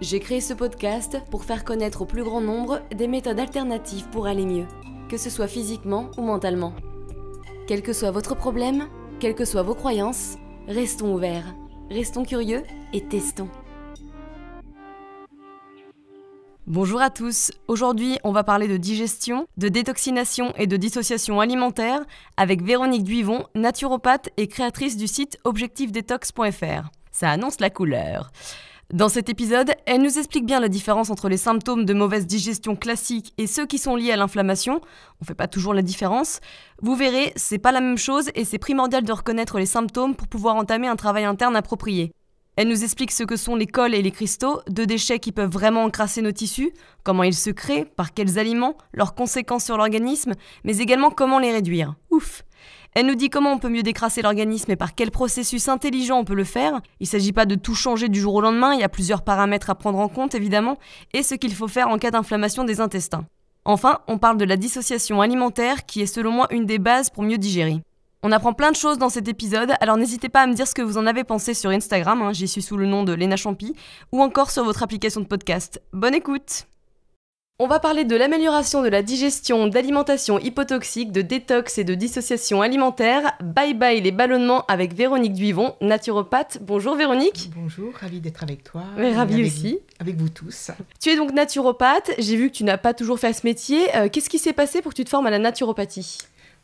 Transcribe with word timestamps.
J'ai 0.00 0.20
créé 0.20 0.40
ce 0.40 0.54
podcast 0.54 1.20
pour 1.28 1.44
faire 1.44 1.64
connaître 1.64 2.02
au 2.02 2.04
plus 2.04 2.22
grand 2.22 2.40
nombre 2.40 2.82
des 2.94 3.08
méthodes 3.08 3.40
alternatives 3.40 4.08
pour 4.10 4.28
aller 4.28 4.46
mieux, 4.46 4.66
que 5.08 5.16
ce 5.16 5.28
soit 5.28 5.48
physiquement 5.48 6.12
ou 6.16 6.22
mentalement. 6.22 6.72
Quel 7.66 7.82
que 7.82 7.92
soit 7.92 8.12
votre 8.12 8.36
problème, 8.36 8.86
quelles 9.18 9.34
que 9.34 9.44
soient 9.44 9.64
vos 9.64 9.74
croyances, 9.74 10.36
restons 10.68 11.12
ouverts, 11.12 11.52
restons 11.90 12.24
curieux 12.24 12.62
et 12.92 13.08
testons. 13.08 13.48
Bonjour 16.68 17.00
à 17.00 17.10
tous, 17.10 17.50
aujourd'hui 17.66 18.18
on 18.22 18.30
va 18.30 18.44
parler 18.44 18.68
de 18.68 18.76
digestion, 18.76 19.48
de 19.56 19.68
détoxination 19.68 20.52
et 20.56 20.68
de 20.68 20.76
dissociation 20.76 21.40
alimentaire 21.40 22.04
avec 22.36 22.62
Véronique 22.62 23.02
Duivon, 23.02 23.46
naturopathe 23.56 24.28
et 24.36 24.46
créatrice 24.46 24.96
du 24.96 25.08
site 25.08 25.38
objectifdetox.fr. 25.42 26.88
Ça 27.10 27.30
annonce 27.30 27.58
la 27.58 27.70
couleur. 27.70 28.30
Dans 28.94 29.10
cet 29.10 29.28
épisode, 29.28 29.72
elle 29.84 30.00
nous 30.00 30.18
explique 30.18 30.46
bien 30.46 30.60
la 30.60 30.70
différence 30.70 31.10
entre 31.10 31.28
les 31.28 31.36
symptômes 31.36 31.84
de 31.84 31.92
mauvaise 31.92 32.26
digestion 32.26 32.74
classique 32.74 33.34
et 33.36 33.46
ceux 33.46 33.66
qui 33.66 33.76
sont 33.76 33.96
liés 33.96 34.12
à 34.12 34.16
l'inflammation. 34.16 34.80
On 35.20 35.26
fait 35.26 35.34
pas 35.34 35.46
toujours 35.46 35.74
la 35.74 35.82
différence. 35.82 36.40
Vous 36.80 36.96
verrez, 36.96 37.34
c'est 37.36 37.58
pas 37.58 37.70
la 37.70 37.82
même 37.82 37.98
chose 37.98 38.30
et 38.34 38.46
c'est 38.46 38.56
primordial 38.56 39.04
de 39.04 39.12
reconnaître 39.12 39.58
les 39.58 39.66
symptômes 39.66 40.14
pour 40.14 40.26
pouvoir 40.26 40.56
entamer 40.56 40.88
un 40.88 40.96
travail 40.96 41.24
interne 41.24 41.54
approprié. 41.54 42.12
Elle 42.56 42.68
nous 42.68 42.82
explique 42.82 43.12
ce 43.12 43.24
que 43.24 43.36
sont 43.36 43.56
les 43.56 43.66
cols 43.66 43.94
et 43.94 44.00
les 44.00 44.10
cristaux, 44.10 44.62
deux 44.70 44.86
déchets 44.86 45.18
qui 45.18 45.32
peuvent 45.32 45.52
vraiment 45.52 45.84
encrasser 45.84 46.22
nos 46.22 46.32
tissus, 46.32 46.72
comment 47.04 47.24
ils 47.24 47.34
se 47.34 47.50
créent, 47.50 47.84
par 47.84 48.14
quels 48.14 48.38
aliments, 48.38 48.78
leurs 48.94 49.14
conséquences 49.14 49.66
sur 49.66 49.76
l'organisme, 49.76 50.32
mais 50.64 50.78
également 50.78 51.10
comment 51.10 51.38
les 51.38 51.52
réduire. 51.52 51.94
Ouf 52.10 52.42
elle 52.94 53.06
nous 53.06 53.14
dit 53.14 53.30
comment 53.30 53.52
on 53.52 53.58
peut 53.58 53.68
mieux 53.68 53.82
décrasser 53.82 54.22
l'organisme 54.22 54.70
et 54.70 54.76
par 54.76 54.94
quel 54.94 55.10
processus 55.10 55.68
intelligent 55.68 56.18
on 56.18 56.24
peut 56.24 56.34
le 56.34 56.44
faire. 56.44 56.80
Il 57.00 57.04
ne 57.04 57.08
s'agit 57.08 57.32
pas 57.32 57.46
de 57.46 57.54
tout 57.54 57.74
changer 57.74 58.08
du 58.08 58.20
jour 58.20 58.34
au 58.34 58.40
lendemain, 58.40 58.74
il 58.74 58.80
y 58.80 58.84
a 58.84 58.88
plusieurs 58.88 59.22
paramètres 59.22 59.70
à 59.70 59.74
prendre 59.74 59.98
en 59.98 60.08
compte 60.08 60.34
évidemment, 60.34 60.78
et 61.12 61.22
ce 61.22 61.34
qu'il 61.34 61.54
faut 61.54 61.68
faire 61.68 61.88
en 61.88 61.98
cas 61.98 62.10
d'inflammation 62.10 62.64
des 62.64 62.80
intestins. 62.80 63.24
Enfin, 63.64 63.98
on 64.08 64.18
parle 64.18 64.38
de 64.38 64.44
la 64.44 64.56
dissociation 64.56 65.20
alimentaire 65.20 65.84
qui 65.84 66.00
est 66.00 66.06
selon 66.06 66.32
moi 66.32 66.46
une 66.50 66.66
des 66.66 66.78
bases 66.78 67.10
pour 67.10 67.22
mieux 67.22 67.38
digérer. 67.38 67.82
On 68.22 68.32
apprend 68.32 68.52
plein 68.52 68.70
de 68.70 68.76
choses 68.76 68.98
dans 68.98 69.10
cet 69.10 69.28
épisode, 69.28 69.74
alors 69.80 69.96
n'hésitez 69.96 70.28
pas 70.28 70.42
à 70.42 70.46
me 70.46 70.54
dire 70.54 70.66
ce 70.66 70.74
que 70.74 70.82
vous 70.82 70.98
en 70.98 71.06
avez 71.06 71.22
pensé 71.22 71.54
sur 71.54 71.70
Instagram, 71.70 72.22
hein, 72.22 72.32
j'y 72.32 72.48
suis 72.48 72.62
sous 72.62 72.76
le 72.76 72.86
nom 72.86 73.04
de 73.04 73.12
Lena 73.12 73.36
Champi, 73.36 73.74
ou 74.10 74.22
encore 74.22 74.50
sur 74.50 74.64
votre 74.64 74.82
application 74.82 75.20
de 75.20 75.26
podcast. 75.26 75.80
Bonne 75.92 76.14
écoute 76.14 76.66
On 77.60 77.66
va 77.66 77.80
parler 77.80 78.04
de 78.04 78.14
l'amélioration 78.14 78.84
de 78.84 78.88
la 78.88 79.02
digestion, 79.02 79.66
d'alimentation 79.66 80.38
hypotoxique, 80.38 81.10
de 81.10 81.22
détox 81.22 81.78
et 81.78 81.82
de 81.82 81.96
dissociation 81.96 82.62
alimentaire. 82.62 83.32
Bye 83.42 83.74
bye 83.74 84.00
les 84.00 84.12
ballonnements 84.12 84.64
avec 84.66 84.94
Véronique 84.94 85.32
Duivon, 85.32 85.74
naturopathe. 85.80 86.58
Bonjour 86.62 86.94
Véronique. 86.94 87.50
Bonjour, 87.56 87.92
ravie 87.94 88.20
d'être 88.20 88.44
avec 88.44 88.62
toi. 88.62 88.84
Mais 88.96 89.12
ravie 89.12 89.42
aussi. 89.42 89.80
Avec 89.98 90.14
vous 90.14 90.28
tous. 90.28 90.70
Tu 91.00 91.08
es 91.08 91.16
donc 91.16 91.32
naturopathe, 91.32 92.12
j'ai 92.20 92.36
vu 92.36 92.48
que 92.48 92.54
tu 92.54 92.62
n'as 92.62 92.78
pas 92.78 92.94
toujours 92.94 93.18
fait 93.18 93.32
ce 93.32 93.44
métier. 93.44 93.80
Euh, 93.96 94.08
Qu'est-ce 94.08 94.30
qui 94.30 94.38
s'est 94.38 94.52
passé 94.52 94.80
pour 94.80 94.92
que 94.92 94.96
tu 94.96 95.04
te 95.04 95.10
formes 95.10 95.26
à 95.26 95.30
la 95.30 95.40
naturopathie? 95.40 96.18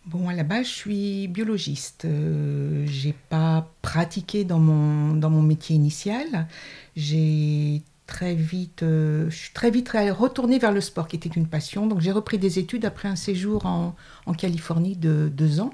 Bon, 0.06 0.28
à 0.28 0.34
la 0.34 0.44
base, 0.44 0.66
je 0.66 0.72
suis 0.74 1.26
biologiste. 1.26 2.04
Euh, 2.04 2.84
j'ai 2.86 3.14
pas 3.30 3.66
pratiqué 3.82 4.44
dans 4.44 4.60
mon, 4.60 5.16
dans 5.16 5.30
mon 5.30 5.42
métier 5.42 5.74
initial. 5.74 6.46
J'ai 6.94 7.82
très 8.06 8.34
vite, 8.34 8.82
euh, 8.82 9.28
je 9.30 9.36
suis 9.36 9.52
très 9.52 9.70
vite 9.70 9.90
retournée 9.90 10.58
vers 10.58 10.72
le 10.72 10.80
sport, 10.80 11.08
qui 11.08 11.16
était 11.16 11.28
une 11.28 11.46
passion. 11.46 11.86
Donc, 11.86 12.00
j'ai 12.00 12.12
repris 12.12 12.38
des 12.38 12.58
études 12.58 12.84
après 12.84 13.08
un 13.08 13.16
séjour 13.16 13.66
en, 13.66 13.94
en 14.26 14.34
Californie 14.34 14.96
de 14.96 15.30
deux 15.32 15.60
ans. 15.60 15.72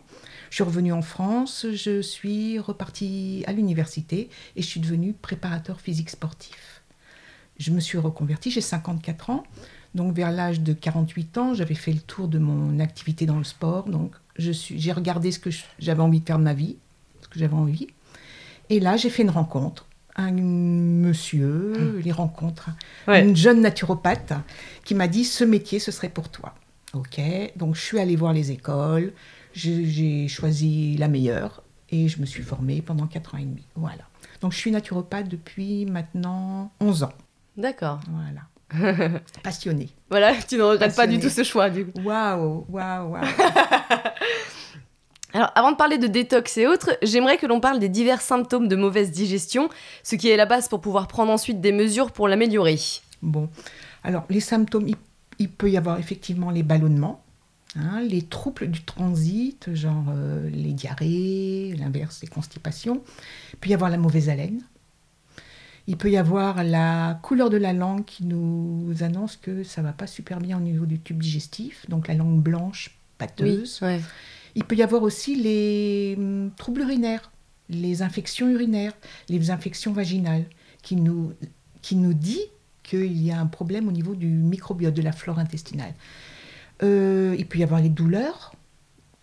Je 0.50 0.56
suis 0.56 0.64
revenue 0.64 0.92
en 0.92 1.02
France, 1.02 1.66
je 1.72 2.02
suis 2.02 2.58
repartie 2.58 3.44
à 3.46 3.52
l'université 3.52 4.30
et 4.56 4.62
je 4.62 4.66
suis 4.66 4.80
devenue 4.80 5.12
préparateur 5.12 5.80
physique 5.80 6.10
sportif. 6.10 6.82
Je 7.58 7.70
me 7.70 7.78
suis 7.78 7.98
reconvertie, 7.98 8.50
j'ai 8.50 8.60
54 8.60 9.30
ans. 9.30 9.44
Donc 9.94 10.14
vers 10.14 10.32
l'âge 10.32 10.60
de 10.60 10.72
48 10.72 11.38
ans, 11.38 11.54
j'avais 11.54 11.74
fait 11.74 11.92
le 11.92 12.00
tour 12.00 12.26
de 12.26 12.38
mon 12.38 12.80
activité 12.80 13.26
dans 13.26 13.38
le 13.38 13.44
sport. 13.44 13.84
Donc 13.88 14.14
j'ai 14.36 14.92
regardé 14.92 15.30
ce 15.30 15.38
que 15.38 15.50
j'avais 15.78 16.00
envie 16.02 16.20
de 16.20 16.26
faire 16.26 16.38
de 16.38 16.44
ma 16.44 16.54
vie, 16.54 16.76
ce 17.22 17.28
que 17.28 17.38
j'avais 17.38 17.54
envie. 17.54 17.86
Et 18.70 18.80
là, 18.80 18.96
j'ai 18.96 19.10
fait 19.10 19.22
une 19.22 19.30
rencontre. 19.30 19.86
Un 20.20 20.32
monsieur, 20.32 21.72
mmh. 21.78 22.00
les 22.00 22.12
rencontres, 22.12 22.68
ouais. 23.08 23.22
une 23.22 23.34
jeune 23.34 23.62
naturopathe 23.62 24.34
qui 24.84 24.94
m'a 24.94 25.08
dit 25.08 25.24
ce 25.24 25.44
métier, 25.44 25.78
ce 25.78 25.90
serait 25.90 26.10
pour 26.10 26.28
toi. 26.28 26.54
Ok, 26.92 27.20
donc 27.56 27.74
je 27.74 27.80
suis 27.80 27.98
allée 27.98 28.16
voir 28.16 28.34
les 28.34 28.50
écoles, 28.50 29.12
j'ai 29.54 30.28
choisi 30.28 30.96
la 30.98 31.08
meilleure 31.08 31.62
et 31.88 32.08
je 32.08 32.20
me 32.20 32.26
suis 32.26 32.42
formée 32.42 32.82
pendant 32.82 33.06
4 33.06 33.34
ans 33.34 33.38
et 33.38 33.44
demi. 33.44 33.64
Voilà. 33.76 34.02
Donc 34.42 34.52
je 34.52 34.58
suis 34.58 34.70
naturopathe 34.70 35.28
depuis 35.28 35.86
maintenant 35.86 36.70
11 36.80 37.04
ans. 37.04 37.12
D'accord. 37.56 38.00
Voilà. 38.10 39.20
Passionnée. 39.42 39.88
Voilà, 40.10 40.34
tu 40.34 40.56
ne 40.56 40.62
regrettes 40.62 40.96
pas 40.96 41.06
du 41.06 41.18
tout 41.18 41.30
ce 41.30 41.44
choix, 41.44 41.70
du 41.70 41.86
coup. 41.86 42.02
Waouh, 42.02 42.66
waouh, 42.68 43.12
waouh. 43.12 43.24
Alors, 45.32 45.52
avant 45.54 45.72
de 45.72 45.76
parler 45.76 45.98
de 45.98 46.06
détox 46.06 46.58
et 46.58 46.66
autres, 46.66 46.96
j'aimerais 47.02 47.36
que 47.36 47.46
l'on 47.46 47.60
parle 47.60 47.78
des 47.78 47.88
divers 47.88 48.20
symptômes 48.20 48.68
de 48.68 48.76
mauvaise 48.76 49.10
digestion, 49.10 49.68
ce 50.02 50.16
qui 50.16 50.28
est 50.28 50.36
la 50.36 50.46
base 50.46 50.68
pour 50.68 50.80
pouvoir 50.80 51.06
prendre 51.06 51.30
ensuite 51.30 51.60
des 51.60 51.72
mesures 51.72 52.10
pour 52.10 52.26
l'améliorer. 52.28 52.78
Bon, 53.22 53.48
alors 54.02 54.24
les 54.28 54.40
symptômes, 54.40 54.88
il, 54.88 54.96
il, 55.38 55.48
peut 55.48 55.70
y 55.70 55.76
avoir 55.76 55.98
effectivement 55.98 56.50
les 56.50 56.62
ballonnements, 56.62 57.22
hein, 57.76 58.00
les 58.00 58.22
troubles 58.22 58.68
du 58.68 58.82
transit, 58.82 59.72
genre 59.74 60.06
euh, 60.08 60.48
les 60.50 60.72
diarrhées, 60.72 61.74
l'inverse, 61.78 62.20
les 62.22 62.28
constipations. 62.28 63.02
Il 63.52 63.58
peut 63.58 63.70
y 63.70 63.74
avoir 63.74 63.90
la 63.90 63.98
mauvaise 63.98 64.28
haleine. 64.28 64.62
Il 65.86 65.96
peut 65.96 66.10
y 66.10 66.16
avoir 66.16 66.62
la 66.62 67.18
couleur 67.22 67.50
de 67.50 67.56
la 67.56 67.72
langue 67.72 68.04
qui 68.04 68.24
nous 68.24 68.94
annonce 69.00 69.36
que 69.36 69.64
ça 69.64 69.82
va 69.82 69.92
pas 69.92 70.06
super 70.06 70.38
bien 70.38 70.58
au 70.58 70.60
niveau 70.60 70.86
du 70.86 71.00
tube 71.00 71.20
digestif, 71.20 71.88
donc 71.88 72.06
la 72.06 72.14
langue 72.14 72.40
blanche, 72.40 72.96
pâteuse. 73.18 73.78
Oui, 73.82 73.88
ouais. 73.88 74.00
Il 74.60 74.64
peut 74.64 74.76
y 74.76 74.82
avoir 74.82 75.02
aussi 75.02 75.36
les 75.36 76.16
hum, 76.18 76.50
troubles 76.54 76.82
urinaires, 76.82 77.32
les 77.70 78.02
infections 78.02 78.46
urinaires, 78.46 78.92
les 79.30 79.50
infections 79.50 79.94
vaginales, 79.94 80.44
qui 80.82 80.96
nous, 80.96 81.32
qui 81.80 81.96
nous 81.96 82.12
dit 82.12 82.42
qu'il 82.82 83.22
y 83.22 83.30
a 83.30 83.40
un 83.40 83.46
problème 83.46 83.88
au 83.88 83.92
niveau 83.92 84.14
du 84.14 84.26
microbiote, 84.26 84.92
de 84.92 85.00
la 85.00 85.12
flore 85.12 85.38
intestinale. 85.38 85.94
Euh, 86.82 87.34
il 87.38 87.46
peut 87.46 87.58
y 87.58 87.62
avoir 87.62 87.80
les 87.80 87.88
douleurs, 87.88 88.54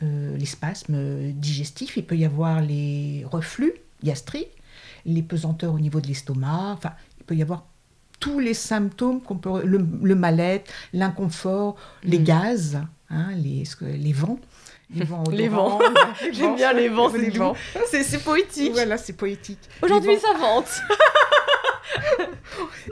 euh, 0.02 0.36
les 0.36 0.48
spasmes 0.48 1.32
digestifs, 1.34 1.98
il 1.98 2.06
peut 2.06 2.18
y 2.18 2.26
avoir 2.26 2.62
les 2.62 3.24
reflux 3.30 3.74
gastriques, 4.04 4.58
les 5.06 5.22
pesanteurs 5.22 5.76
au 5.76 5.80
niveau 5.80 6.02
de 6.02 6.08
l'estomac, 6.08 6.74
enfin, 6.74 6.94
il 7.20 7.26
peut 7.26 7.36
y 7.36 7.44
avoir 7.44 7.68
tous 8.20 8.40
les 8.40 8.56
symptômes 8.56 9.22
qu'on 9.22 9.38
peut, 9.38 9.64
le, 9.64 9.88
le 10.02 10.16
mal-être, 10.16 10.72
l'inconfort, 10.94 11.76
mmh. 11.76 12.10
les 12.10 12.20
gaz, 12.20 12.80
hein, 13.12 13.36
les, 13.36 13.64
les 13.82 14.14
vents. 14.14 14.40
Les 14.94 15.04
vents, 15.04 15.24
les 15.32 15.50
vents. 15.50 15.80
J'aime 16.32 16.56
bien 16.56 16.74
les 16.74 16.90
vents, 16.90 17.10
c'est 17.10 17.30
vents. 17.30 17.56
C'est 17.90 18.24
poétique. 18.24 18.72
Voilà, 18.74 18.98
c'est 18.98 19.14
poétique. 19.14 19.60
Aujourd'hui, 19.82 20.18
ça 20.18 20.34
vente. 20.40 20.70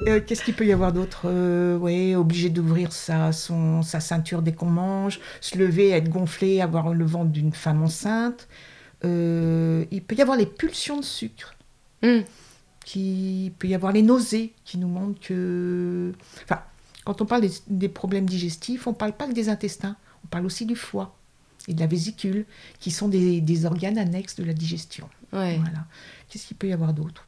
euh, 0.07 0.19
Qu'est-ce 0.25 0.43
qu'il 0.43 0.55
peut 0.55 0.65
y 0.65 0.73
avoir 0.73 0.91
d'autre 0.91 1.23
euh, 1.25 1.77
Ouais, 1.77 2.15
obligé 2.15 2.49
d'ouvrir 2.49 2.91
sa, 2.91 3.31
son, 3.31 3.81
sa 3.81 3.99
ceinture 3.99 4.41
dès 4.41 4.53
qu'on 4.53 4.65
mange, 4.65 5.19
se 5.39 5.57
lever, 5.57 5.89
être 5.89 6.09
gonflé, 6.09 6.61
avoir 6.61 6.93
le 6.93 7.05
ventre 7.05 7.31
d'une 7.31 7.53
femme 7.53 7.83
enceinte. 7.83 8.47
Euh, 9.03 9.85
il 9.91 10.03
peut 10.03 10.15
y 10.15 10.21
avoir 10.21 10.37
les 10.37 10.45
pulsions 10.45 10.99
de 10.99 11.05
sucre. 11.05 11.55
Mm. 12.01 12.21
Qui, 12.83 13.45
il 13.45 13.51
peut 13.51 13.67
y 13.67 13.75
avoir 13.75 13.93
les 13.93 14.01
nausées 14.01 14.53
qui 14.63 14.77
nous 14.77 14.87
montrent 14.87 15.19
que. 15.19 16.11
Enfin, 16.43 16.61
quand 17.05 17.21
on 17.21 17.25
parle 17.25 17.41
des, 17.41 17.51
des 17.67 17.89
problèmes 17.89 18.25
digestifs, 18.25 18.85
on 18.85 18.91
ne 18.91 18.95
parle 18.95 19.13
pas 19.13 19.27
que 19.27 19.33
des 19.33 19.49
intestins, 19.49 19.95
on 20.23 20.27
parle 20.27 20.45
aussi 20.45 20.65
du 20.65 20.75
foie 20.75 21.15
et 21.67 21.73
de 21.73 21.79
la 21.79 21.87
vésicule, 21.87 22.45
qui 22.79 22.91
sont 22.91 23.07
des, 23.07 23.41
des 23.41 23.65
organes 23.65 23.97
annexes 23.97 24.35
de 24.35 24.43
la 24.43 24.53
digestion. 24.53 25.09
Ouais. 25.33 25.57
Voilà. 25.57 25.79
Qu'est-ce 26.29 26.47
qu'il 26.47 26.57
peut 26.57 26.67
y 26.67 26.73
avoir 26.73 26.93
d'autre? 26.93 27.27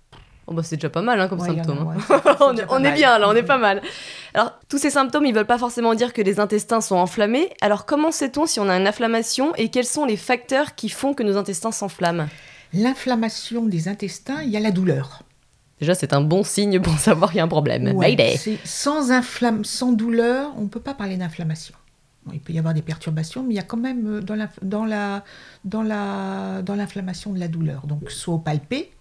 Oh 0.49 0.53
bah 0.53 0.63
c'est 0.63 0.77
déjà 0.77 0.89
pas 0.89 1.01
mal 1.01 1.19
hein, 1.19 1.27
comme 1.27 1.41
Ouais, 1.41 1.47
symptôme. 1.47 1.79
hein. 2.09 2.21
on 2.39 2.55
est, 2.55 2.65
on 2.69 2.79
bien 2.79 3.19
là, 3.19 3.27
on 3.27 3.35
est 3.35 3.43
pas 3.43 3.57
mal. 3.57 3.81
Alors, 4.33 4.53
tous 4.69 4.77
ces 4.77 4.89
symptômes, 4.89 5.25
ils 5.25 5.33
veulent 5.33 5.45
pas 5.45 5.57
forcément 5.57 5.93
dire 5.93 6.13
que 6.13 6.21
les 6.21 6.39
intestins 6.39 6.79
sont 6.79 6.95
enflammés. 6.95 7.49
Alors, 7.59 7.85
comment 7.85 8.11
sait-on 8.11 8.45
si 8.45 8.61
on 8.61 8.69
a 8.69 8.77
une 8.77 8.87
inflammation 8.87 9.53
et 9.55 9.67
quels 9.69 9.85
sont 9.85 10.05
les 10.05 10.15
facteurs 10.15 10.75
qui 10.75 10.87
font 10.87 11.13
que 11.13 11.21
nos 11.23 11.35
intestins 11.35 11.73
s'enflamment? 11.73 12.29
L'inflammation 12.71 13.65
des 13.65 13.89
intestins, 13.89 14.41
il 14.41 14.49
y 14.49 14.55
a 14.57 14.61
la 14.61 14.71
douleur. 14.71 15.23
Déjà, 15.81 15.95
c'est 15.95 16.13
un 16.13 16.21
bon 16.21 16.43
signe 16.43 16.79
pour 16.79 16.93
savoir 16.97 17.31
qu'il 17.31 17.39
y 17.39 17.41
a 17.41 17.43
un 17.43 17.49
problème. 17.49 17.91
Ouais, 17.95 18.15
sans, 18.63 19.11
inflamme, 19.11 19.65
sans 19.65 19.91
douleur, 19.91 20.51
on 20.57 20.61
ne 20.61 20.67
peut 20.67 20.79
pas 20.79 20.93
parler 20.93 21.17
d'inflammation. 21.17 21.75
Bon, 22.27 22.33
il 22.33 22.39
peut 22.41 22.51
y 22.53 22.59
avoir 22.59 22.73
des 22.73 22.81
perturbations, 22.81 23.41
mais 23.43 23.53
il 23.53 23.57
y 23.57 23.59
a 23.59 23.63
quand 23.63 23.77
même 23.77 24.05
euh, 24.07 24.21
dans 24.21 24.35
la, 24.35 24.49
dans 24.61 24.85
la, 24.85 25.23
dans 25.63 25.81
la, 25.81 26.61
dans 26.61 26.75
l'inflammation 26.75 27.31
de 27.33 27.39
la 27.39 27.47
douleur. 27.47 27.87
Donc, 27.87 28.11
soit 28.11 28.33
au 28.35 28.39
palpé, 28.39 28.91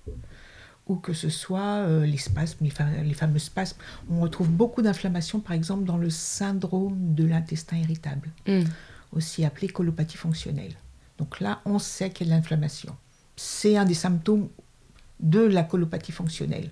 ou 0.86 0.94
que 0.96 1.12
ce 1.12 1.28
soit 1.28 1.60
euh, 1.88 2.06
les 2.06 2.16
spasmes, 2.18 2.58
les, 2.64 2.70
fa- 2.70 3.02
les 3.04 3.14
fameux 3.14 3.40
spasmes. 3.40 3.76
On 4.08 4.20
retrouve 4.20 4.48
beaucoup 4.48 4.82
d'inflammation, 4.82 5.40
par 5.40 5.52
exemple, 5.52 5.84
dans 5.84 5.96
le 5.98 6.10
syndrome 6.10 7.14
de 7.14 7.24
l'intestin 7.26 7.76
irritable, 7.76 8.30
Hmm. 8.46 8.62
aussi 9.12 9.44
appelé 9.44 9.66
colopathie 9.68 10.16
fonctionnelle. 10.16 10.74
Donc 11.18 11.40
là, 11.40 11.60
on 11.64 11.78
sait 11.80 12.10
qu'il 12.10 12.28
y 12.28 12.30
a 12.30 12.34
de 12.34 12.38
l'inflammation. 12.38 12.94
C'est 13.34 13.76
un 13.76 13.84
des 13.84 13.94
symptômes 13.94 14.48
de 15.18 15.40
la 15.40 15.64
colopathie 15.64 16.12
fonctionnelle. 16.12 16.70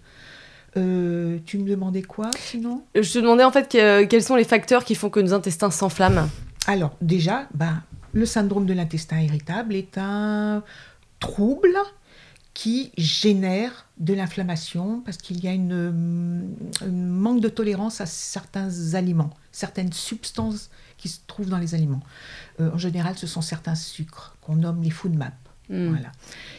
Euh, 0.77 1.39
tu 1.47 1.59
me 1.59 1.69
demandais 1.69 2.03
quoi 2.03 2.31
sinon? 2.39 2.83
Je 2.95 3.13
te 3.13 3.19
demandais 3.19 3.45
en 3.45 3.53
fait 3.53 3.71
que- 3.71 4.05
quels 4.05 4.23
sont 4.25 4.35
les 4.37 4.45
facteurs 4.45 4.85
qui 4.85 4.95
font 4.95 5.11
que 5.11 5.21
nos 5.21 5.33
intestins 5.33 5.71
s'enflamment. 5.71 6.29
Alors 6.67 6.97
déjà, 7.01 7.47
ben, 7.55 7.83
le 8.13 8.27
syndrome 8.27 8.67
de 8.67 8.73
l'intestin 8.75 9.21
irritable 9.21 9.75
est 9.75 9.99
un 9.99 10.63
trouble 11.21 11.77
qui 12.55 12.93
génère 12.97 13.87
de 13.99 14.15
l'inflammation 14.15 15.01
parce 15.05 15.17
qu'il 15.17 15.43
y 15.43 15.49
a 15.49 15.53
une, 15.53 16.55
un 16.83 16.87
manque 16.89 17.41
de 17.41 17.49
tolérance 17.49 18.01
à 18.01 18.07
certains 18.07 18.95
aliments, 18.95 19.31
certaines 19.53 19.93
substances 19.93 20.71
qui 20.97 21.09
se 21.09 21.19
trouvent 21.27 21.49
dans 21.49 21.59
les 21.59 21.75
aliments. 21.75 22.03
Euh, 22.61 22.71
en 22.73 22.79
général, 22.79 23.17
ce 23.19 23.27
sont 23.27 23.41
certains 23.43 23.75
sucres 23.75 24.37
qu'on 24.41 24.57
nomme 24.57 24.83
les 24.83 24.91
food 24.91 25.15
maps. 25.17 25.33
Hmm. 25.71 25.89
Voilà. 25.89 26.13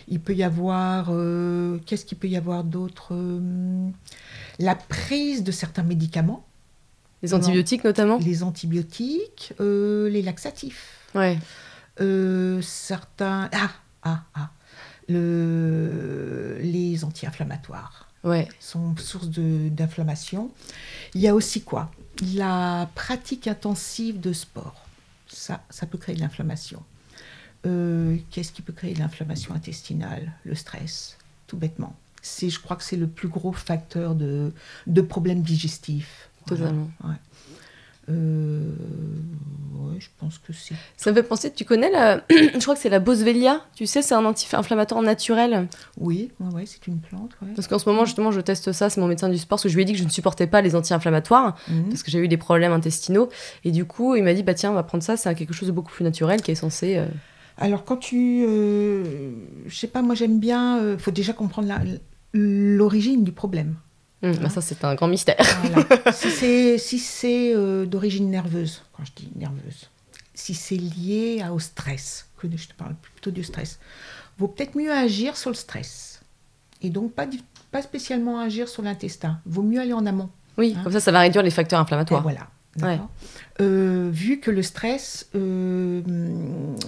Il 0.07 0.19
peut 0.19 0.34
y 0.34 0.44
avoir, 0.44 1.07
euh, 1.12 1.78
qu'est-ce 1.86 2.06
qu'il 2.06 2.18
peut 2.18 2.28
y 2.28 2.36
avoir 2.38 2.63
d'autre 2.63 3.10
Euh, 3.13 3.90
La 4.60 4.74
prise 4.75 5.44
de 5.44 5.52
certains 5.52 5.84
médicaments, 5.84 6.46
Les 7.22 7.34
antibiotiques 7.34 7.84
notamment? 7.84 8.18
Les 8.19 8.42
antibiotiques, 8.44 9.54
euh, 9.60 10.10
les 10.10 10.22
laxatifs, 10.22 10.98
Ouais. 11.16 11.38
certains, 12.62 13.50
ah, 13.54 13.72
ah, 14.04 14.24
ah, 14.36 14.50
le- 15.08 16.58
les 16.62 17.04
anti-inflammatoires 17.04 18.08
Ouais. 18.24 18.48
sont 18.60 18.96
source 18.98 19.30
d'inflammation. 19.30 20.51
Il 21.13 21.22
y 21.22 21.28
a 21.28 21.36
aussi 21.36 21.62
quoi? 21.62 21.92
La 22.34 22.90
pratique 22.96 23.48
intensive 23.48 24.19
de 24.19 24.34
sport. 24.34 24.86
Ça, 25.28 25.63
ça 25.69 25.86
peut 25.86 25.98
créer 25.98 26.16
de 26.16 26.22
l'inflammation. 26.22 26.81
Euh, 27.65 28.17
Qu'est-ce 28.31 28.51
qui 28.51 28.62
peut 28.62 28.73
créer 28.73 28.94
de 28.94 29.00
l'inflammation 29.00 29.53
intestinale 29.56 30.31
Le 30.44 30.56
stress, 30.56 31.17
tout 31.47 31.57
bêtement. 31.57 31.95
C'est, 32.21 32.50
je 32.50 32.59
crois 32.59 32.75
que 32.75 32.83
c'est 32.83 32.95
le 32.97 33.07
plus 33.07 33.27
gros 33.27 33.51
facteur 33.51 34.15
de, 34.15 34.51
de 34.88 35.01
problèmes 35.01 35.41
digestifs. 35.41 36.29
Voilà. 36.47 36.63
Totalement. 36.63 36.89
Ouais. 37.03 37.15
Euh, 38.09 38.71
ouais, 39.73 40.00
je 40.00 40.09
pense 40.19 40.38
que 40.38 40.53
c'est. 40.53 40.75
Ça 40.95 41.09
me 41.09 41.15
fait 41.15 41.23
penser, 41.23 41.51
tu 41.51 41.65
connais 41.65 41.89
la... 41.89 42.21
Je 42.29 42.59
crois 42.59 42.75
que 42.75 42.81
c'est 42.81 42.89
la 42.89 43.00
Boswellia. 43.00 43.62
Tu 43.75 43.88
sais, 43.88 44.03
c'est 44.03 44.13
un 44.13 44.23
anti-inflammatoire 44.25 45.01
naturel. 45.01 45.67
Oui, 45.97 46.31
ouais, 46.39 46.53
ouais, 46.53 46.65
c'est 46.67 46.85
une 46.85 47.00
plante. 47.00 47.31
Parce 47.56 47.67
qu'en 47.67 47.79
ce 47.79 47.89
moment, 47.89 48.06
justement, 48.06 48.31
je 48.31 48.41
teste 48.41 48.71
ça. 48.73 48.91
C'est 48.91 49.01
mon 49.01 49.07
médecin 49.07 49.27
du 49.29 49.38
sport. 49.39 49.57
Parce 49.57 49.63
que 49.63 49.69
je 49.69 49.75
lui 49.75 49.81
ai 49.81 49.85
dit 49.85 49.94
que 49.94 49.97
je 50.00 50.03
ne 50.03 50.09
supportais 50.09 50.45
pas 50.45 50.62
les 50.62 50.75
anti-inflammatoires. 50.75 51.57
Mhm. 51.67 51.89
Parce 51.89 52.03
que 52.03 52.12
j'ai 52.12 52.19
eu 52.19 52.27
des 52.27 52.38
problèmes 52.38 52.73
intestinaux. 52.73 53.29
Et 53.63 53.71
du 53.71 53.85
coup, 53.85 54.15
il 54.15 54.23
m'a 54.23 54.35
dit, 54.35 54.44
bah 54.44 54.53
tiens, 54.53 54.69
on 54.69 54.75
va 54.75 54.83
prendre 54.83 55.03
ça. 55.03 55.17
C'est 55.17 55.33
quelque 55.33 55.53
chose 55.53 55.67
de 55.67 55.73
beaucoup 55.73 55.91
plus 55.91 56.03
naturel 56.03 56.41
qui 56.44 56.51
est 56.51 56.56
censé... 56.56 56.97
euh, 56.97 57.07
Alors, 57.57 57.86
quand 57.86 57.98
tu. 57.98 58.44
euh, 58.48 59.31
je 59.66 59.75
sais 59.75 59.88
pas, 59.88 60.02
moi 60.02 60.16
j'aime 60.16 60.40
bien. 60.40 60.92
Il 60.94 61.00
faut 61.00 61.12
déjà 61.12 61.34
comprendre 61.34 61.69
l'origine 62.34 63.24
du 63.24 63.31
problème. 63.31 63.75
hum, 64.24 64.36
bah, 64.38 64.50
ça, 64.50 64.62
c'est 64.62 64.84
un 64.84 64.96
grand 64.96 65.07
mystère. 65.07 65.38
Voilà. 65.62 65.88
si 66.13 66.30
c'est 66.31 66.78
si 66.78 67.52
euh, 67.54 67.86
d'origine 67.86 68.30
nerveuse, 68.30 68.81
quand 68.94 69.04
je 69.06 69.12
dis 69.16 69.30
nerveuse, 69.36 69.90
si 70.34 70.54
c'est 70.54 70.75
lié 70.75 71.42
à- 71.44 71.54
au 71.54 71.60
stress, 71.60 72.28
que 72.38 72.48
je 72.56 72.68
te 72.68 72.74
parle 72.74 72.96
plutôt 72.96 73.31
du 73.31 73.44
stress, 73.44 73.80
vaut 74.38 74.48
peut-être 74.50 74.75
mieux 74.75 74.92
agir 74.92 75.38
sur 75.38 75.50
le 75.50 75.56
stress. 75.56 76.22
Et 76.81 76.90
donc, 76.90 77.13
pas, 77.13 77.25
pas 77.72 77.81
spécialement 77.81 78.40
agir 78.40 78.68
sur 78.68 78.84
l'intestin. 78.84 79.40
Vaut 79.46 79.63
mieux 79.63 79.80
aller 79.80 79.94
en 79.94 80.06
amont. 80.06 80.30
Oui, 80.58 80.75
Hein 80.78 80.81
comme 80.84 80.92
ça, 80.92 81.00
ça 81.00 81.12
va 81.12 81.22
réduire 81.22 81.42
les 81.44 81.51
facteurs 81.51 81.80
Et 81.80 81.84
inflammatoires. 81.84 82.22
voilà. 82.22 82.48
Euh, 83.62 84.10
vu 84.12 84.42
que 84.42 84.51
le 84.51 84.62
stress 84.62 85.30
euh, 85.36 86.01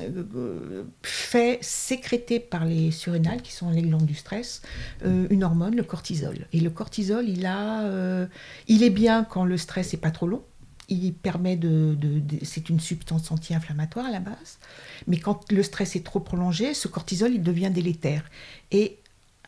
euh, 0.02 0.84
fait 1.02 1.60
sécréter 1.62 2.40
par 2.42 2.66
les 2.66 2.92
surrénales, 2.92 3.42
qui 3.42 3.54
sont 3.54 3.70
les 3.70 3.82
glandes 3.84 4.06
du 4.06 4.16
stress, 4.16 4.62
une 5.06 5.44
hormone, 5.44 5.76
le 5.76 5.84
cortisol. 5.84 6.48
Et 6.52 6.60
le 6.60 6.70
cortisol, 6.70 7.30
il, 7.30 7.46
a, 7.46 8.28
il 8.68 8.84
est 8.84 8.90
bien 8.90 9.24
quand 9.24 9.46
le 9.46 9.58
stress 9.58 9.94
n'est 9.94 10.00
pas 10.00 10.12
trop 10.12 10.28
long. 10.28 10.44
Il 10.90 11.14
permet 11.14 11.56
de, 11.58 11.96
de- 11.96 12.22
c'est 12.44 12.70
une 12.70 12.80
substance 12.80 13.32
anti-inflammatoire 13.32 14.06
à 14.06 14.12
la 14.12 14.20
base, 14.22 14.60
mais 15.06 15.18
quand 15.20 15.52
le 15.52 15.62
stress 15.62 15.96
est 15.98 16.06
trop 16.06 16.22
prolongé, 16.22 16.74
ce 16.74 16.88
cortisol 16.88 17.34
il 17.34 17.44
devient 17.44 17.72
délétère. 17.72 18.24
Et 18.72 18.98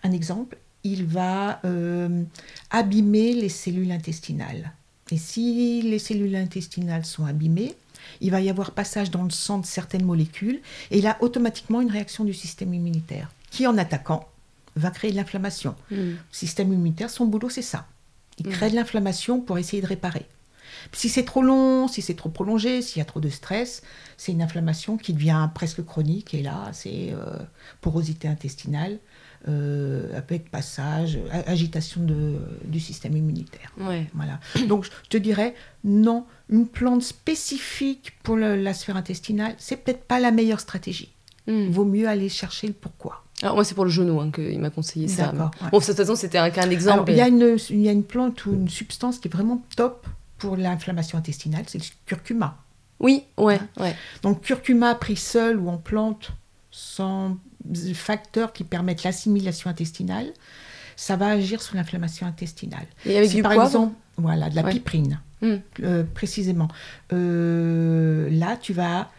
un 0.04 0.12
exemple, 0.12 0.58
il 0.84 1.06
va 1.06 1.62
abîmer 2.70 3.34
les 3.34 3.50
cellules 3.50 3.92
intestinales. 3.92 4.72
Et 5.12 5.18
si 5.18 5.82
les 5.82 6.00
cellules 6.00 6.36
intestinales 6.36 7.06
sont 7.06 7.26
abîmées, 7.26 7.76
il 8.22 8.32
va 8.32 8.42
y 8.42 8.50
avoir 8.50 8.72
passage 8.72 9.12
dans 9.12 9.24
le 9.24 9.30
sang 9.30 9.60
de 9.60 9.66
certaines 9.66 10.06
molécules, 10.06 10.62
et 10.92 11.02
là, 11.02 11.18
automatiquement, 11.22 11.82
une 11.82 11.92
réaction 11.92 12.24
du 12.24 12.34
système 12.34 12.74
immunitaire, 12.74 13.32
qui, 13.52 13.68
en 13.68 13.78
attaquant, 13.78 14.28
va 14.76 14.92
créer 14.92 15.12
de 15.12 15.16
l'inflammation. 15.18 15.76
Le 15.92 16.16
système 16.32 16.72
immunitaire, 16.72 17.10
son 17.10 17.26
boulot, 17.26 17.50
c'est 17.50 17.62
ça. 17.62 17.88
Il 18.38 18.48
Mhm. 18.48 18.54
crée 18.54 18.70
de 18.70 18.76
l'inflammation 18.76 19.42
pour 19.42 19.58
essayer 19.58 19.82
de 19.82 19.88
réparer. 19.88 20.26
Si 20.94 21.10
c'est 21.10 21.26
trop 21.26 21.42
long, 21.42 21.88
si 21.90 22.02
c'est 22.02 22.14
trop 22.14 22.30
prolongé, 22.30 22.82
s'il 22.82 23.00
y 23.00 23.02
a 23.02 23.06
trop 23.06 23.20
de 23.20 23.28
stress, 23.30 23.82
c'est 24.16 24.32
une 24.32 24.42
inflammation 24.42 24.96
qui 24.98 25.14
devient 25.14 25.50
presque 25.54 25.84
chronique. 25.84 26.34
Et 26.34 26.42
là, 26.42 26.70
c'est 26.72 27.10
euh, 27.12 27.38
porosité 27.82 28.28
intestinale, 28.30 29.00
avec 29.48 30.52
passage, 30.52 31.18
agitation 31.48 32.02
de- 32.04 32.38
du 32.66 32.80
système 32.80 33.16
immunitaire. 33.18 33.72
Ouais. 33.80 34.08
Voilà. 34.14 34.40
Donc, 34.68 34.84
je 34.86 34.90
te 35.10 35.18
dirais, 35.18 35.56
non, 35.84 36.26
une 36.50 36.68
plante 36.68 37.04
spécifique 37.04 38.14
pour 38.24 38.36
le- 38.36 38.56
la 38.62 38.74
sphère 38.74 38.98
intestinale, 38.98 39.56
c'est 39.58 39.78
peut-être 39.78 40.04
pas 40.04 40.20
la 40.20 40.32
meilleure 40.32 40.60
stratégie. 40.60 41.12
Il 41.48 41.70
vaut 41.72 41.86
mieux 41.86 42.08
aller 42.08 42.30
chercher 42.30 42.68
le 42.68 42.74
pourquoi. 42.74 43.24
Alors, 43.42 43.56
moi, 43.56 43.64
c'est 43.64 43.74
pour 43.74 43.86
le 43.86 43.90
genou 43.90 44.20
hein, 44.22 44.30
qu'il 44.30 44.60
m'a 44.60 44.70
conseillé 44.70 45.08
ça. 45.08 45.32
Mais- 45.34 45.40
ouais. 45.40 45.48
Bon, 45.72 45.80
de 45.80 45.84
toute 45.86 45.96
façon, 45.96 46.16
c'était 46.16 46.38
un, 46.38 46.44
Alors, 46.44 46.66
exemple. 46.72 47.12
il 47.12 47.18
y, 47.18 47.22
a 47.22 47.28
une, 47.28 47.58
il 47.72 47.82
y 47.82 47.90
a 47.90 47.92
une 47.92 48.04
plante 48.04 48.46
ou 48.46 48.54
une 48.54 48.70
substance 48.70 49.18
qui 49.18 49.30
est 49.30 49.32
vraiment 49.32 49.64
top 49.76 50.06
pour 50.38 50.58
l'inflammation 50.58 51.18
intestinale, 51.18 51.64
c'est 51.68 51.80
le 51.80 51.86
curcuma. 52.06 52.58
Oui, 53.00 53.24
ouais, 53.38 53.56
Hein 53.56 53.68
ouais. 53.84 53.96
Donc, 54.22 54.42
curcuma 54.42 54.94
pris 54.94 55.16
seul 55.16 55.58
ou 55.60 55.70
en 55.70 55.78
plante, 55.78 56.32
sans 56.70 57.38
facteurs 57.94 58.54
qui 58.54 58.64
permettent 58.64 59.04
l'assimilation 59.04 59.70
intestinale, 59.70 60.28
ça 60.96 61.16
va 61.16 61.28
agir 61.28 61.62
sur 61.62 61.76
l'inflammation 61.76 62.28
intestinale. 62.28 62.86
Et 63.06 63.18
avec 63.18 63.30
du 63.32 63.42
par 63.42 63.54
poivre 63.54 63.68
exemple, 63.70 63.96
voilà, 64.18 64.50
de 64.50 64.56
la 64.56 64.64
Ouais. 64.64 64.72
piperine, 64.72 65.20
Hum. 65.42 65.62
euh, 65.84 66.04
précisément, 66.14 66.68
euh, 67.14 68.30
là, 68.32 68.58
tu 68.58 68.74
vas 68.74 69.10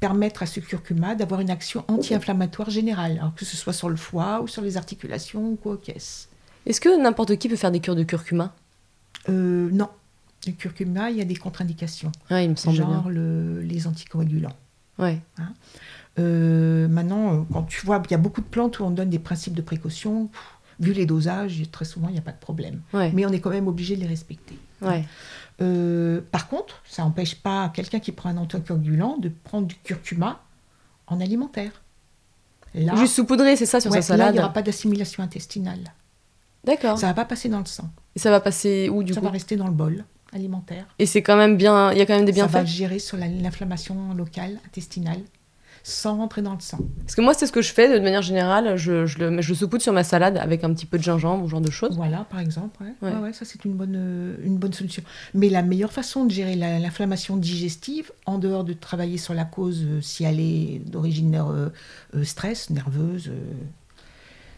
permettre 0.00 0.42
à 0.42 0.46
ce 0.46 0.60
curcuma 0.60 1.14
d'avoir 1.14 1.40
une 1.40 1.50
action 1.50 1.84
anti-inflammatoire 1.88 2.70
générale, 2.70 3.12
alors 3.18 3.34
que 3.34 3.44
ce 3.44 3.56
soit 3.56 3.72
sur 3.72 3.88
le 3.88 3.96
foie 3.96 4.40
ou 4.42 4.48
sur 4.48 4.62
les 4.62 4.76
articulations 4.76 5.50
ou 5.50 5.56
quoi 5.56 5.78
qu'est-ce. 5.82 6.26
Est-ce 6.66 6.80
que 6.80 7.00
n'importe 7.00 7.36
qui 7.36 7.48
peut 7.48 7.56
faire 7.56 7.70
des 7.72 7.80
cures 7.80 7.96
de 7.96 8.02
curcuma? 8.04 8.54
Euh, 9.28 9.68
non. 9.72 9.88
Le 10.46 10.52
curcuma, 10.52 11.10
il 11.10 11.16
y 11.16 11.20
a 11.20 11.24
des 11.24 11.34
contre-indications, 11.36 12.12
Ouais, 12.30 12.44
il 12.44 12.50
me 12.50 12.56
semble 12.56 12.76
genre 12.76 13.02
bien. 13.02 13.10
le- 13.10 13.60
les 13.60 13.86
anticoagulants. 13.86 14.54
Ouais. 14.98 15.20
Euh, 16.18 16.88
maintenant, 16.88 17.34
euh, 17.34 17.40
quand 17.52 17.62
tu 17.64 17.84
vois, 17.86 18.02
il 18.04 18.10
y 18.10 18.14
a 18.14 18.18
beaucoup 18.18 18.40
de 18.40 18.46
plantes 18.46 18.80
où 18.80 18.84
on 18.84 18.90
donne 18.90 19.10
des 19.10 19.18
principes 19.18 19.54
de 19.54 19.62
précaution. 19.62 20.26
pff, 20.26 20.40
Vu 20.80 20.92
les 20.92 21.06
dosages, 21.06 21.60
très 21.72 21.84
souvent, 21.84 22.08
il 22.08 22.12
n'y 22.12 22.18
a 22.18 22.22
pas 22.22 22.30
de 22.32 22.38
problème. 22.38 22.80
Ouais. 22.92 23.10
Mais 23.12 23.26
on 23.26 23.30
est 23.30 23.40
quand 23.40 23.50
même 23.50 23.66
obligé 23.66 23.96
de 23.96 24.00
les 24.00 24.06
respecter. 24.06 24.56
Ouais. 24.80 25.04
Euh, 25.60 26.20
par 26.30 26.46
contre, 26.48 26.80
ça 26.88 27.02
n'empêche 27.02 27.34
pas 27.34 27.68
quelqu'un 27.70 27.98
qui 27.98 28.12
prend 28.12 28.28
un 28.30 28.36
anticoagulant 28.36 29.16
de 29.18 29.28
prendre 29.42 29.66
du 29.66 29.74
curcuma 29.74 30.40
en 31.08 31.20
alimentaire. 31.20 31.72
Là, 32.74 32.94
Juste 32.96 33.14
saupoudrer, 33.14 33.56
c'est 33.56 33.66
ça, 33.66 33.80
sur 33.80 33.90
ouais, 33.90 34.02
sa 34.02 34.16
là, 34.16 34.16
il 34.16 34.26
salade 34.26 34.34
n'y 34.34 34.40
aura 34.40 34.52
pas 34.52 34.62
d'assimilation 34.62 35.22
intestinale. 35.24 35.80
D'accord. 36.64 36.96
Ça 36.98 37.06
ne 37.06 37.10
va 37.10 37.14
pas 37.14 37.24
passer 37.24 37.48
dans 37.48 37.58
le 37.58 37.64
sang. 37.66 37.90
Et 38.14 38.18
ça 38.20 38.30
va 38.30 38.40
passer 38.40 38.88
où, 38.88 39.02
du 39.02 39.14
ça 39.14 39.20
coup 39.20 39.26
va 39.26 39.32
rester 39.32 39.56
dans 39.56 39.66
le 39.66 39.72
bol 39.72 40.04
alimentaire. 40.32 40.86
Et 41.00 41.06
c'est 41.06 41.22
quand 41.22 41.36
même 41.36 41.56
bien... 41.56 41.90
Il 41.92 41.98
y 41.98 42.02
a 42.02 42.06
quand 42.06 42.14
même 42.14 42.24
des 42.26 42.32
ça 42.34 42.42
va 42.46 42.48
bienfaits 42.60 42.68
gérer 42.70 42.98
sur 43.00 43.16
la- 43.16 43.26
l'inflammation 43.26 44.12
locale, 44.14 44.58
intestinale, 44.66 45.20
sans 45.88 46.16
rentrer 46.18 46.42
dans 46.42 46.52
le 46.54 46.60
sang. 46.60 46.78
Parce 47.00 47.14
que 47.14 47.20
moi, 47.22 47.32
c'est 47.34 47.46
ce 47.46 47.52
que 47.52 47.62
je 47.62 47.72
fais, 47.72 47.92
de 47.92 48.02
manière 48.04 48.20
générale. 48.22 48.76
Je, 48.76 49.06
je 49.06 49.18
le, 49.18 49.40
je 49.40 49.54
saupoudre 49.54 49.82
sur 49.82 49.92
ma 49.94 50.04
salade 50.04 50.36
avec 50.36 50.62
un 50.64 50.72
petit 50.74 50.84
peu 50.86 50.98
de 50.98 51.02
gingembre, 51.02 51.42
ou 51.44 51.46
ce 51.46 51.50
genre 51.52 51.60
de 51.62 51.70
choses. 51.70 51.96
Voilà, 51.96 52.26
par 52.30 52.40
exemple. 52.40 52.82
ouais. 53.02 53.10
Ouais. 53.10 53.32
Ça, 53.32 53.44
c'est 53.44 53.64
une 53.64 53.72
bonne, 53.74 53.96
euh, 53.96 54.36
une 54.44 54.58
bonne 54.58 54.72
solution. 54.72 55.02
Mais 55.34 55.48
la 55.48 55.62
meilleure 55.62 55.92
façon 55.92 56.24
de 56.26 56.30
gérer 56.30 56.56
la- 56.56 56.78
l'inflammation 56.78 57.36
digestive, 57.36 58.12
en 58.26 58.38
dehors 58.38 58.64
de 58.64 58.74
travailler 58.74 59.16
sur 59.18 59.32
la 59.34 59.44
cause, 59.44 59.82
euh, 59.84 60.00
si 60.02 60.24
elle 60.24 60.40
est 60.40 60.80
d'origine 60.86 61.34
euh, 61.34 62.24
stress, 62.24 62.70
nerveuse, 62.70 63.30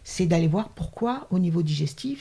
c'est 0.03 0.27
d'aller 0.27 0.49
voir 0.49 0.71
pourquoi, 0.71 1.27
au 1.31 1.39
niveau 1.39 1.63
digestif, 1.63 2.19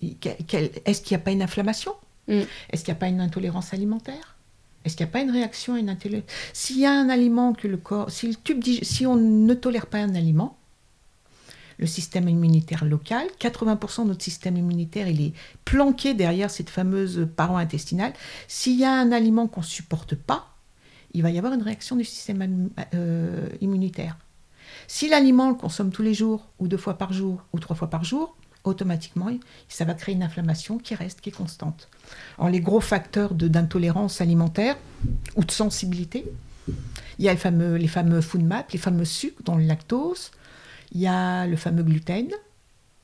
est-ce 0.00 1.00
qu'il 1.02 1.16
n'y 1.16 1.20
a 1.20 1.24
pas 1.24 1.30
une 1.32 1.42
inflammation? 1.42 1.92
Mm. 2.28 2.40
Est-ce 2.70 2.84
qu'il 2.84 2.92
n'y 2.92 2.96
a 2.96 3.00
pas 3.00 3.08
une 3.08 3.20
intolérance 3.20 3.74
alimentaire? 3.74 4.36
Est-ce 4.84 4.96
qu'il 4.96 5.04
n'y 5.04 5.10
a 5.10 5.12
pas 5.12 5.20
une 5.20 5.30
réaction 5.30 5.74
à 5.74 5.78
une 5.78 5.90
intolérance 5.90 6.28
S'il 6.52 6.78
y 6.78 6.86
a 6.86 6.92
un 6.92 7.08
aliment 7.08 7.52
que 7.52 7.68
le 7.68 7.76
corps, 7.76 8.10
si 8.10 9.06
on 9.06 9.16
ne 9.16 9.54
tolère 9.54 9.86
pas 9.86 9.98
un 9.98 10.14
aliment, 10.14 10.56
le 11.80 11.86
système 11.86 12.28
immunitaire 12.28 12.84
local. 12.84 13.26
80% 13.40 14.02
de 14.02 14.08
notre 14.08 14.22
système 14.22 14.56
immunitaire, 14.56 15.08
il 15.08 15.20
est 15.22 15.32
planqué 15.64 16.14
derrière 16.14 16.50
cette 16.50 16.70
fameuse 16.70 17.26
paroi 17.36 17.58
intestinale. 17.58 18.12
S'il 18.48 18.78
y 18.78 18.84
a 18.84 18.92
un 18.92 19.10
aliment 19.12 19.48
qu'on 19.48 19.62
ne 19.62 19.66
supporte 19.66 20.14
pas, 20.14 20.54
il 21.14 21.22
va 21.22 21.30
y 21.30 21.38
avoir 21.38 21.54
une 21.54 21.62
réaction 21.62 21.96
du 21.96 22.04
système 22.04 22.70
euh, 22.94 23.48
immunitaire. 23.60 24.16
Si 24.86 25.08
l'aliment 25.08 25.48
le 25.48 25.54
consomme 25.54 25.90
tous 25.90 26.02
les 26.02 26.14
jours, 26.14 26.48
ou 26.58 26.68
deux 26.68 26.76
fois 26.76 26.98
par 26.98 27.12
jour, 27.12 27.42
ou 27.52 27.58
trois 27.58 27.74
fois 27.74 27.88
par 27.88 28.04
jour, 28.04 28.36
automatiquement, 28.64 29.30
ça 29.68 29.84
va 29.84 29.94
créer 29.94 30.14
une 30.14 30.22
inflammation 30.22 30.78
qui 30.78 30.94
reste, 30.94 31.20
qui 31.20 31.30
est 31.30 31.32
constante. 31.32 31.88
Alors, 32.38 32.50
les 32.50 32.60
gros 32.60 32.80
facteurs 32.80 33.34
d'intolérance 33.34 34.20
alimentaire 34.20 34.76
ou 35.36 35.44
de 35.44 35.50
sensibilité, 35.50 36.24
il 37.18 37.24
y 37.24 37.28
a 37.28 37.32
les 37.32 37.38
fameux, 37.38 37.76
les 37.76 37.88
fameux 37.88 38.20
food 38.20 38.48
les 38.72 38.78
fameux 38.78 39.04
sucres, 39.04 39.42
dont 39.44 39.56
le 39.56 39.64
lactose, 39.64 40.30
il 40.92 41.00
y 41.00 41.06
a 41.06 41.46
le 41.46 41.56
fameux 41.56 41.82
gluten, 41.82 42.28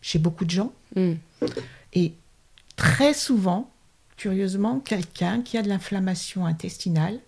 chez 0.00 0.18
beaucoup 0.18 0.44
de 0.44 0.50
gens. 0.50 0.72
Mm. 0.94 1.12
Et 1.94 2.12
très 2.76 3.14
souvent, 3.14 3.70
curieusement, 4.16 4.80
quelqu'un 4.80 5.42
qui 5.42 5.58
a 5.58 5.62
de 5.62 5.68
l'inflammation 5.68 6.46
intestinale 6.46 7.18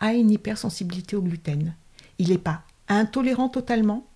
a 0.00 0.12
une 0.12 0.30
hypersensibilité 0.30 1.16
au 1.16 1.22
gluten. 1.22 1.74
Il 2.18 2.30
n'est 2.30 2.38
pas 2.38 2.62
intolérant 2.88 3.48
totalement, 3.48 4.06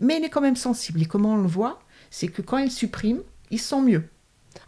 mais 0.00 0.18
il 0.18 0.24
est 0.24 0.30
quand 0.30 0.40
même 0.40 0.56
sensible. 0.56 1.02
Et 1.02 1.06
comment 1.06 1.34
on 1.34 1.36
le 1.36 1.48
voit? 1.48 1.80
C'est 2.18 2.28
que 2.28 2.40
quand 2.40 2.56
il 2.56 2.70
supprime, 2.70 3.18
il 3.50 3.60
sent 3.60 3.82
mieux. 3.82 4.04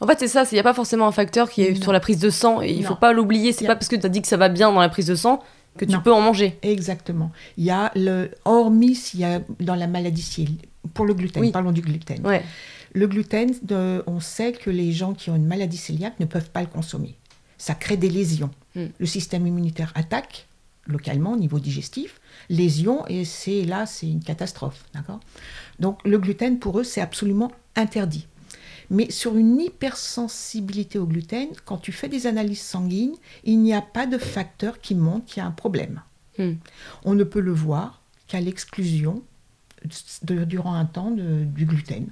En 0.03 0.07
fait, 0.07 0.19
c'est 0.19 0.29
ça, 0.29 0.45
il 0.53 0.55
n'y 0.55 0.59
a 0.59 0.63
pas 0.63 0.75
forcément 0.75 1.07
un 1.07 1.13
facteur 1.13 1.49
qui 1.49 1.63
est 1.63 1.83
sur 1.83 1.95
la 1.95 2.01
prise 2.01 2.19
de 2.19 2.29
sang, 2.29 2.61
et 2.61 2.73
il 2.73 2.83
ne 2.83 2.85
faut 2.85 2.95
pas 2.95 3.15
l'oublier. 3.15 3.55
C'est 3.55 3.67
pas 3.67 3.75
parce 3.75 3.89
que 3.89 3.97
tu 3.97 4.05
as 4.05 4.11
dit 4.11 4.21
que 4.21 4.29
ça 4.29 4.37
va 4.37 4.51
bien 4.51 4.71
dans 4.71 4.81
la 4.81 4.91
prise 4.91 5.07
de 5.07 5.15
sang 5.15 5.43
que 5.79 5.87
tu 5.87 5.99
peux 5.99 6.13
en 6.13 6.21
manger. 6.21 6.59
Exactement. 6.61 7.33
Il 7.57 7.65
y 7.65 7.71
a 7.71 7.91
le, 7.97 8.33
hormis 8.45 8.95
s'il 8.95 9.21
y 9.21 9.25
a 9.25 9.41
dans 9.61 9.77
la 9.77 9.87
maladie 9.87 10.59
pour 10.93 11.07
le 11.07 11.15
gluten, 11.15 11.51
parlons 11.51 11.73
du 11.73 11.81
gluten. 11.81 12.23
Le 12.93 13.07
gluten, 13.07 13.51
on 14.07 14.21
sait 14.21 14.53
que 14.53 14.69
les 14.69 14.93
gens 14.93 15.15
qui 15.15 15.31
ont 15.31 15.37
une 15.37 15.47
maladie 15.47 15.81
cœliaque 15.81 16.21
ne 16.21 16.27
peuvent 16.27 16.51
pas 16.51 16.61
le 16.61 16.67
consommer. 16.67 17.17
Ça 17.57 17.75
crée 17.75 17.97
des 17.97 18.11
lésions. 18.11 18.51
Hmm. 18.75 18.89
Le 18.99 19.07
système 19.07 19.47
immunitaire 19.47 19.91
attaque 19.95 20.49
localement 20.87 21.33
au 21.33 21.37
niveau 21.37 21.59
digestif, 21.61 22.18
lésions, 22.49 23.07
et 23.07 23.25
c'est 23.25 23.65
là, 23.65 23.87
c'est 23.87 24.09
une 24.09 24.23
catastrophe. 24.23 24.85
D'accord? 24.95 25.21
Donc 25.79 26.01
le 26.05 26.19
gluten, 26.19 26.59
pour 26.59 26.79
eux, 26.81 26.85
c'est 26.85 27.01
absolument 27.01 27.53
interdit. 27.77 28.27
Mais 28.91 29.11
sur 29.11 29.37
une 29.37 29.61
hypersensibilité 29.61 30.99
au 30.99 31.07
gluten, 31.07 31.49
quand 31.67 31.77
tu 31.77 31.93
fais 31.93 32.09
des 32.09 32.27
analyses 32.27 32.63
sanguines, 32.63 33.15
il 33.45 33.61
n'y 33.61 33.75
a 33.75 33.83
pas 33.83 34.07
de 34.07 34.17
facteur 34.17 34.81
qui 34.81 34.95
montre 34.95 35.27
qu'il 35.27 35.43
y 35.43 35.45
a 35.45 35.47
un 35.47 35.53
problème. 35.53 36.01
Hmm. 36.39 36.55
On 37.05 37.15
ne 37.15 37.25
peut 37.25 37.41
le 37.41 37.53
voir 37.53 38.01
qu'à 38.29 38.41
l'exclusion 38.41 39.23
durant 40.21 40.75
un 40.75 40.87
temps 40.87 41.11
du 41.11 41.67
gluten. 41.67 42.07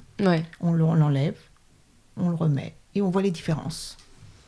On 0.60 0.72
l'enlève, 0.72 1.38
on 2.16 2.28
le 2.28 2.34
remet 2.34 2.74
et 2.94 3.02
on 3.02 3.10
voit 3.10 3.22
les 3.22 3.30
différences. 3.30 3.96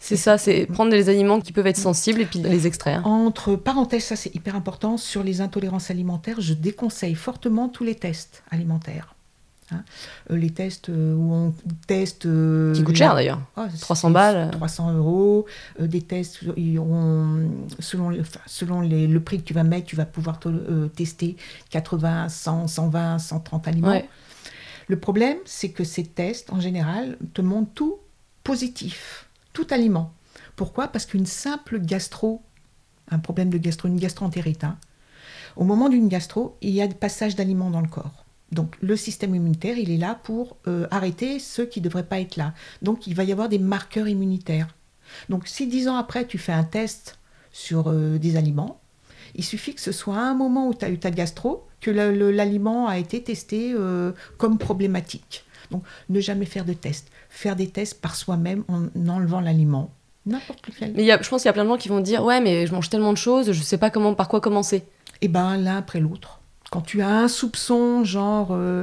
C'est 0.01 0.17
ça, 0.17 0.39
c'est 0.39 0.67
prendre 0.67 0.91
des 0.91 1.09
aliments 1.09 1.41
qui 1.41 1.53
peuvent 1.53 1.67
être 1.67 1.77
sensibles 1.77 2.21
et 2.21 2.27
puis 2.27 2.39
les 2.39 2.67
extraire. 2.67 3.07
Entre 3.07 3.57
parenthèses, 3.57 4.05
ça 4.05 4.17
c'est 4.17 4.35
hyper 4.35 4.55
important, 4.55 4.97
sur 4.97 5.23
les 5.23 5.41
intolérances 5.41 5.91
alimentaires, 5.91 6.41
je 6.41 6.55
déconseille 6.55 7.15
fortement 7.15 7.69
tous 7.69 7.85
les 7.85 7.95
tests 7.95 8.43
alimentaires. 8.51 9.15
Hein. 9.71 9.85
Euh, 10.31 10.37
les 10.37 10.51
tests 10.51 10.89
euh, 10.89 11.15
où 11.15 11.33
on 11.33 11.55
teste. 11.87 12.27
Euh, 12.27 12.73
qui 12.75 12.83
coûtent 12.83 12.97
cher 12.97 13.15
d'ailleurs. 13.15 13.41
300 13.81 14.11
balles. 14.11 14.51
300 14.53 14.95
euros. 14.95 15.47
des 15.79 16.01
tests, 16.01 16.41
selon, 17.79 18.13
selon 18.47 18.81
le 18.81 19.19
prix 19.19 19.39
que 19.39 19.45
tu 19.45 19.55
vas 19.55 19.65
mettre, 19.65 19.87
tu 19.87 19.97
vas 19.97 20.07
pouvoir 20.07 20.41
tester 20.97 21.37
80, 21.71 22.29
100, 22.29 22.69
120, 22.69 23.19
130 23.19 23.69
aliments. 23.69 24.03
Le 24.87 24.99
problème, 24.99 25.37
c'est 25.45 25.71
que 25.71 25.85
ces 25.85 26.05
tests, 26.05 26.51
en 26.51 26.61
général, 26.61 27.19
te 27.35 27.43
montrent 27.43 27.73
tout 27.75 27.99
positif, 28.43 29.28
tout 29.59 29.75
aliment. 29.75 30.15
Pourquoi? 30.55 30.87
Parce 30.87 31.05
qu'une 31.05 31.27
simple 31.27 31.81
gastro, 31.81 32.43
un 33.11 33.19
problème 33.19 33.51
de 33.51 33.59
gastro, 33.59 33.89
une 33.89 33.99
gastroentérite, 33.99 34.63
hein, 34.63 34.79
au 35.57 35.65
moment 35.65 35.89
d'une 35.89 36.07
gastro, 36.07 36.57
il 36.61 36.71
y 36.71 36.81
a 36.81 36.87
des 36.87 36.95
passages 36.95 37.35
d'aliments 37.35 37.71
dans 37.71 37.81
le 37.81 37.89
corps. 37.89 38.25
Donc 38.53 38.77
le 38.81 38.95
système 38.95 39.35
immunitaire, 39.35 39.77
il 39.77 39.91
est 39.91 39.97
là 39.97 40.15
pour 40.15 40.59
euh, 40.69 40.87
arrêter 40.93 41.41
ceux 41.41 41.67
qui 41.67 41.81
ne 41.81 41.85
devraient 41.87 42.07
pas 42.07 42.21
être 42.21 42.37
là. 42.37 42.55
Donc 42.83 43.09
il 43.09 43.17
va 43.17 43.25
y 43.25 43.33
avoir 43.33 43.49
des 43.49 43.59
marqueurs 43.59 44.07
immunitaires. 44.07 44.77
Donc 45.29 45.49
si 45.49 45.67
dix 45.67 45.89
ans 45.89 45.97
après, 45.97 46.25
tu 46.25 46.39
fais 46.39 46.53
un 46.53 46.63
test 46.63 47.19
sur 47.51 47.89
euh, 47.89 48.17
des 48.19 48.37
aliments, 48.37 48.81
il 49.35 49.45
suffit 49.45 49.75
que 49.75 49.81
ce 49.81 49.91
soit 49.91 50.19
à 50.19 50.23
un 50.23 50.35
moment 50.35 50.69
où 50.69 50.75
tu 50.75 50.85
as 50.85 50.91
eu 50.91 51.01
ta 51.01 51.11
gastro, 51.11 51.67
que 51.81 51.91
l'aliment 51.91 52.87
a 52.87 52.97
été 52.97 53.25
testé 53.25 53.73
euh, 53.75 54.13
comme 54.37 54.57
problématique. 54.57 55.45
Donc 55.73 55.83
ne 56.09 56.21
jamais 56.21 56.47
faire 56.47 56.65
de 56.65 56.75
tests. 56.75 57.11
Faire 57.39 57.55
des 57.55 57.69
tests 57.69 58.01
par 58.01 58.17
soi-même 58.17 58.65
en 58.67 58.89
enlevant 59.09 59.41
l'aliment. 59.41 59.93
N'importe 60.27 60.67
lequel. 60.67 60.93
Mais 60.97 61.07
je 61.07 61.29
pense 61.29 61.43
qu'il 61.43 61.47
y 61.47 61.49
a 61.49 61.53
plein 61.53 61.63
de 61.63 61.69
gens 61.69 61.77
qui 61.77 61.89
vont 61.89 62.01
dire 62.01 62.25
Ouais, 62.25 62.41
mais 62.41 62.67
je 62.67 62.75
mange 62.75 62.91
tellement 62.91 63.13
de 63.13 63.17
choses, 63.17 63.53
je 63.53 63.59
ne 63.61 63.65
sais 63.65 63.79
pas 63.79 63.91
comment, 63.91 64.13
par 64.15 64.27
quoi 64.27 64.41
commencer. 64.41 64.83
Eh 65.21 65.29
bien, 65.29 65.57
l'un 65.57 65.77
après 65.77 66.01
l'autre. 66.01 66.41
Quand 66.73 66.81
tu 66.81 67.01
as 67.01 67.09
un 67.09 67.29
soupçon, 67.29 68.03
genre. 68.03 68.49
Euh, 68.51 68.83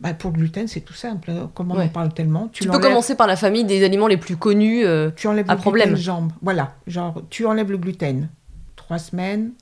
bah, 0.00 0.12
pour 0.12 0.30
le 0.30 0.36
gluten, 0.36 0.68
c'est 0.68 0.82
tout 0.82 0.92
simple. 0.92 1.32
Comment 1.54 1.76
on 1.76 1.80
en 1.80 1.88
parle 1.88 2.12
tellement 2.12 2.48
Tu, 2.52 2.68
peux 2.68 2.78
commencer 2.78 3.14
par 3.14 3.26
la 3.26 3.34
famille 3.34 3.64
des 3.64 3.82
aliments 3.82 4.08
les 4.08 4.18
plus 4.18 4.36
connus 4.36 4.84
euh, 4.84 5.10
tu 5.16 5.26
enlèves 5.26 5.48
le 5.48 5.56
problème. 5.56 5.88
Gluten, 5.94 6.04
jambes. 6.04 6.32
Voilà, 6.42 6.74
genre 6.86 7.22
tu 7.30 7.46
enlèves 7.46 7.70
le 7.70 7.78
gluten. 7.78 8.28
Trois 8.76 8.98
semaines, 8.98 9.52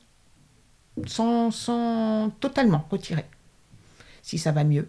sans, 1.06 1.52
sans 1.52 2.30
totalement 2.40 2.84
retirer. 2.90 3.26
Si 4.22 4.38
ça 4.38 4.50
va 4.50 4.64
mieux, 4.64 4.88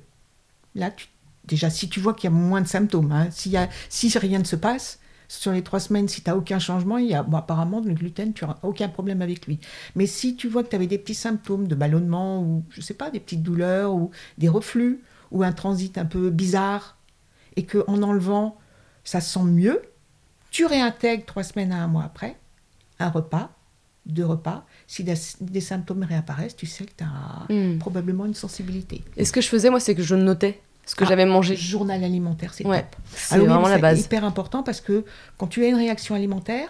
là, 0.73 0.89
tu, 0.89 1.09
déjà, 1.47 1.69
si 1.69 1.89
tu 1.89 1.99
vois 1.99 2.13
qu'il 2.13 2.29
y 2.29 2.33
a 2.33 2.35
moins 2.35 2.61
de 2.61 2.67
symptômes, 2.67 3.11
hein, 3.11 3.29
y 3.45 3.57
a, 3.57 3.69
si 3.89 4.15
rien 4.17 4.39
ne 4.39 4.43
se 4.43 4.55
passe, 4.55 4.99
sur 5.27 5.51
les 5.51 5.63
trois 5.63 5.79
semaines, 5.79 6.07
si 6.07 6.21
tu 6.21 6.29
n'as 6.29 6.35
aucun 6.35 6.59
changement, 6.59 6.97
il 6.97 7.07
y 7.07 7.15
a, 7.15 7.23
bon, 7.23 7.37
apparemment, 7.37 7.81
le 7.81 7.93
gluten, 7.93 8.33
tu 8.33 8.43
n'auras 8.43 8.59
aucun 8.63 8.89
problème 8.89 9.21
avec 9.21 9.47
lui. 9.47 9.59
Mais 9.95 10.05
si 10.05 10.35
tu 10.35 10.47
vois 10.47 10.63
que 10.63 10.69
tu 10.69 10.75
avais 10.75 10.87
des 10.87 10.97
petits 10.97 11.15
symptômes 11.15 11.67
de 11.67 11.75
ballonnement 11.75 12.41
ou, 12.41 12.63
je 12.69 12.81
sais 12.81 12.93
pas, 12.93 13.09
des 13.09 13.19
petites 13.19 13.43
douleurs 13.43 13.93
ou 13.93 14.11
des 14.37 14.49
reflux 14.49 15.01
ou 15.31 15.43
un 15.43 15.51
transit 15.51 15.97
un 15.97 16.05
peu 16.05 16.29
bizarre 16.29 16.97
et 17.55 17.65
qu'en 17.65 18.03
enlevant, 18.03 18.57
ça 19.03 19.21
sent 19.21 19.43
mieux, 19.43 19.81
tu 20.51 20.65
réintègres 20.65 21.25
trois 21.25 21.43
semaines 21.43 21.71
à 21.71 21.83
un 21.83 21.87
mois 21.87 22.03
après 22.03 22.37
un 22.99 23.09
repas, 23.09 23.51
deux 24.05 24.25
repas. 24.25 24.65
Si 24.87 25.03
des, 25.03 25.61
symptômes 25.61 26.03
réapparaissent, 26.03 26.55
tu 26.55 26.65
sais 26.65 26.85
que 26.85 26.93
tu 26.97 27.03
as 27.03 27.53
hmm. 27.53 27.79
probablement 27.79 28.25
une 28.25 28.33
sensibilité. 28.33 29.03
Et 29.17 29.25
ce 29.25 29.31
que 29.31 29.41
je 29.41 29.47
faisais, 29.47 29.69
moi, 29.69 29.79
c'est 29.79 29.95
que 29.95 30.03
je 30.03 30.15
notais 30.15 30.61
ce 30.85 30.95
que 30.95 31.03
ah, 31.03 31.07
j'avais 31.07 31.25
mangé. 31.25 31.55
Journal 31.55 32.03
alimentaire, 32.03 32.53
c'est 32.53 32.65
ouais, 32.65 32.81
top. 32.81 32.95
C'est 33.11 33.37
vraiment 33.39 33.67
la 33.67 33.77
base. 33.77 33.99
C'est 33.99 34.05
hyper 34.05 34.23
important 34.23 34.63
parce 34.63 34.81
que 34.81 35.05
quand 35.37 35.47
tu 35.47 35.63
as 35.63 35.67
une 35.67 35.75
réaction 35.75 36.15
alimentaire, 36.15 36.69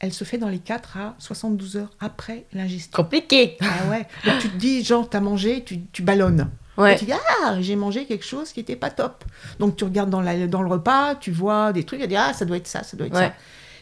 elle 0.00 0.12
se 0.12 0.24
fait 0.24 0.38
dans 0.38 0.48
les 0.48 0.58
4 0.58 0.96
à 0.98 1.14
72 1.18 1.76
heures 1.76 1.90
après 2.00 2.44
l'ingestion. 2.52 2.90
Compliqué 2.92 3.56
Ah 3.60 3.88
ouais. 3.90 4.06
Donc 4.24 4.40
tu 4.40 4.50
te 4.50 4.56
dis, 4.56 4.84
genre, 4.84 5.08
tu 5.08 5.16
as 5.16 5.20
mangé, 5.20 5.64
tu, 5.64 5.80
tu 5.92 6.02
ballonnes. 6.02 6.50
Ouais. 6.76 6.98
tu 6.98 7.06
dis, 7.06 7.12
ah, 7.12 7.56
j'ai 7.60 7.76
mangé 7.76 8.04
quelque 8.04 8.24
chose 8.24 8.52
qui 8.52 8.60
n'était 8.60 8.76
pas 8.76 8.90
top. 8.90 9.24
Donc 9.58 9.76
tu 9.76 9.84
regardes 9.84 10.10
dans, 10.10 10.20
la, 10.20 10.46
dans 10.46 10.60
le 10.60 10.68
repas, 10.68 11.14
tu 11.14 11.30
vois 11.30 11.72
des 11.72 11.84
trucs, 11.84 12.00
tu 12.00 12.08
dis, 12.08 12.16
ah, 12.16 12.34
ça 12.34 12.44
doit 12.44 12.58
être 12.58 12.66
ça, 12.66 12.82
ça 12.82 12.96
doit 12.96 13.06
être 13.06 13.16
ça. 13.16 13.32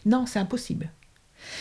Non, 0.07 0.27
c'est 0.27 0.39
impossible. 0.39 0.91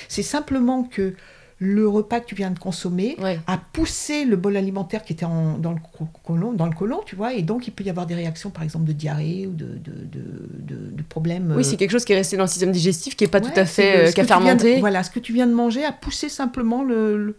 C'est 0.08 0.24
simplement 0.24 0.84
que 0.84 1.16
le 1.60 1.88
repas 1.88 2.20
que 2.20 2.26
tu 2.26 2.36
viens 2.36 2.52
de 2.52 2.60
consommer 2.60 3.18
a 3.48 3.58
poussé 3.58 4.26
le 4.26 4.36
bol 4.36 4.58
alimentaire 4.58 5.04
qui 5.04 5.14
était 5.14 5.26
dans, 5.26 5.72
le 5.72 5.80
côlon, 6.24 6.54
dans 6.54 6.66
le 6.66 6.74
côlon, 6.74 7.02
tu 7.06 7.16
vois, 7.16 7.34
et 7.34 7.42
donc 7.42 7.68
il 7.68 7.72
peut 7.72 7.84
y 7.84 7.90
avoir 7.90 8.06
des 8.06 8.16
réactions, 8.16 8.50
par 8.50 8.64
exemple, 8.64 8.86
de 8.86 8.94
diarrhée 8.94 9.48
ou 9.48 9.54
de, 9.54 9.66
de, 9.66 11.04
problèmes. 11.10 11.54
Oui, 11.56 11.64
c'est 11.64 11.74
euh, 11.74 11.78
quelque 11.78 11.92
chose 11.92 12.06
qui 12.06 12.14
est 12.14 12.18
resté 12.18 12.38
dans 12.38 12.44
le 12.44 12.50
système 12.50 12.72
digestif, 12.72 13.16
qui 13.16 13.24
n'est 13.24 13.30
pas 13.30 13.42
tout 13.42 13.52
à 13.56 13.66
fait, 13.66 14.08
euh, 14.08 14.12
qui 14.12 14.22
a 14.22 14.26
fermenté. 14.26 14.80
voilà, 14.80 15.04
ce 15.04 15.12
que 15.12 15.20
tu 15.20 15.34
viens 15.34 15.48
de 15.48 15.54
manger 15.54 15.86
a 15.86 15.92
poussé 15.92 16.30
simplement 16.30 16.84
le, 16.84 17.36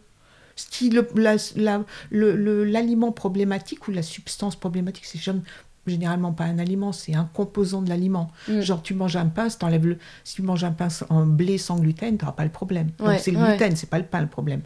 l'aliment 2.10 3.12
problématique 3.12 3.88
ou 3.88 3.90
la 3.90 4.02
substance 4.02 4.56
problématique, 4.56 5.06
c'est 5.06 5.18
généralement 5.86 6.32
pas 6.32 6.44
un 6.44 6.58
aliment, 6.58 6.92
c'est 6.92 7.14
un 7.14 7.28
composant 7.32 7.82
de 7.82 7.88
l'aliment. 7.88 8.30
Mm. 8.48 8.60
Genre, 8.60 8.82
tu 8.82 8.94
manges 8.94 9.16
un 9.16 9.26
pain, 9.26 9.48
si, 9.48 9.58
le, 9.62 9.98
si 10.24 10.36
tu 10.36 10.42
manges 10.42 10.64
un 10.64 10.72
pain 10.72 10.88
en 11.10 11.26
blé 11.26 11.58
sans 11.58 11.78
gluten, 11.78 12.16
tu 12.16 12.24
n'auras 12.24 12.36
pas 12.36 12.44
le 12.44 12.50
problème. 12.50 12.88
donc, 12.98 13.18
c'est 13.18 13.30
le 13.30 13.38
gluten, 13.38 13.76
c'est 13.76 13.90
pas 13.90 13.98
le 13.98 14.04
pain 14.04 14.20
le 14.20 14.26
problème. 14.28 14.62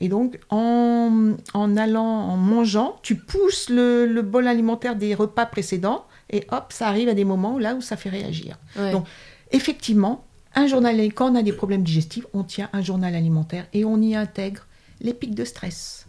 Et 0.00 0.08
donc, 0.08 0.38
en, 0.50 1.34
en, 1.54 1.76
allant, 1.76 2.04
en 2.04 2.36
mangeant, 2.36 2.96
tu 3.02 3.16
pousses 3.16 3.68
le, 3.68 4.06
le, 4.06 4.22
bol 4.22 4.46
alimentaire 4.46 4.94
des 4.94 5.14
repas 5.14 5.46
précédents 5.46 6.04
et 6.30 6.46
hop, 6.50 6.66
ça 6.72 6.86
arrive 6.88 7.08
à 7.08 7.14
des 7.14 7.24
moments 7.24 7.58
là 7.58 7.74
où 7.74 7.80
ça 7.80 7.96
fait 7.96 8.10
réagir. 8.10 8.58
Donc, 8.92 9.06
effectivement, 9.50 10.24
un 10.54 10.66
journal, 10.66 11.00
quand 11.12 11.32
on 11.32 11.34
a 11.34 11.42
des 11.42 11.52
problèmes 11.52 11.82
digestifs, 11.82 12.26
on 12.32 12.44
tient 12.44 12.68
un 12.72 12.82
journal 12.82 13.14
alimentaire 13.14 13.66
et 13.72 13.84
on 13.84 14.00
y 14.00 14.14
intègre 14.14 14.66
les 15.00 15.14
pics 15.14 15.34
de 15.34 15.44
stress. 15.44 16.06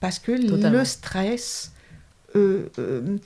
Parce 0.00 0.18
que 0.18 0.32
le 0.32 0.84
stress, 0.84 1.72
euh, 2.36 2.68
euh, 2.78 3.16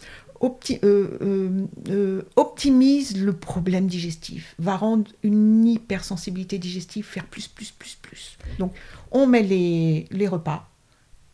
opti- 0.40 0.78
euh, 0.84 1.18
euh, 1.22 1.66
euh, 1.90 2.22
optimise 2.36 3.16
le 3.16 3.32
problème 3.32 3.86
digestif, 3.86 4.54
va 4.58 4.76
rendre 4.76 5.10
une 5.22 5.66
hypersensibilité 5.66 6.58
digestive 6.58 7.04
faire 7.04 7.24
plus, 7.26 7.48
plus, 7.48 7.70
plus, 7.70 7.96
plus. 8.00 8.38
Donc, 8.58 8.72
on 9.10 9.26
met 9.26 9.42
les, 9.42 10.06
les 10.10 10.28
repas, 10.28 10.68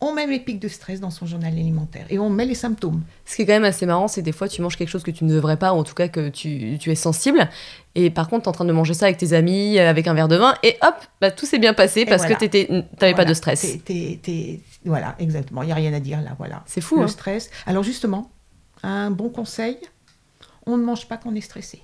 on 0.01 0.13
met 0.13 0.27
les 0.27 0.39
pics 0.39 0.59
de 0.59 0.67
stress 0.67 0.99
dans 0.99 1.09
son 1.09 1.25
journal 1.25 1.53
alimentaire 1.53 2.05
et 2.09 2.19
on 2.19 2.29
met 2.29 2.45
les 2.45 2.53
symptômes. 2.53 3.01
Ce 3.25 3.35
qui 3.35 3.43
est 3.43 3.45
quand 3.45 3.53
même 3.53 3.63
assez 3.63 3.85
marrant, 3.85 4.07
c'est 4.07 4.21
des 4.21 4.33
fois 4.33 4.47
tu 4.49 4.61
manges 4.61 4.75
quelque 4.77 4.89
chose 4.89 5.03
que 5.03 5.11
tu 5.11 5.23
ne 5.23 5.33
devrais 5.33 5.57
pas, 5.57 5.73
ou 5.73 5.77
en 5.77 5.83
tout 5.83 5.95
cas 5.95 6.09
que 6.09 6.29
tu, 6.29 6.77
tu 6.79 6.91
es 6.91 6.95
sensible, 6.95 7.49
et 7.95 8.09
par 8.09 8.27
contre 8.27 8.43
tu 8.43 8.45
es 8.47 8.49
en 8.49 8.53
train 8.53 8.65
de 8.65 8.73
manger 8.73 8.93
ça 8.93 9.05
avec 9.05 9.17
tes 9.17 9.33
amis, 9.33 9.79
avec 9.79 10.07
un 10.07 10.13
verre 10.13 10.27
de 10.27 10.35
vin, 10.35 10.53
et 10.63 10.77
hop, 10.81 10.95
bah, 11.21 11.31
tout 11.31 11.45
s'est 11.45 11.59
bien 11.59 11.73
passé 11.73 12.01
Et 12.01 12.05
parce 12.05 12.23
voilà. 12.23 12.35
que 12.35 12.45
tu 12.45 12.71
n'avais 12.99 13.15
pas 13.15 13.25
de 13.25 13.33
stress. 13.33 13.77
Voilà, 14.83 15.15
exactement. 15.17 15.63
Il 15.63 15.67
n'y 15.67 15.71
a 15.71 15.75
rien 15.75 15.93
à 15.93 15.99
dire 15.99 16.21
là, 16.21 16.35
voilà. 16.37 16.63
C'est 16.67 16.81
fou, 16.81 16.97
le 16.97 17.03
hein. 17.03 17.07
stress. 17.07 17.49
Alors 17.65 17.81
justement, 17.81 18.29
un 18.87 19.11
bon 19.11 19.29
conseil, 19.29 19.77
on 20.65 20.77
ne 20.77 20.83
mange 20.83 21.07
pas 21.07 21.17
quand 21.17 21.29
on 21.31 21.35
est 21.35 21.41
stressé. 21.41 21.81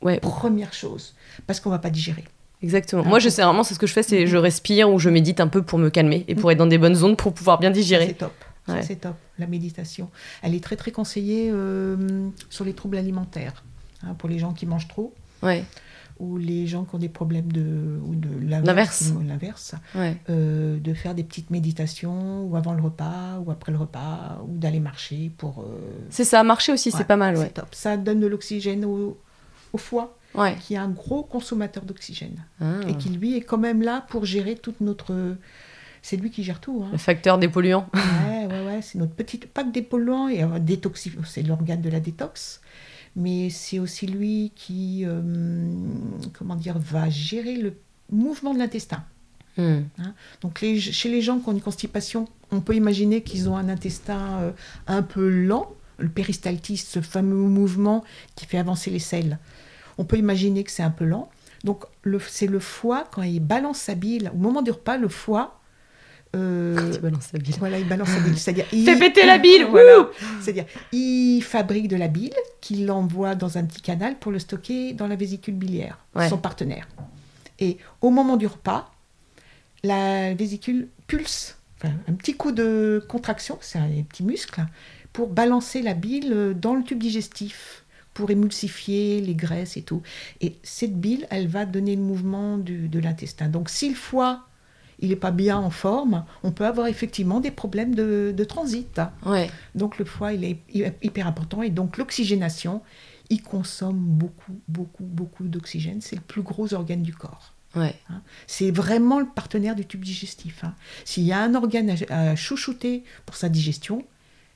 Ouais, 0.00 0.18
Première 0.20 0.72
chose, 0.72 1.14
parce 1.46 1.60
qu'on 1.60 1.70
va 1.70 1.78
pas 1.78 1.90
digérer. 1.90 2.24
exactement. 2.62 3.02
Ah, 3.04 3.08
Moi, 3.08 3.18
je 3.20 3.28
sais 3.28 3.42
vraiment, 3.42 3.62
c'est 3.62 3.74
ce 3.74 3.78
que 3.78 3.86
je 3.86 3.92
fais, 3.92 4.02
c'est 4.02 4.26
je 4.26 4.36
respire 4.36 4.90
ou 4.90 4.98
je 4.98 5.08
médite 5.10 5.40
un 5.40 5.46
peu 5.48 5.62
pour 5.62 5.78
me 5.78 5.90
calmer 5.90 6.24
et 6.28 6.34
pour 6.34 6.50
être 6.50 6.58
dans 6.58 6.66
des 6.66 6.78
bonnes 6.78 6.94
zones 6.96 7.16
pour 7.16 7.32
pouvoir 7.32 7.58
bien 7.58 7.70
digérer. 7.70 8.08
C'est 8.08 8.14
top. 8.14 8.32
Ouais. 8.68 8.82
c'est 8.82 8.96
top. 8.96 9.14
La 9.38 9.46
méditation, 9.46 10.08
elle 10.42 10.54
est 10.54 10.62
très 10.62 10.76
très 10.76 10.90
conseillée 10.92 11.50
euh, 11.52 12.28
sur 12.50 12.64
les 12.64 12.74
troubles 12.74 12.96
alimentaires, 12.96 13.62
hein, 14.04 14.14
pour 14.14 14.28
les 14.28 14.38
gens 14.38 14.52
qui 14.52 14.66
mangent 14.66 14.88
trop 14.88 15.12
Ouais, 15.42 15.64
ou 16.18 16.36
les 16.36 16.66
gens 16.66 16.84
qui 16.84 16.94
ont 16.94 16.98
des 16.98 17.08
problèmes 17.08 17.50
de 17.52 17.98
ou 18.06 18.14
de 18.14 18.28
L'inverse. 18.48 19.12
ou 19.16 19.20
l'inverse, 19.22 19.74
ouais. 19.94 20.16
euh, 20.30 20.78
de 20.78 20.94
faire 20.94 21.14
des 21.14 21.24
petites 21.24 21.50
méditations 21.50 22.44
ou 22.44 22.56
avant 22.56 22.72
le 22.74 22.82
repas 22.82 23.38
ou 23.44 23.50
après 23.50 23.72
le 23.72 23.78
repas 23.78 24.40
ou 24.48 24.56
d'aller 24.56 24.80
marcher 24.80 25.30
pour. 25.38 25.60
euh, 25.60 25.78
C'est 26.10 26.24
ça, 26.24 26.42
marcher 26.44 26.72
aussi, 26.72 26.90
ouais, 26.90 26.94
c'est 26.98 27.06
pas 27.06 27.16
mal, 27.16 27.36
ouais. 27.36 27.44
C'est 27.46 27.54
top. 27.54 27.68
Ça 27.74 27.96
donne 27.96 28.20
de 28.20 28.26
l'oxygène 28.26 28.84
au, 28.84 29.18
au 29.72 29.78
foie, 29.78 30.16
Ouais. 30.34 30.56
qui 30.62 30.72
est 30.74 30.78
un 30.78 30.88
gros 30.88 31.22
consommateur 31.22 31.84
d'oxygène 31.84 32.42
Ah. 32.60 32.80
et 32.88 32.94
qui 32.96 33.10
lui 33.10 33.36
est 33.36 33.42
quand 33.42 33.58
même 33.58 33.82
là 33.82 34.04
pour 34.08 34.24
gérer 34.24 34.54
toute 34.56 34.80
notre. 34.80 35.36
C'est 36.04 36.16
lui 36.16 36.30
qui 36.30 36.42
gère 36.42 36.58
tout. 36.58 36.82
hein. 36.84 36.88
Le 36.90 36.98
facteur 36.98 37.38
des 37.38 37.48
polluants. 37.48 37.86
Ouais, 37.94 38.46
ouais, 38.46 38.66
ouais, 38.66 38.80
c'est 38.82 38.98
notre 38.98 39.12
petite. 39.12 39.46
Pas 39.46 39.62
que 39.62 39.70
des 39.70 39.82
polluants, 39.82 40.28
et 40.28 40.42
euh, 40.42 40.58
détoxi- 40.58 41.12
c'est 41.26 41.42
l'organe 41.42 41.80
de 41.82 41.90
la 41.90 42.00
détox, 42.00 42.61
mais 43.16 43.50
c'est 43.50 43.78
aussi 43.78 44.06
lui 44.06 44.52
qui, 44.54 45.02
euh, 45.04 45.20
comment 46.32 46.56
dire, 46.56 46.78
va 46.78 47.10
gérer 47.10 47.56
le 47.56 47.74
mouvement 48.10 48.54
de 48.54 48.58
l'intestin. 48.58 49.04
Hmm. 49.58 49.80
Donc 50.40 50.60
les- 50.62 50.80
chez 50.80 51.10
les 51.10 51.20
gens 51.20 51.38
qui 51.38 51.48
ont 51.48 51.52
une 51.52 51.60
constipation, 51.60 52.26
on 52.50 52.60
peut 52.60 52.74
imaginer 52.74 53.22
qu'ils 53.22 53.48
ont 53.50 53.56
un 53.56 53.68
intestin 53.68 54.40
euh, 54.40 54.50
un 54.86 55.02
peu 55.02 55.28
lent, 55.28 55.70
le 55.98 56.08
péristaltisme, 56.08 56.88
ce 56.90 57.00
fameux 57.00 57.34
mouvement 57.36 58.02
qui 58.34 58.46
fait 58.46 58.58
avancer 58.58 58.90
les 58.90 58.98
selles. 58.98 59.38
On 59.98 60.04
peut 60.04 60.16
imaginer 60.16 60.64
que 60.64 60.70
c'est 60.70 60.82
un 60.82 60.90
peu 60.90 61.04
lent. 61.04 61.28
Donc 61.64 61.84
c'est 62.28 62.46
le 62.46 62.58
foie, 62.58 63.04
quand 63.12 63.22
il 63.22 63.40
balance 63.40 63.78
sa 63.78 63.94
bile, 63.94 64.32
au 64.34 64.38
moment 64.38 64.62
du 64.62 64.70
repas, 64.70 64.96
le 64.96 65.08
foie... 65.08 65.58
euh, 66.34 66.94
Tu 66.94 67.00
balances 67.00 67.32
la 67.32 67.38
bile. 67.38 67.54
voilà, 67.58 67.78
il 67.78 67.86
balance 67.88 68.08
sa 68.08 68.20
bile. 68.20 68.38
C'est-à-dire, 68.38 68.66
il- 68.72 68.84
Fais 68.84 68.98
péter 68.98 69.26
la 69.26 69.38
bile, 69.38 69.66
Voilà. 69.70 70.08
C'est-à-dire, 70.40 70.64
il 70.92 71.40
fabrique 71.42 71.88
de 71.88 71.96
la 71.96 72.08
bile 72.08 72.32
qu'il 72.60 72.90
envoie 72.90 73.34
dans 73.34 73.58
un 73.58 73.64
petit 73.64 73.82
canal 73.82 74.18
pour 74.18 74.32
le 74.32 74.38
stocker 74.38 74.92
dans 74.94 75.06
la 75.08 75.16
vésicule 75.16 75.54
biliaire, 75.54 75.98
Ouais. 76.14 76.28
son 76.28 76.38
partenaire. 76.38 76.88
Et 77.58 77.78
au 78.00 78.10
moment 78.10 78.36
du 78.36 78.46
repas, 78.46 78.90
la 79.84 80.34
vésicule 80.34 80.88
pulse, 81.06 81.56
enfin, 81.78 81.94
un 82.08 82.12
petit 82.14 82.34
coup 82.34 82.52
de 82.52 83.04
contraction, 83.08 83.58
c'est 83.60 83.78
un 83.78 83.88
petit 84.08 84.22
muscle, 84.22 84.64
pour 85.12 85.28
balancer 85.28 85.82
la 85.82 85.94
bile 85.94 86.54
dans 86.60 86.74
le 86.74 86.82
tube 86.82 86.98
digestif, 86.98 87.84
pour 88.14 88.30
émulsifier 88.30 89.20
les 89.20 89.34
graisses 89.34 89.76
et 89.76 89.82
tout. 89.82 90.02
Et 90.40 90.56
cette 90.62 90.98
bile, 90.98 91.26
elle 91.30 91.48
va 91.48 91.64
donner 91.66 91.96
le 91.96 92.02
mouvement 92.02 92.58
du- 92.58 92.88
de 92.88 92.98
l'intestin. 92.98 93.48
Donc 93.48 93.68
si 93.70 93.88
le 93.88 93.94
foie, 93.94 94.46
il 95.02 95.10
n'est 95.10 95.16
pas 95.16 95.30
bien 95.32 95.58
en 95.58 95.68
forme, 95.70 96.24
on 96.42 96.50
peut 96.52 96.64
avoir 96.64 96.86
effectivement 96.86 97.40
des 97.40 97.50
problèmes 97.50 97.94
de, 97.94 98.32
de 98.34 98.44
transit. 98.44 99.00
Ouais. 99.26 99.50
Donc 99.74 99.98
le 99.98 100.04
foie, 100.06 100.32
il 100.32 100.44
est 100.44 100.58
hy- 100.72 100.90
hyper 101.02 101.26
important. 101.26 101.62
Et 101.62 101.68
donc 101.70 101.98
l'oxygénation, 101.98 102.80
il 103.28 103.42
consomme 103.42 103.98
beaucoup, 103.98 104.58
beaucoup, 104.68 105.04
beaucoup 105.04 105.44
d'oxygène. 105.44 106.00
C'est 106.00 106.16
le 106.16 106.22
plus 106.22 106.42
gros 106.42 106.72
organe 106.72 107.02
du 107.02 107.14
corps. 107.14 107.52
Ouais. 107.74 107.94
hein. 108.10 108.22
C'est 108.46 108.70
vraiment 108.70 109.18
le 109.18 109.26
partenaire 109.26 109.74
du 109.74 109.84
tube 109.86 110.04
digestif. 110.04 110.62
hein. 110.64 110.74
S'il 111.04 111.24
y 111.24 111.32
a 111.32 111.40
un 111.42 111.54
organe 111.54 111.94
à, 112.08 112.30
à 112.30 112.36
chouchouter 112.36 113.02
pour 113.26 113.34
sa 113.36 113.48
digestion, 113.48 114.04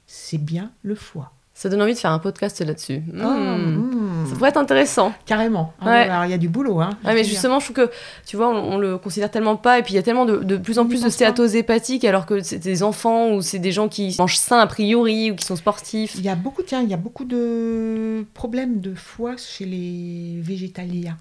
c'est 0.07 0.39
bien 0.39 0.71
le 0.83 0.95
foie. 0.95 1.33
Ça 1.59 1.71
donne 1.71 1.81
envie 1.81 1.95
de 1.95 1.99
faire 1.99 2.11
un 2.11 2.19
podcast 2.19 2.61
là-dessus. 2.61 2.99
Hmm. 3.11 3.21
Ah, 3.23 3.57
mm, 3.57 4.27
Ça 4.29 4.35
pourrait 4.37 4.51
être 4.51 4.59
intéressant. 4.59 5.15
Carrément. 5.25 5.73
Ah 5.81 5.87
Ouais. 5.87 5.97
alors 6.09 6.25
il 6.27 6.31
y 6.31 6.35
a 6.35 6.39
du 6.39 6.51
boulot. 6.51 6.81
Hein, 6.83 6.91
Ouais, 7.03 7.15
mais 7.15 7.25
justement, 7.25 7.61
je 7.61 7.73
trouve 7.73 7.87
que, 7.87 7.91
tu 8.27 8.37
vois, 8.37 8.51
on, 8.51 8.75
on 8.75 8.79
le 8.79 8.99
considère 8.99 9.31
tellement 9.31 9.57
pas, 9.57 9.79
et 9.79 9.83
puis 9.83 9.95
il 9.95 9.97
y 9.97 9.99
a 9.99 10.03
tellement 10.03 10.27
de, 10.27 10.37
de 10.37 10.59
plus 10.59 10.79
en 10.79 10.83
On 10.83 10.87
plus 10.87 10.99
de 10.99 11.05
pense 11.05 11.13
pas. 11.13 11.17
stéatose 11.17 11.57
hépatique, 11.57 12.05
alors 12.05 12.27
que 12.27 12.43
c'est 12.43 12.59
des 12.59 12.83
enfants 12.83 13.31
ou 13.33 13.41
c'est 13.41 13.59
des 13.59 13.73
gens 13.73 13.89
qui 13.89 14.15
mangent 14.19 14.37
sain 14.37 14.59
a 14.59 14.67
priori 14.67 15.31
ou 15.31 15.37
qui 15.37 15.47
sont 15.47 15.57
sportifs. 15.57 16.15
Il 16.19 16.25
y 16.25 16.29
a 16.29 16.35
beaucoup, 16.35 16.63
tiens, 16.63 16.83
il 16.83 16.91
y 16.91 16.95
a 16.95 16.99
beaucoup 16.99 17.25
de 17.25 18.27
problèmes 18.35 18.81
de 18.81 18.95
foie 18.95 19.37
chez 19.39 19.65
les 19.65 20.39
végétaliens. 20.43 21.17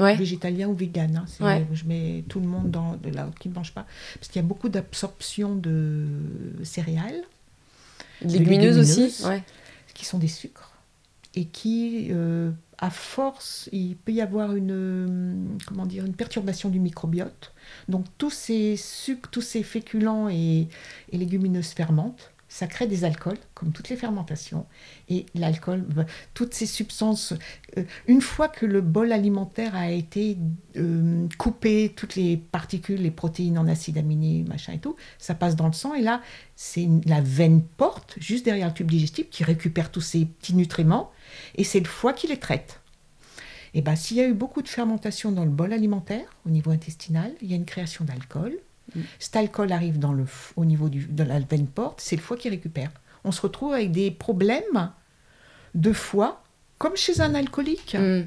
Ouais. 0.00 0.14
végétalien 0.16 0.66
ou 0.68 0.74
vegan. 0.74 1.22
hein. 1.24 1.44
Ouais. 1.44 1.64
Je 1.72 1.84
mets 1.86 2.22
tout 2.28 2.40
le 2.40 2.46
monde 2.46 2.70
dans 2.72 2.96
de 3.02 3.14
là 3.14 3.28
qui 3.40 3.48
ne 3.48 3.54
mange 3.54 3.72
pas. 3.72 3.86
Parce 4.18 4.28
qu'il 4.28 4.42
y 4.42 4.44
a 4.44 4.48
beaucoup 4.48 4.68
d'absorption 4.68 5.54
de 5.54 6.04
céréales, 6.64 7.22
Légumineuses 8.22 8.78
aussi. 8.78 9.00
légumineuses. 9.02 9.24
Ouais. 9.26 9.42
Qui 9.96 10.04
sont 10.04 10.18
des 10.18 10.28
sucres, 10.28 10.72
et 11.34 11.46
qui, 11.46 12.08
euh, 12.10 12.50
à 12.78 12.90
force, 12.90 13.68
il 13.72 13.96
peut 13.96 14.12
y 14.12 14.20
avoir 14.20 14.54
une, 14.54 14.70
euh, 14.70 15.34
comment 15.66 15.86
dire, 15.86 16.04
une 16.04 16.14
perturbation 16.14 16.68
du 16.68 16.78
microbiote. 16.80 17.52
Donc 17.88 18.06
tous 18.18 18.30
ces 18.30 18.76
sucres, 18.76 19.30
tous 19.30 19.42
ces 19.42 19.62
féculents 19.62 20.28
et, 20.28 20.68
et 21.10 21.18
légumineuses 21.18 21.70
fermentent. 21.70 22.30
Ça 22.56 22.66
crée 22.66 22.86
des 22.86 23.04
alcools, 23.04 23.36
comme 23.52 23.70
toutes 23.70 23.90
les 23.90 23.96
fermentations. 23.96 24.64
Et 25.10 25.26
l'alcool, 25.34 25.82
bah, 25.82 26.06
toutes 26.32 26.54
ces 26.54 26.64
substances, 26.64 27.34
euh, 27.76 27.84
une 28.06 28.22
fois 28.22 28.48
que 28.48 28.64
le 28.64 28.80
bol 28.80 29.12
alimentaire 29.12 29.74
a 29.74 29.90
été 29.90 30.38
euh, 30.78 31.28
coupé, 31.36 31.92
toutes 31.94 32.16
les 32.16 32.38
particules, 32.38 33.02
les 33.02 33.10
protéines 33.10 33.58
en 33.58 33.68
acides 33.68 33.98
aminés, 33.98 34.42
machin 34.48 34.72
et 34.72 34.78
tout, 34.78 34.96
ça 35.18 35.34
passe 35.34 35.54
dans 35.54 35.66
le 35.66 35.74
sang. 35.74 35.92
Et 35.92 36.00
là, 36.00 36.22
c'est 36.54 36.88
la 37.04 37.20
veine 37.20 37.60
porte, 37.60 38.14
juste 38.20 38.46
derrière 38.46 38.68
le 38.68 38.72
tube 38.72 38.90
digestif, 38.90 39.28
qui 39.28 39.44
récupère 39.44 39.90
tous 39.90 40.00
ces 40.00 40.24
petits 40.24 40.54
nutriments. 40.54 41.10
Et 41.56 41.64
c'est 41.64 41.80
le 41.80 41.84
foie 41.84 42.14
qui 42.14 42.26
les 42.26 42.38
traite. 42.38 42.80
Et 43.74 43.82
ben, 43.82 43.96
s'il 43.96 44.16
y 44.16 44.20
a 44.22 44.26
eu 44.26 44.32
beaucoup 44.32 44.62
de 44.62 44.68
fermentation 44.68 45.30
dans 45.30 45.44
le 45.44 45.50
bol 45.50 45.74
alimentaire, 45.74 46.24
au 46.46 46.48
niveau 46.48 46.70
intestinal, 46.70 47.34
il 47.42 47.50
y 47.50 47.52
a 47.52 47.56
une 47.56 47.66
création 47.66 48.06
d'alcool. 48.06 48.56
Mm. 48.94 49.00
Cet 49.18 49.36
alcool 49.36 49.72
arrive 49.72 49.98
au 50.56 50.64
niveau 50.64 50.88
de 50.88 51.22
la 51.22 51.40
veine 51.40 51.66
porte, 51.66 52.00
c'est 52.00 52.16
le 52.16 52.22
foie 52.22 52.36
qui 52.36 52.48
récupère. 52.48 52.90
On 53.24 53.32
se 53.32 53.40
retrouve 53.40 53.74
avec 53.74 53.90
des 53.92 54.10
problèmes 54.10 54.92
de 55.74 55.92
foie, 55.92 56.42
comme 56.78 56.96
chez 56.96 57.20
un 57.20 57.34
alcoolique. 57.34 57.96
Hmm. 57.98 58.22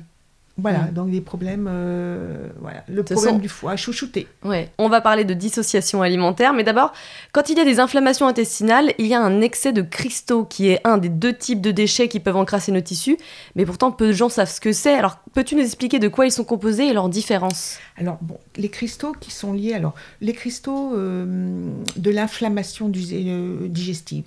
Voilà, 0.62 0.80
Mm. 0.86 0.94
donc 0.94 1.12
des 1.12 1.22
problèmes, 1.22 1.68
euh, 1.70 2.48
voilà, 2.60 2.84
le 2.88 3.04
problème 3.04 3.40
du 3.40 3.50
foie, 3.50 3.76
chouchouté. 3.76 4.28
Ouais. 4.44 4.70
On 4.78 4.90
va 4.90 5.02
parler 5.02 5.26
de 5.26 5.34
dissociation 5.34 6.02
alimentaire, 6.02 6.54
mais 6.54 6.64
d'abord, 6.64 6.94
quand 7.32 7.50
il 7.50 7.58
y 7.58 7.62
a 7.62 7.66
des 7.66 7.80
inflammations 7.80 8.28
intestinales, 8.28 8.94
il 8.98 9.08
y 9.08 9.14
a 9.14 9.22
un 9.22 9.42
excès 9.42 9.74
de 9.74 9.82
cristaux 9.82 10.44
qui 10.46 10.70
est 10.70 10.82
un 10.86 10.98
des 10.98 11.10
deux 11.10 11.34
types 11.34 11.62
de 11.62 11.72
déchets 11.72 12.08
qui 12.08 12.20
peuvent 12.20 12.38
encrasser 12.38 12.72
nos 12.72 12.82
tissus, 12.82 13.18
mais 13.56 13.66
pourtant 13.66 13.92
peu 13.92 14.08
de 14.08 14.14
gens 14.14 14.30
savent 14.30 14.50
ce 14.50 14.62
que 14.62 14.72
c'est. 14.72 14.94
Alors, 14.94 15.18
peux-tu 15.34 15.56
nous 15.56 15.64
expliquer 15.64 16.00
de 16.00 16.08
quoi 16.08 16.26
ils 16.26 16.32
sont 16.32 16.44
composés 16.44 16.88
et 16.88 16.94
leurs 16.94 17.10
différences 17.10 17.78
Alors, 17.98 18.18
bon, 18.22 18.38
les 18.58 18.70
cristaux 18.70 19.14
qui 19.20 19.32
sont 19.32 19.54
liés, 19.54 19.74
alors, 19.74 19.96
les 20.22 20.34
cristaux 20.34 20.94
euh, 20.96 21.72
de 21.96 22.12
l'inflammation 22.12 22.92
euh, 22.96 23.68
digestive, 23.68 24.26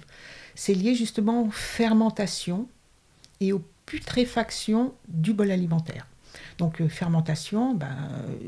c'est 0.55 0.75
lié 0.75 0.95
justement 0.95 1.43
aux 1.43 1.51
fermentations 1.51 2.67
et 3.41 3.53
aux 3.53 3.63
putréfactions 3.87 4.93
du 5.09 5.33
bol 5.33 5.51
alimentaire. 5.51 6.07
Donc, 6.63 6.81
euh, 6.81 6.89
fermentation, 6.89 7.75
ben, 7.75 7.89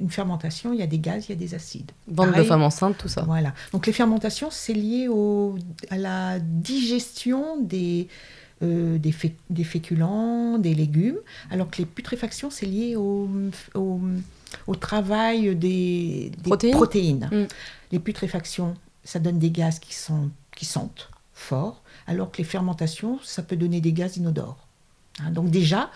une 0.00 0.10
fermentation, 0.10 0.72
il 0.72 0.78
y 0.78 0.82
a 0.82 0.86
des 0.86 1.00
gaz, 1.00 1.26
il 1.26 1.30
y 1.30 1.34
a 1.34 1.38
des 1.46 1.54
acides. 1.54 1.90
Bande 2.06 2.32
de 2.32 2.42
femmes 2.44 2.62
enceintes, 2.62 2.96
tout 2.96 3.08
ça. 3.08 3.22
Voilà. 3.22 3.52
Donc, 3.72 3.86
les 3.88 3.92
fermentations, 3.92 4.50
c'est 4.52 4.72
lié 4.72 5.08
au, 5.08 5.56
à 5.90 5.98
la 5.98 6.38
digestion 6.38 7.60
des, 7.60 8.06
euh, 8.62 8.98
des, 8.98 9.10
fé- 9.12 9.34
des 9.50 9.64
féculents, 9.64 10.58
des 10.58 10.74
légumes, 10.74 11.18
alors 11.50 11.68
que 11.70 11.78
les 11.78 11.86
putréfactions, 11.86 12.50
c'est 12.50 12.66
lié 12.66 12.94
au, 12.94 13.28
au, 13.74 14.00
au 14.68 14.74
travail 14.76 15.56
des, 15.56 16.30
des 16.44 16.70
Protéines 16.70 17.28
Mm. 17.32 17.46
Les 17.92 17.98
putréfactions, 17.98 18.74
ça 19.02 19.18
donne 19.18 19.38
des 19.40 19.50
gaz 19.50 19.78
qui, 19.80 19.94
sont, 19.94 20.30
qui 20.56 20.64
sentent 20.64 21.10
fort, 21.32 21.82
alors 22.06 22.30
que 22.30 22.38
les 22.38 22.44
fermentations, 22.44 23.18
ça 23.24 23.42
peut 23.42 23.56
donner 23.56 23.80
des 23.80 23.92
gaz 23.92 24.16
inodores. 24.18 24.58
Hein, 25.20 25.30
donc 25.32 25.50
déjà, 25.50 25.90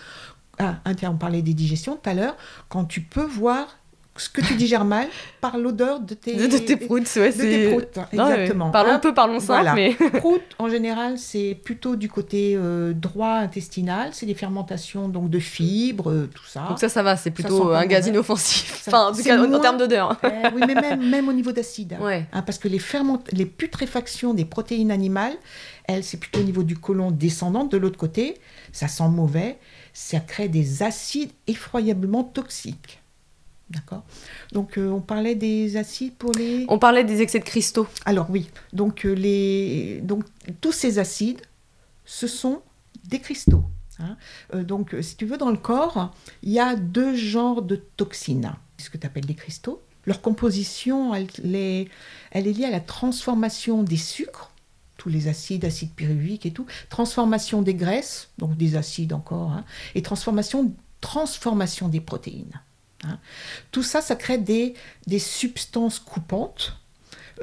ah, 0.59 0.81
on 1.05 1.17
parlait 1.17 1.43
des 1.43 1.55
digestions 1.55 1.97
tout 1.97 2.11
à 2.11 2.15
l'heure, 2.15 2.37
quand 2.69 2.85
tu 2.85 3.01
peux 3.01 3.25
voir 3.25 3.79
ce 4.19 4.29
que 4.29 4.41
tu 4.41 4.55
digères 4.55 4.85
mal 4.85 5.07
par 5.41 5.57
l'odeur 5.59 6.01
de 6.01 6.15
tes, 6.15 6.35
de, 6.35 6.59
tes 6.59 6.77
proutes. 6.77 7.09
Ouais, 7.17 7.33
de 7.33 7.39
tes 7.39 7.71
proutes, 7.71 7.99
exactement. 8.13 8.71
parlons 8.71 8.93
un 8.93 8.99
peu, 8.99 9.15
parlons 9.15 9.41
simple. 9.41 9.63
Voilà. 9.63 9.75
Mais... 9.75 9.95
proutes, 10.19 10.43
en 10.59 10.69
général, 10.69 11.19
c'est 11.19 11.59
plutôt 11.63 11.97
du 11.97 12.09
côté 12.09 12.55
euh, 12.57 12.93
droit 12.93 13.35
intestinal. 13.35 14.11
C'est 14.13 14.27
des 14.27 14.35
fermentations 14.35 15.09
donc 15.09 15.31
de 15.31 15.39
fibres, 15.39 16.11
euh, 16.11 16.31
tout 16.33 16.45
ça. 16.47 16.67
Donc 16.69 16.79
ça, 16.79 16.89
ça 16.89 17.03
va. 17.03 17.17
C'est 17.17 17.31
plutôt 17.31 17.71
un 17.71 17.87
gaz 17.87 18.07
inoffensif. 18.07 18.85
enfin, 18.89 19.09
en 19.09 19.13
tout 19.13 19.23
cas, 19.23 19.39
en 19.41 19.61
termes 19.61 19.79
d'odeur. 19.79 20.17
Eh 20.29 20.55
oui, 20.55 20.63
mais 20.67 20.75
même, 20.75 21.09
même 21.09 21.29
au 21.29 21.33
niveau 21.33 21.53
d'acide. 21.53 21.97
Ouais. 22.01 22.27
Hein, 22.33 22.43
parce 22.43 22.59
que 22.59 22.69
les, 22.69 22.79
ferment... 22.79 23.23
les 23.33 23.47
putréfactions 23.47 24.35
des 24.35 24.45
protéines 24.45 24.91
animales, 24.91 25.33
elles, 25.85 26.05
c'est 26.05 26.19
plutôt 26.19 26.41
au 26.41 26.43
niveau 26.43 26.63
du 26.63 26.77
côlon 26.77 27.11
descendant. 27.11 27.65
De 27.65 27.77
l'autre 27.77 27.99
côté, 27.99 28.37
ça 28.73 28.89
sent 28.89 29.09
mauvais. 29.09 29.59
Ça 30.01 30.21
crée 30.21 30.49
des 30.49 30.85
acides 30.85 31.33
effroyablement 31.49 32.23
toxiques. 32.23 33.03
D'accord? 33.69 34.05
Donc 34.53 34.79
euh, 34.79 34.91
on 34.91 35.01
parlait 35.01 35.35
des 35.35 35.77
acides 35.77 36.15
pour 36.15 36.31
les. 36.31 36.67
On 36.69 36.79
parlait 36.79 37.03
des 37.03 37.21
excès 37.21 37.41
de 37.41 37.45
cristaux. 37.45 37.89
Alors 38.05 38.31
oui. 38.31 38.49
Donc 38.73 39.05
euh, 39.05 39.13
les 39.13 40.01
donc 40.05 40.23
tous 40.61 40.71
ces 40.71 41.01
acides, 41.01 41.41
ce 42.05 42.29
sont 42.29 42.63
des 43.09 43.19
cristaux. 43.19 43.65
Hein. 43.99 44.17
Euh, 44.55 44.63
donc 44.63 44.95
si 45.01 45.17
tu 45.17 45.27
veux 45.27 45.37
dans 45.37 45.51
le 45.51 45.59
corps, 45.59 46.15
il 46.45 46.53
y 46.53 46.61
a 46.61 46.77
deux 46.77 47.17
genres 47.17 47.61
de 47.61 47.75
toxines. 47.75 48.53
Ce 48.79 48.91
que 48.91 48.99
tu 48.99 49.07
appelles 49.07 49.27
des 49.27 49.35
cristaux. 49.35 49.83
Leur 50.07 50.23
composition, 50.23 51.13
elle, 51.13 51.27
elle 52.31 52.47
est 52.47 52.53
liée 52.53 52.67
à 52.67 52.71
la 52.71 52.81
transformation 52.81 53.83
des 53.83 53.97
sucres 53.97 54.53
tous 54.99 55.09
les 55.09 55.29
acides, 55.29 55.65
acides 55.65 55.93
pyruviques 55.95 56.45
et 56.45 56.51
tout, 56.51 56.67
transformation 56.91 57.63
des 57.63 57.75
graisses, 57.75 58.29
donc 58.37 58.57
des 58.59 58.77
acides 58.77 59.15
encore, 59.15 59.53
hein, 59.53 59.65
et 59.95 60.03
transformation, 60.03 60.75
transformation 61.01 61.89
des 61.89 62.01
protéines. 62.01 62.61
Hein. 63.05 63.19
Tout 63.71 63.83
ça, 63.83 64.03
ça 64.03 64.17
crée 64.17 64.37
des, 64.37 64.75
des 65.07 65.21
substances 65.21 65.99
coupantes, 65.99 66.77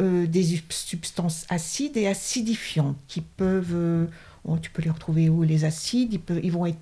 euh, 0.02 0.28
des 0.28 0.62
substances 0.70 1.46
acides 1.50 1.98
et 1.98 2.08
acidifiantes 2.08 2.98
qui 3.08 3.22
peuvent, 3.22 3.74
euh, 3.74 4.06
oh, 4.44 4.58
tu 4.62 4.70
peux 4.70 4.82
les 4.82 4.90
retrouver 4.90 5.30
où 5.30 5.42
les 5.44 5.64
acides, 5.64 6.14
ils, 6.14 6.20
peuvent, 6.20 6.42
ils 6.44 6.52
vont 6.52 6.66
être 6.66 6.78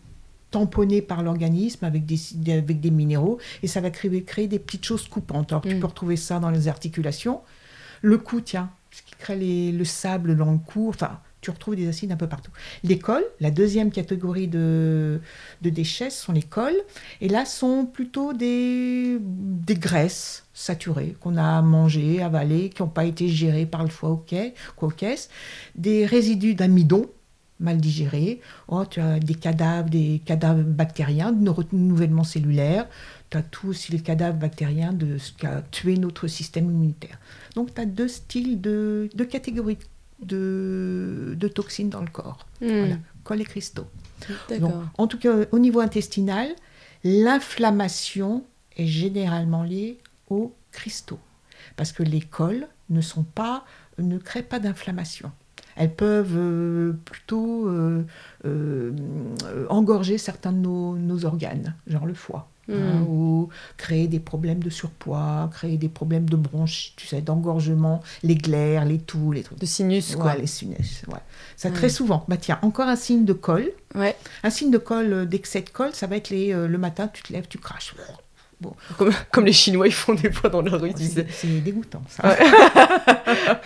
tamponnés 0.49 1.01
par 1.01 1.21
l'organisme 1.21 1.85
avec 1.85 2.05
des, 2.05 2.17
avec 2.51 2.79
des 2.79 2.91
minéraux 2.91 3.39
et 3.61 3.67
ça 3.67 3.81
va 3.81 3.91
créer, 3.91 4.23
créer 4.23 4.47
des 4.47 4.59
petites 4.59 4.85
choses 4.85 5.07
coupantes. 5.07 5.51
Alors 5.51 5.61
tu 5.61 5.75
mm. 5.75 5.79
peux 5.79 5.87
retrouver 5.87 6.15
ça 6.15 6.39
dans 6.39 6.49
les 6.49 6.67
articulations. 6.67 7.41
Le 8.01 8.17
cou, 8.17 8.41
tiens, 8.41 8.71
le 9.29 9.83
sable 9.83 10.35
dans 10.35 10.51
le 10.51 10.57
cou, 10.57 10.89
enfin 10.89 11.19
tu 11.43 11.51
retrouves 11.51 11.75
des 11.75 11.87
acides 11.87 12.11
un 12.11 12.15
peu 12.15 12.27
partout. 12.27 12.51
Les 12.83 12.97
cols, 12.97 13.25
la 13.41 13.51
deuxième 13.51 13.91
catégorie 13.91 14.47
de, 14.47 15.19
déchets, 15.61 16.09
sont 16.09 16.31
les 16.31 16.41
cols. 16.41 16.77
Et 17.21 17.27
là, 17.27 17.45
sont 17.45 17.85
plutôt 17.85 18.33
des, 18.33 19.17
des 19.19 19.75
graisses 19.75 20.45
saturées 20.53 21.17
qu'on 21.19 21.35
a 21.35 21.61
mangées, 21.61 22.23
avalées, 22.23 22.69
qui 22.69 22.81
n'ont 22.81 22.87
pas 22.87 23.05
été 23.05 23.27
gérées 23.27 23.65
par 23.65 23.83
le 23.83 23.89
foie 23.89 24.09
au 24.09 24.87
caisse, 24.87 25.29
des 25.75 26.05
résidus 26.05 26.55
d'amidon 26.55 27.09
mal 27.59 27.77
digérés. 27.77 28.41
Oh, 28.67 28.85
tu 28.85 28.99
as 28.99 29.19
des 29.19 29.35
cadavres, 29.35 29.89
des 29.89 30.21
cadavres 30.25 30.63
bactériens, 30.63 31.31
de 31.31 31.49
renouvellement 31.49 32.23
cellulaire. 32.23 32.87
Tu 33.33 33.39
as 33.39 33.41
tout 33.41 33.69
aussi 33.69 33.91
les 33.91 33.99
cadavres 33.99 34.37
bactériens 34.37 34.93
de 34.93 35.17
ce 35.17 35.31
qui 35.31 35.47
a 35.47 35.63
tué 35.71 35.97
notre 35.97 36.27
système 36.27 36.65
immunitaire. 36.65 37.17
Donc, 37.55 37.73
tu 37.73 37.81
as 37.81 37.85
deux 37.85 38.07
styles 38.07 38.61
de, 38.61 39.09
de 39.15 39.23
catégories 39.23 39.79
de, 40.21 41.49
toxines 41.55 41.89
dans 41.89 42.01
le 42.01 42.09
corps. 42.11 42.45
Voilà, 42.61 42.97
colle 43.23 43.41
et 43.41 43.45
cristaux. 43.45 43.87
en 44.99 45.07
tout 45.07 45.17
cas, 45.17 45.33
au 45.51 45.57
niveau 45.57 45.79
intestinal, 45.79 46.49
l'inflammation 47.03 48.43
est 48.77 48.85
généralement 48.85 49.63
liée 49.63 49.97
aux 50.29 50.53
cristaux. 50.71 51.19
Parce 51.75 51.91
que 51.91 52.03
les 52.03 52.21
cols 52.21 52.67
ne, 52.91 53.01
sont 53.01 53.23
pas, 53.23 53.65
ne 53.97 54.19
créent 54.19 54.43
pas 54.43 54.59
d'inflammation. 54.59 55.31
Elles 55.75 55.93
peuvent 55.93 56.37
euh, 56.37 56.93
plutôt 57.03 57.67
euh, 57.67 58.05
euh, 58.45 58.93
engorger 59.69 60.19
certains 60.19 60.51
de 60.51 60.57
nos 60.57 61.25
organes, 61.25 61.73
genre 61.87 62.05
le 62.05 62.13
foie. 62.13 62.52
Hein, 62.71 63.01
hmm. 63.01 63.07
ou 63.09 63.49
créer 63.75 64.07
des 64.07 64.21
problèmes 64.21 64.63
de 64.63 64.69
surpoids, 64.69 65.49
créer 65.51 65.75
des 65.75 65.89
problèmes 65.89 66.29
de 66.29 66.37
bronches, 66.37 66.93
tu 66.95 67.07
sais, 67.07 67.21
d'engorgement, 67.21 68.01
les 68.23 68.35
glaires, 68.35 68.85
les 68.85 68.99
toux, 68.99 69.33
les 69.33 69.43
trucs. 69.43 69.59
De 69.59 69.65
sinus, 69.65 70.15
quoi. 70.15 70.35
les 70.35 70.47
sinus, 70.47 71.03
ouais. 71.09 71.19
Ça, 71.57 71.71
très 71.71 71.89
souvent. 71.89 72.23
Bah 72.29 72.37
tiens, 72.37 72.59
encore 72.61 72.87
un 72.87 72.95
signe 72.95 73.25
de 73.25 73.33
col. 73.33 73.69
Ouais. 73.95 74.15
Un 74.43 74.49
signe 74.49 74.71
de 74.71 74.77
col, 74.77 75.27
d'excès 75.27 75.61
de 75.61 75.69
col, 75.69 75.93
ça 75.93 76.07
va 76.07 76.15
être 76.15 76.29
les, 76.29 76.53
le 76.53 76.77
matin, 76.77 77.09
tu 77.11 77.21
te 77.21 77.33
lèves, 77.33 77.47
tu 77.49 77.57
craches. 77.57 77.93
Comme, 79.31 79.45
les 79.45 79.53
Chinois, 79.53 79.87
ils 79.87 79.93
font 79.93 80.13
des 80.13 80.31
fois 80.31 80.49
dans 80.49 80.61
la 80.61 80.77
rue. 80.77 80.91
c'est 80.95 81.63
dégoûtant, 81.63 82.01
ça. 82.07 82.35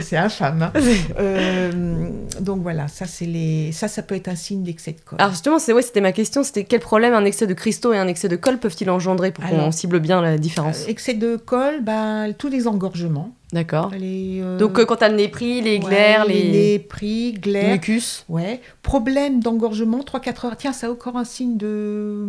c'est 0.00 0.16
infâme. 0.16 0.62
Hein. 0.62 0.72
Euh, 1.18 2.08
donc 2.40 2.62
voilà, 2.62 2.88
ça, 2.88 3.04
les... 3.20 3.72
ça, 3.72 3.88
ça 3.88 4.02
peut 4.02 4.14
être 4.14 4.28
un 4.28 4.34
signe 4.34 4.62
d'excès 4.62 4.92
de 4.92 5.00
colle. 5.04 5.20
Alors 5.20 5.32
justement, 5.32 5.56
ouais, 5.56 5.82
c'était 5.82 6.00
ma 6.00 6.12
question, 6.12 6.42
c'était 6.42 6.64
quel 6.64 6.80
problème 6.80 7.14
un 7.14 7.24
excès 7.24 7.46
de 7.46 7.54
cristaux 7.54 7.92
et 7.92 7.98
un 7.98 8.08
excès 8.08 8.28
de 8.28 8.36
colle 8.36 8.58
peuvent-ils 8.58 8.90
engendrer 8.90 9.32
pour 9.32 9.44
qu'on 9.44 9.70
cible 9.70 10.00
bien 10.00 10.20
la 10.20 10.38
différence 10.38 10.84
euh, 10.84 10.90
Excès 10.90 11.14
de 11.14 11.36
colle, 11.36 11.82
ben, 11.82 12.32
tous 12.36 12.48
les 12.48 12.66
engorgements. 12.66 13.34
D'accord. 13.52 13.92
Euh, 13.94 14.58
donc 14.58 14.84
quand 14.84 14.96
tu 14.96 15.04
as 15.04 15.08
le 15.08 15.16
nez 15.16 15.28
pris, 15.28 15.60
les 15.60 15.78
glaires, 15.78 16.24
les... 16.24 16.42
les 16.42 16.50
nez 16.50 16.78
pris, 16.80 17.34
glaires. 17.34 17.74
Mucus. 17.74 18.24
Ouais. 18.28 18.60
Problème 18.82 19.40
d'engorgement, 19.40 20.00
3-4 20.00 20.46
heures. 20.46 20.56
Tiens, 20.56 20.72
ça 20.72 20.88
a 20.88 20.90
encore 20.90 21.16
un 21.16 21.24
signe 21.24 21.56
de... 21.56 22.24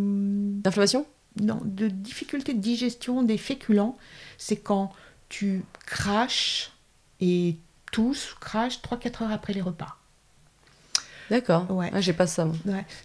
D'inflammation? 0.62 1.04
Non, 1.40 1.60
de 1.64 1.88
difficulté 1.88 2.54
de 2.54 2.60
digestion 2.60 3.22
des 3.22 3.38
féculents, 3.38 3.96
c'est 4.38 4.56
quand 4.56 4.92
tu 5.28 5.64
craches 5.86 6.72
et 7.20 7.56
tousses, 7.92 8.34
craches 8.40 8.80
3-4 8.82 9.24
heures 9.24 9.32
après 9.32 9.52
les 9.52 9.62
repas. 9.62 9.95
D'accord. 11.30 11.70
Ouais. 11.70 11.90
Ah, 11.92 12.00
j'ai 12.00 12.12
pas 12.12 12.26
ça. 12.26 12.48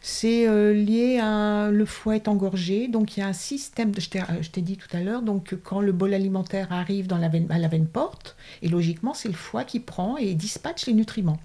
C'est 0.01 0.47
euh, 0.47 0.73
lié 0.73 1.19
à 1.19 1.69
le 1.71 1.85
foie 1.85 2.15
est 2.15 2.27
engorgé, 2.27 2.87
donc 2.87 3.17
il 3.17 3.21
y 3.21 3.23
a 3.23 3.27
un 3.27 3.33
système. 3.33 3.91
De, 3.91 3.99
je 3.99 4.49
t'ai 4.49 4.61
dit 4.61 4.77
tout 4.77 4.95
à 4.95 4.99
l'heure, 4.99 5.21
donc 5.21 5.55
quand 5.63 5.81
le 5.81 5.91
bol 5.91 6.13
alimentaire 6.13 6.71
arrive 6.71 7.07
dans 7.07 7.17
la 7.17 7.29
veine, 7.29 7.47
à 7.49 7.57
la 7.57 7.67
veine 7.67 7.87
porte, 7.87 8.35
et 8.61 8.69
logiquement 8.69 9.13
c'est 9.13 9.29
le 9.29 9.33
foie 9.33 9.63
qui 9.63 9.79
prend 9.79 10.17
et 10.17 10.33
dispatche 10.33 10.85
les 10.85 10.93
nutriments. 10.93 11.39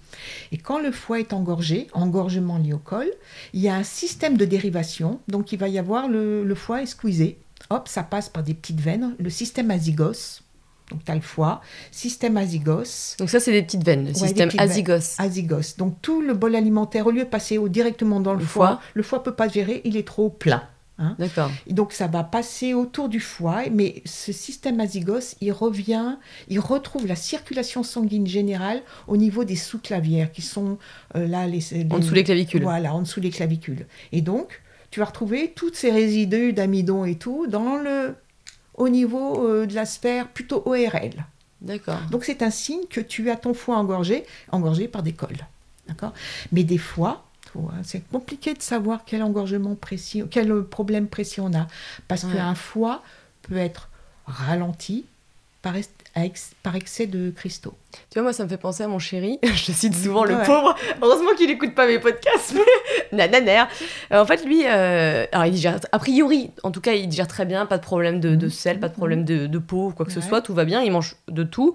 Et 0.52 0.58
quand 0.58 0.78
le 0.78 0.92
foie 0.92 1.20
est 1.20 1.32
engorgé, 1.32 1.88
engorgement 1.92 2.58
lié 2.58 2.74
au 2.74 2.78
col, 2.78 3.10
il 3.54 3.60
y 3.60 3.68
a 3.68 3.74
un 3.74 3.82
système 3.82 4.36
de 4.36 4.44
dérivation, 4.44 5.20
donc 5.28 5.52
il 5.52 5.58
va 5.58 5.68
y 5.68 5.78
avoir 5.78 6.08
le, 6.08 6.44
le 6.44 6.54
foie 6.54 6.82
est 6.82 6.86
squeezé. 6.86 7.38
Hop, 7.70 7.88
ça 7.88 8.02
passe 8.02 8.28
par 8.28 8.42
des 8.42 8.54
petites 8.54 8.80
veines, 8.80 9.16
le 9.18 9.30
système 9.30 9.70
azygos, 9.70 10.42
donc, 10.90 11.04
tu 11.04 11.10
as 11.10 11.14
le 11.16 11.20
foie, 11.20 11.60
système 11.90 12.36
azygos. 12.36 13.16
Donc, 13.18 13.28
ça, 13.28 13.40
c'est 13.40 13.52
des 13.52 13.62
petites 13.62 13.84
veines, 13.84 14.06
le 14.06 14.14
système 14.14 14.50
azygos. 14.56 15.16
Azygos. 15.18 15.76
Donc, 15.78 16.00
tout 16.00 16.20
le 16.20 16.32
bol 16.34 16.54
alimentaire, 16.54 17.06
au 17.06 17.10
lieu 17.10 17.24
de 17.24 17.28
passer 17.28 17.58
directement 17.68 18.20
dans 18.20 18.34
le, 18.34 18.44
foie, 18.44 18.80
le 18.94 19.02
foie 19.02 19.18
ne 19.18 19.24
peut 19.24 19.34
pas 19.34 19.48
gérer, 19.48 19.80
il 19.84 19.96
est 19.96 20.06
trop 20.06 20.28
plein. 20.28 20.62
Hein. 20.98 21.14
D'accord. 21.18 21.50
donc, 21.68 21.92
ça 21.92 22.06
va 22.06 22.24
passer 22.24 22.72
autour 22.72 23.08
du 23.08 23.20
foie, 23.20 23.64
mais 23.70 24.02
ce 24.06 24.32
système 24.32 24.80
azygos, 24.80 25.36
il 25.40 25.52
revient, 25.52 26.16
il 26.48 26.60
retrouve 26.60 27.06
la 27.06 27.16
circulation 27.16 27.82
sanguine 27.82 28.26
générale 28.26 28.80
au 29.06 29.16
niveau 29.16 29.44
des 29.44 29.56
sous-clavières, 29.56 30.30
qui 30.30 30.42
sont 30.42 30.78
euh, 31.16 31.26
là, 31.26 31.46
les, 31.48 31.62
En 31.90 31.98
dessous 31.98 32.14
des 32.14 32.24
clavicules. 32.24 32.62
Voilà, 32.62 32.94
en 32.94 33.02
dessous 33.02 33.20
des 33.20 33.30
clavicules. 33.30 33.86
Et 34.12 34.22
donc, 34.22 34.62
tu 34.90 35.00
vas 35.00 35.06
retrouver 35.06 35.52
tous 35.54 35.74
ces 35.74 35.90
résidus 35.90 36.52
d'amidon 36.52 37.04
et 37.04 37.16
tout 37.16 37.46
dans 37.48 37.76
le 37.76 38.14
au 38.76 38.88
niveau 38.88 39.46
euh, 39.46 39.66
de 39.66 39.74
la 39.74 39.86
sphère 39.86 40.28
plutôt 40.28 40.62
ORL. 40.66 41.24
D'accord. 41.60 42.00
Donc 42.10 42.24
c'est 42.24 42.42
un 42.42 42.50
signe 42.50 42.86
que 42.88 43.00
tu 43.00 43.30
as 43.30 43.36
ton 43.36 43.54
foie 43.54 43.76
engorgé, 43.76 44.24
engorgé 44.52 44.88
par 44.88 45.02
des 45.02 45.12
cols. 45.12 45.46
D'accord? 45.88 46.12
Mais 46.52 46.64
des 46.64 46.78
fois, 46.78 47.24
c'est 47.82 48.06
compliqué 48.08 48.54
de 48.54 48.62
savoir 48.62 49.04
quel 49.06 49.22
engorgement 49.22 49.74
précis, 49.74 50.22
quel 50.30 50.62
problème 50.64 51.06
précis 51.06 51.40
on 51.40 51.54
a. 51.54 51.66
Parce 52.08 52.24
qu'un 52.24 52.54
foie 52.54 53.02
peut 53.42 53.56
être 53.56 53.88
ralenti 54.26 55.06
par, 55.62 55.74
par 56.62 56.74
excès 56.76 57.06
de 57.06 57.30
cristaux. 57.30 57.74
Tu 58.10 58.14
vois, 58.14 58.22
moi, 58.22 58.32
ça 58.32 58.44
me 58.44 58.48
fait 58.48 58.56
penser 58.56 58.82
à 58.82 58.88
mon 58.88 58.98
chéri. 58.98 59.38
Je 59.42 59.72
cite 59.72 59.94
souvent 59.94 60.24
le 60.24 60.36
pauvre. 60.44 60.74
Heureusement 61.02 61.34
qu'il 61.36 61.48
n'écoute 61.48 61.74
pas 61.74 61.86
mes 61.86 61.98
podcasts, 61.98 62.54
mais 62.54 63.12
nananer. 63.12 63.64
Euh, 64.12 64.22
en 64.22 64.26
fait, 64.26 64.44
lui, 64.44 64.66
euh, 64.66 65.26
alors 65.32 65.46
il 65.46 65.52
digère, 65.52 65.78
a 65.92 65.98
priori, 65.98 66.50
en 66.62 66.70
tout 66.70 66.80
cas, 66.80 66.94
il 66.94 67.08
digère 67.08 67.28
très 67.28 67.44
bien, 67.44 67.66
pas 67.66 67.78
de 67.78 67.82
problème 67.82 68.20
de, 68.20 68.34
de 68.34 68.48
sel, 68.48 68.80
pas 68.80 68.88
de 68.88 68.94
problème 68.94 69.24
de, 69.24 69.46
de 69.46 69.58
peau, 69.58 69.92
quoi 69.94 70.06
que 70.06 70.12
ce 70.12 70.20
soit, 70.20 70.40
tout 70.40 70.54
va 70.54 70.64
bien, 70.64 70.82
il 70.82 70.90
mange 70.90 71.16
de 71.28 71.42
tout. 71.42 71.74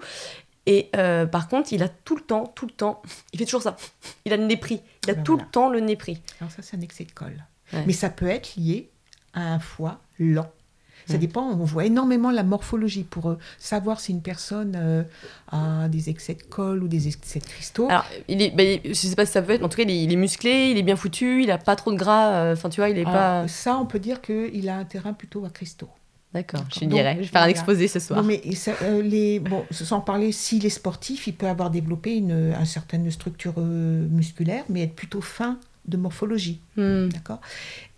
Et 0.66 0.90
euh, 0.96 1.26
par 1.26 1.48
contre, 1.48 1.72
il 1.72 1.82
a 1.82 1.88
tout 1.88 2.16
le 2.16 2.22
temps, 2.22 2.46
tout 2.54 2.66
le 2.66 2.72
temps, 2.72 3.02
il 3.32 3.38
fait 3.38 3.44
toujours 3.44 3.62
ça. 3.62 3.76
Il 4.24 4.32
a 4.32 4.36
le 4.36 4.44
nez 4.44 4.56
pris. 4.56 4.80
Il 5.04 5.10
a 5.10 5.14
ben 5.14 5.24
tout 5.24 5.36
le 5.36 5.44
temps 5.44 5.68
le 5.68 5.80
nez 5.80 5.96
pris. 5.96 6.20
Alors 6.40 6.52
ça, 6.52 6.62
c'est 6.62 6.76
un 6.76 6.80
excès 6.80 7.04
de 7.04 7.10
colle. 7.10 7.44
Mais 7.86 7.92
ça 7.92 8.10
peut 8.10 8.28
être 8.28 8.54
lié 8.56 8.90
à 9.32 9.54
un 9.54 9.58
foie 9.58 9.98
lent. 10.18 10.50
Ça 11.06 11.16
mm. 11.16 11.18
dépend, 11.18 11.42
on 11.42 11.64
voit 11.64 11.84
énormément 11.84 12.30
la 12.30 12.42
morphologie 12.42 13.04
pour 13.04 13.30
euh, 13.30 13.38
savoir 13.58 14.00
si 14.00 14.12
une 14.12 14.22
personne 14.22 14.74
euh, 14.76 15.02
a 15.50 15.88
des 15.88 16.10
excès 16.10 16.34
de 16.34 16.42
colle 16.42 16.82
ou 16.82 16.88
des 16.88 17.08
excès 17.08 17.38
de 17.38 17.44
cristaux. 17.44 17.88
Alors, 17.88 18.06
il 18.28 18.42
est, 18.42 18.80
je 18.84 18.92
sais 18.92 19.14
pas 19.14 19.26
si 19.26 19.32
ça 19.32 19.42
peut 19.42 19.52
être, 19.52 19.60
mais 19.60 19.66
en 19.66 19.68
tout 19.68 19.76
cas, 19.76 19.88
il 19.88 20.12
est, 20.12 20.16
musclé, 20.16 20.70
il 20.70 20.78
est 20.78 20.82
bien 20.82 20.96
foutu, 20.96 21.42
il 21.42 21.50
a 21.50 21.58
pas 21.58 21.76
trop 21.76 21.92
de 21.92 21.96
gras, 21.96 22.32
euh, 22.32 22.52
enfin, 22.52 22.68
tu 22.68 22.80
vois, 22.80 22.88
il 22.88 22.98
est 22.98 23.04
pas... 23.04 23.46
Ça, 23.48 23.76
on 23.76 23.86
peut 23.86 23.98
dire 23.98 24.20
qu'il 24.20 24.68
a 24.68 24.76
un 24.76 24.84
terrain 24.84 25.12
plutôt 25.12 25.44
à 25.44 25.50
cristaux. 25.50 25.90
D'accord, 26.32 26.64
je 26.74 26.86
dirais. 26.86 27.16
Je 27.16 27.20
vais 27.20 27.26
faire 27.26 27.42
un 27.42 27.48
exposé 27.48 27.88
ce 27.88 28.00
soir. 28.00 28.22
Non, 28.22 28.26
mais 28.26 28.40
euh, 28.82 29.02
les, 29.02 29.38
bon, 29.38 29.64
sans 29.70 30.00
parler, 30.00 30.32
s'il 30.32 30.64
est 30.64 30.70
sportif, 30.70 31.26
il 31.26 31.34
peut 31.34 31.46
avoir 31.46 31.68
développé 31.70 32.16
une, 32.16 32.54
une 32.58 32.64
certaine 32.64 33.10
structure 33.10 33.58
musculaire, 33.60 34.64
mais 34.70 34.84
être 34.84 34.94
plutôt 34.94 35.20
fin 35.20 35.58
de 35.86 35.96
morphologie. 35.96 36.60
Hmm. 36.76 37.08
D'accord? 37.08 37.40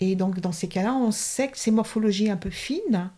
Et 0.00 0.16
donc, 0.16 0.40
dans 0.40 0.52
ces 0.52 0.68
cas-là, 0.68 0.94
on 0.94 1.10
sait 1.10 1.48
que 1.48 1.58
ces 1.58 1.70
morphologies 1.70 2.30
un 2.30 2.36
peu 2.36 2.50
fines 2.50 3.10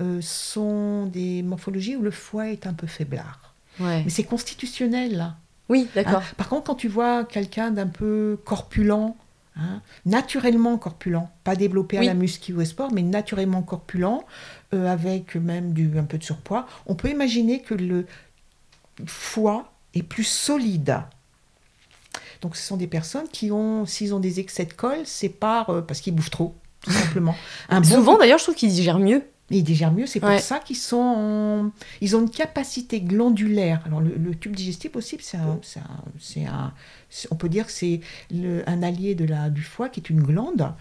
euh, 0.00 0.20
sont 0.20 1.06
des 1.06 1.42
morphologies 1.42 1.96
où 1.96 2.02
le 2.02 2.10
foie 2.10 2.48
est 2.48 2.66
un 2.66 2.74
peu 2.74 2.86
faiblard. 2.86 3.54
Ouais. 3.78 4.02
Mais 4.04 4.10
c'est 4.10 4.24
constitutionnel. 4.24 5.16
là. 5.16 5.36
Oui, 5.68 5.88
d'accord. 5.94 6.22
Hein? 6.22 6.34
Par 6.36 6.48
contre, 6.48 6.64
quand 6.64 6.74
tu 6.74 6.88
vois 6.88 7.24
quelqu'un 7.24 7.70
d'un 7.70 7.86
peu 7.86 8.38
corpulent, 8.44 9.14
hein, 9.56 9.80
naturellement 10.04 10.76
corpulent, 10.78 11.28
pas 11.44 11.54
développé 11.56 11.96
à 11.96 12.00
Oui. 12.00 12.06
la 12.06 12.14
muscu 12.14 12.52
ou 12.52 12.60
au 12.60 12.64
sport, 12.64 12.92
mais 12.92 13.02
naturellement 13.02 13.62
corpulent, 13.62 14.24
euh, 14.74 14.86
avec 14.92 15.36
même 15.36 15.72
du, 15.72 15.98
un 15.98 16.04
peu 16.04 16.18
de 16.18 16.24
surpoids, 16.24 16.66
on 16.86 16.94
peut 16.94 17.08
imaginer 17.08 17.62
que 17.62 17.74
le 17.74 18.06
foie 19.06 19.72
est 19.94 20.02
plus 20.02 20.24
solide. 20.24 20.98
Donc, 22.40 22.56
ce 22.56 22.66
sont 22.66 22.76
des 22.76 22.86
personnes 22.86 23.28
qui 23.30 23.50
ont, 23.52 23.84
s'ils 23.86 24.14
ont 24.14 24.20
des 24.20 24.40
excès 24.40 24.64
de 24.64 24.72
colle, 24.72 25.00
c'est 25.04 25.28
par, 25.28 25.70
euh, 25.70 25.82
parce 25.82 26.00
qu'ils 26.00 26.14
bouffent 26.14 26.30
trop, 26.30 26.54
tout 26.82 26.90
simplement. 26.92 27.34
Un 27.68 27.80
bon 27.80 27.88
Souvent, 27.88 28.18
d'ailleurs, 28.18 28.38
je 28.38 28.44
trouve 28.44 28.54
qu'ils 28.54 28.70
digèrent 28.70 28.98
mieux. 28.98 29.22
ils 29.50 29.64
digèrent 29.64 29.92
mieux, 29.92 30.06
c'est 30.06 30.20
pour 30.20 30.28
Ouais. 30.28 30.38
ça 30.38 30.58
qu'ils 30.60 30.76
sont 30.76 30.96
en- 30.96 31.70
Ils 32.00 32.14
ont 32.16 32.20
une 32.20 32.30
capacité 32.30 33.00
glandulaire. 33.00 33.82
Alors, 33.84 34.00
le, 34.00 34.14
le 34.16 34.34
tube 34.34 34.54
digestif 34.54 34.94
aussi, 34.96 35.18
c'est 35.20 35.36
un, 35.38 35.58
c'est 36.18 36.44
un- 36.46 36.72
On 37.32 37.34
peut 37.36 37.48
dire 37.48 37.66
que 37.66 37.72
c'est 37.72 38.00
le- 38.30 38.62
un 38.68 38.82
allié 38.82 39.14
de 39.16 39.24
la, 39.24 39.50
du 39.50 39.62
foie 39.62 39.88
qui 39.88 40.00
est 40.00 40.08
une 40.08 40.22
glande. 40.22 40.72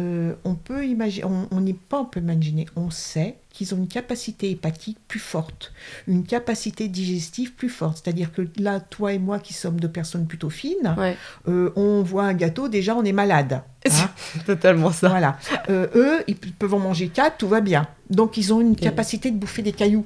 Euh, 0.00 0.34
on 0.44 0.54
peut 0.56 0.84
imaginer, 0.86 1.24
on 1.52 1.60
n'est 1.60 1.72
pas, 1.72 2.00
on 2.00 2.04
peut 2.04 2.18
imaginer, 2.18 2.66
on 2.74 2.90
sait 2.90 3.36
qu'ils 3.50 3.72
ont 3.74 3.76
une 3.76 3.86
capacité 3.86 4.50
hépatique 4.50 4.98
plus 5.06 5.20
forte, 5.20 5.72
une 6.08 6.24
capacité 6.24 6.88
digestive 6.88 7.52
plus 7.52 7.68
forte. 7.68 8.00
C'est-à-dire 8.02 8.32
que 8.32 8.42
là, 8.58 8.80
toi 8.80 9.12
et 9.12 9.20
moi 9.20 9.38
qui 9.38 9.54
sommes 9.54 9.78
deux 9.78 9.88
personnes 9.88 10.26
plutôt 10.26 10.50
fines, 10.50 10.96
Ouais. 10.98 11.16
euh, 11.46 11.70
on 11.76 12.02
voit 12.02 12.24
un 12.24 12.34
gâteau, 12.34 12.66
déjà 12.68 12.96
on 12.96 13.04
est 13.04 13.12
malade. 13.12 13.62
hein. 13.88 14.10
Totalement 14.46 14.90
ça. 14.90 15.10
Voilà. 15.10 15.38
Euh, 15.70 15.86
eux, 15.94 16.24
ils 16.26 16.34
pe- 16.36 16.48
peuvent 16.58 16.74
en 16.74 16.80
manger 16.80 17.06
quatre, 17.08 17.36
tout 17.36 17.48
va 17.48 17.60
bien. 17.60 17.86
Donc, 18.10 18.36
ils 18.36 18.52
ont 18.52 18.60
une 18.60 18.74
capacité 18.74 19.30
de 19.30 19.36
bouffer 19.36 19.62
des 19.62 19.72
cailloux. 19.72 20.04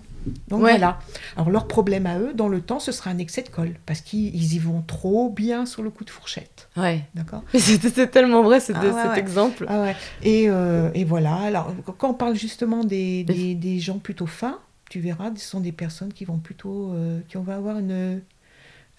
Donc, 0.48 0.62
Ouais. 0.62 0.70
voilà. 0.72 0.98
Alors, 1.36 1.50
leur 1.50 1.66
problème 1.68 2.06
à 2.06 2.18
eux, 2.18 2.32
dans 2.34 2.48
le 2.48 2.60
temps, 2.60 2.78
ce 2.80 2.92
sera 2.92 3.10
un 3.10 3.18
excès 3.18 3.42
de 3.42 3.48
colle. 3.48 3.74
Parce 3.86 4.00
qu'ils 4.00 4.34
ils 4.34 4.54
y 4.54 4.58
vont 4.58 4.82
trop 4.82 5.30
bien 5.30 5.66
sur 5.66 5.82
le 5.82 5.90
coup 5.90 6.04
de 6.04 6.10
fourchette. 6.10 6.68
Ouais. 6.76 7.04
D'accord 7.14 7.42
C'est 7.54 8.10
tellement 8.10 8.42
vrai 8.42 8.58
Ah 8.74 8.80
ouais, 8.80 8.92
cet 8.92 9.12
ouais. 9.12 9.18
exemple. 9.18 9.66
ah 9.68 9.82
ouais. 9.82 9.96
et, 10.22 10.48
euh, 10.48 10.90
et 10.94 11.04
voilà. 11.04 11.34
Alors, 11.36 11.74
quand 11.98 12.10
on 12.10 12.14
parle 12.14 12.34
justement 12.36 12.84
des, 12.84 13.24
des, 13.24 13.54
des 13.54 13.78
gens 13.80 13.98
plutôt 13.98 14.26
fins, 14.26 14.58
tu 14.90 15.00
verras, 15.00 15.30
ce 15.36 15.46
sont 15.46 15.60
des 15.60 15.72
personnes 15.72 16.12
qui 16.12 16.24
vont 16.24 16.38
plutôt. 16.38 16.92
euh, 16.94 17.20
qui 17.28 17.36
vont 17.36 17.46
avoir 17.52 17.78
une. 17.78 18.20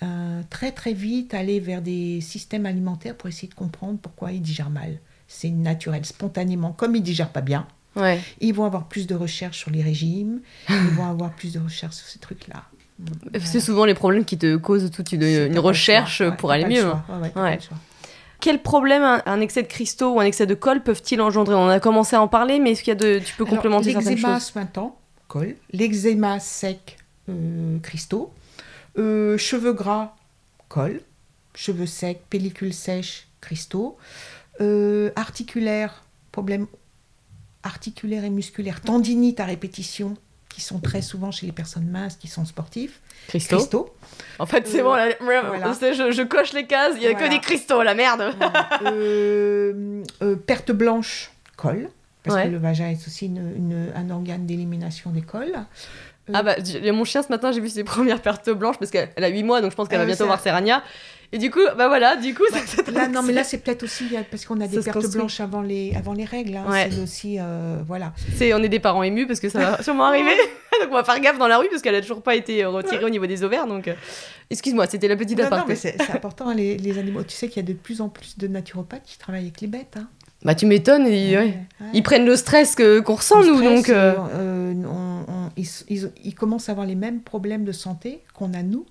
un- 0.02 0.44
très, 0.50 0.72
très 0.72 0.94
vite 0.94 1.34
aller 1.34 1.60
vers 1.60 1.82
des 1.82 2.22
systèmes 2.22 2.66
alimentaires 2.66 3.16
pour 3.16 3.28
essayer 3.28 3.48
de 3.48 3.54
comprendre 3.56 4.00
pourquoi 4.02 4.32
ils 4.32 4.42
digèrent 4.42 4.70
mal. 4.70 5.00
C'est 5.28 5.50
naturel, 5.50 6.06
spontanément. 6.06 6.72
Comme 6.72 6.96
ils 6.96 7.04
digèrent 7.04 7.32
pas 7.32 7.42
bien, 7.42 7.68
Ouais. 7.96 8.22
ils 8.40 8.54
vont 8.54 8.66
avoir 8.66 8.86
plus 8.86 9.08
de 9.08 9.16
recherches 9.16 9.58
sur 9.58 9.72
les 9.72 9.82
régimes, 9.82 10.42
ils 10.70 10.76
vont 10.96 11.10
avoir 11.10 11.32
plus 11.32 11.54
de 11.54 11.60
recherches 11.60 11.96
sur 11.96 12.06
ces 12.06 12.20
trucs-là. 12.20 12.64
C'est 13.44 13.60
souvent 13.60 13.86
les 13.86 13.94
problèmes 13.94 14.26
qui 14.26 14.38
te 14.38 14.58
causent 14.58 14.92
toute 14.92 15.12
une, 15.12 15.24
une 15.24 15.60
recherche 15.60 16.22
ouais, 16.22 16.36
pour 16.36 16.52
aller 16.52 16.66
mieux. 16.66 16.92
Quels 18.42 18.62
problèmes 18.62 19.04
un, 19.04 19.42
excès 19.42 19.64
de 19.64 19.68
cristaux 19.68 20.14
ou 20.14 20.20
un 20.20 20.26
excès 20.26 20.46
de 20.46 20.54
colle 20.54 20.82
peuvent-ils 20.82 21.20
engendrer? 21.20 21.56
On 21.56 21.68
a 21.68 21.80
commencé 21.80 22.16
à 22.16 22.22
en 22.22 22.30
parler, 22.30 22.60
mais 22.60 22.72
est-ce 22.72 22.84
qu'il 22.84 22.92
y 22.92 22.96
a 22.96 23.00
de, 23.00 23.20
tu 23.20 23.36
peux 23.36 23.44
Alors, 23.44 23.56
complémenter 23.56 23.92
certaines 23.92 24.16
L'eczéma 24.16 24.36
choses? 24.36 24.44
ce 24.48 24.52
printemps, 24.54 24.98
colle. 25.28 25.56
L'eczéma 25.74 26.40
sec, 26.40 26.98
euh, 27.28 27.80
cristaux. 27.80 28.32
Euh, 28.98 29.38
cheveux 29.38 29.74
gras, 29.74 30.16
colle. 30.70 31.02
Cheveux 31.54 31.86
secs, 31.86 32.22
pellicule 32.30 32.74
sèche, 32.74 33.28
cristaux. 33.42 33.98
Euh, 34.62 35.12
articulaire, 35.18 36.04
problème 36.32 36.68
articulaire 37.64 38.24
et 38.24 38.30
musculaire, 38.30 38.82
tendinite 38.82 39.40
à 39.40 39.46
répétition, 39.46 40.16
qui 40.50 40.62
sont 40.62 40.80
très 40.80 41.02
souvent 41.02 41.32
chez 41.32 41.46
les 41.46 41.52
personnes 41.52 41.88
minces 41.88 42.16
qui 42.16 42.28
sont 42.28 42.44
sportifs. 42.46 43.00
Cristaux. 43.28 43.58
Cristaux. 43.58 43.94
En 44.40 44.46
fait, 44.46 44.68
c'est 44.68 44.80
Euh, 44.80 44.84
bon, 44.84 44.94
là, 44.96 45.08
voilà. 45.22 45.74
c'est- 45.74 45.94
je, 45.94 46.12
je 46.12 46.22
coche 46.24 46.54
les 46.54 46.66
cases, 46.66 46.94
il 46.96 47.04
y 47.04 47.08
a 47.08 47.12
Voilà. 47.12 47.28
que 47.28 47.34
des 47.34 47.40
cristaux, 47.40 47.84
la 47.84 47.94
merde. 47.94 48.34
Euh, 48.86 50.04
euh, 50.22 50.36
perte 50.36 50.72
blanche, 50.72 51.32
colle. 51.56 51.90
Parce 52.24 52.36
Ouais. 52.36 52.46
que 52.46 52.50
le 52.50 52.58
vagin 52.58 52.90
est 52.90 53.08
aussi 53.08 53.28
une- 53.28 53.54
une- 53.56 53.92
un 53.96 54.10
organe 54.10 54.46
d'élimination 54.46 55.10
des 55.12 55.22
colles. 55.22 55.66
Ah 56.34 56.44
bah, 56.44 56.56
mon 56.94 57.06
chien 57.06 57.24
ce 57.24 57.30
matin, 57.30 57.52
j'ai 57.52 57.62
vu 57.62 57.70
ses 57.70 57.84
premières 57.84 58.22
pertes 58.22 58.50
blanches 58.52 58.78
parce 58.78 58.92
qu'elle 58.92 59.10
elle 59.16 59.24
a 59.24 59.30
8 59.30 59.44
mois, 59.44 59.62
donc 59.62 59.72
je 59.72 59.76
pense 59.76 59.88
qu'elle 59.88 60.00
va 60.00 60.06
bientôt 60.06 60.26
voir 60.26 60.40
ses 60.40 60.52
ragnas. 60.52 60.84
Et 61.32 61.38
du 61.38 61.52
coup, 61.52 61.60
bah 61.78 61.88
voilà, 61.88 62.16
du 62.16 62.34
coup, 62.34 62.44
ça- 62.52 62.58
ça- 62.66 62.92
Là, 62.92 63.08
non, 63.08 63.22
mais 63.22 63.34
là, 63.34 63.44
c'est 63.44 63.60
peut-être 63.60 63.84
aussi 63.84 64.06
euh, 64.16 64.22
parce 64.32 64.46
qu'on 64.46 64.60
a 64.62 64.68
des 64.68 64.80
pertes 64.82 64.94
construit. 64.96 65.16
blanches 65.20 65.40
avant 65.40 65.62
les, 65.62 65.94
avant 65.96 66.14
les 66.14 66.26
règles. 66.26 66.58
hein. 66.58 66.66
Ouais. 66.68 66.90
C'est 66.92 67.00
aussi, 67.02 67.38
euh, 67.40 67.78
voilà. 67.88 68.14
c'est, 68.36 68.52
on 68.54 68.58
est 68.64 68.70
des 68.70 68.80
parents 68.80 69.04
émus 69.04 69.28
parce 69.28 69.40
que 69.40 69.48
ça 69.50 69.60
va 69.60 69.84
sûrement 69.84 70.06
arriver. 70.06 70.32
donc 70.82 70.90
on 70.90 70.96
va 70.96 71.04
faire 71.04 71.20
gaffe 71.20 71.38
dans 71.38 71.48
la 71.48 71.58
rue 71.60 71.68
parce 71.70 71.84
qu'elle 71.84 71.94
a 71.96 72.02
toujours 72.02 72.24
pas 72.24 72.36
été 72.36 72.66
retirée 72.66 73.04
au 73.06 73.10
niveau 73.10 73.28
des 73.28 73.44
ovaires. 73.44 73.68
Donc, 73.68 73.88
euh, 73.88 73.94
excuse-moi, 74.50 74.88
c'était 74.88 75.08
la 75.08 75.16
petite 75.16 75.38
Non, 75.38 75.44
non, 75.46 75.52
aparté. 75.52 75.66
mais 75.70 75.76
c'est 75.76 76.12
important, 76.12 76.50
hein, 76.50 76.56
les, 76.56 76.78
les 76.78 76.98
animaux. 76.98 77.22
Tu 77.24 77.36
sais 77.36 77.48
qu'il 77.48 77.58
y 77.58 77.66
a 77.66 77.68
de 77.68 77.78
plus 77.78 78.02
en 78.02 78.10
plus 78.10 78.38
de 78.38 78.48
naturopathes 78.48 79.04
qui 79.06 79.18
travaillent 79.20 79.44
avec 79.44 79.62
les 79.62 79.68
bêtes. 79.68 79.98
hein. 79.98 80.08
Bah 80.46 80.56
tu 80.56 80.66
m'étonnes, 80.66 81.04
ouais. 81.04 81.54
ils 81.94 82.02
prennent 82.02 82.26
le 82.26 82.38
stress 82.38 82.74
que, 82.74 83.02
qu'on 83.02 83.16
ressent 83.16 83.42
Le 83.42 83.48
nous, 83.48 83.56
stress, 83.58 83.76
donc. 83.76 83.90
euh, 83.90 84.14
euh, 84.34 84.74
on- 84.86 85.26
on- 85.32 85.50
ils, 85.58 85.68
ils- 85.90 86.12
ils 86.24 86.34
commencent 86.34 86.70
à 86.70 86.72
avoir 86.72 86.88
les 86.88 86.96
mêmes 86.96 87.20
problèmes 87.22 87.66
de 87.66 87.74
santé 87.74 88.22
qu'on 88.34 88.54
a 88.54 88.64
nous. 88.64 88.86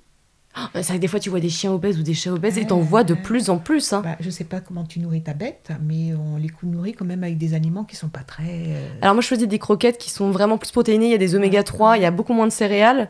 Bah, 0.54 0.82
c'est 0.82 0.88
vrai 0.88 0.96
que 0.96 1.00
des 1.02 1.08
fois 1.08 1.20
tu 1.20 1.30
vois 1.30 1.38
des 1.40 1.48
chiens 1.50 1.72
obèses 1.72 1.98
ou 1.98 2.02
des 2.02 2.14
chats 2.14 2.32
obèses 2.32 2.58
et 2.58 2.66
t'en 2.66 2.78
vois 2.80 3.04
de 3.04 3.14
plus 3.14 3.48
en 3.48 3.58
plus. 3.58 3.92
Hein. 3.92 4.00
Bah, 4.04 4.16
je 4.18 4.28
sais 4.30 4.44
pas 4.44 4.60
comment 4.60 4.84
tu 4.84 4.98
nourris 4.98 5.22
ta 5.22 5.32
bête, 5.34 5.70
mais 5.86 6.14
on 6.14 6.36
les 6.36 6.50
nourrit 6.64 6.92
quand 6.94 7.04
même 7.04 7.22
avec 7.22 7.38
des 7.38 7.54
aliments 7.54 7.84
qui 7.84 7.94
sont 7.96 8.08
pas 8.08 8.20
très. 8.26 8.42
euh, 8.48 8.88
Alors 9.02 9.14
moi 9.14 9.22
je 9.22 9.28
faisais 9.28 9.46
des 9.46 9.58
croquettes 9.58 9.98
qui 9.98 10.10
sont 10.10 10.30
vraiment 10.30 10.58
plus 10.58 10.72
protéinées, 10.72 11.06
il 11.06 11.12
y 11.12 11.14
a 11.14 11.18
des 11.18 11.34
oméga 11.34 11.62
3, 11.62 11.96
il 11.98 12.02
y 12.02 12.06
a 12.06 12.10
beaucoup 12.10 12.32
moins 12.32 12.46
de 12.46 12.52
céréales. 12.52 13.08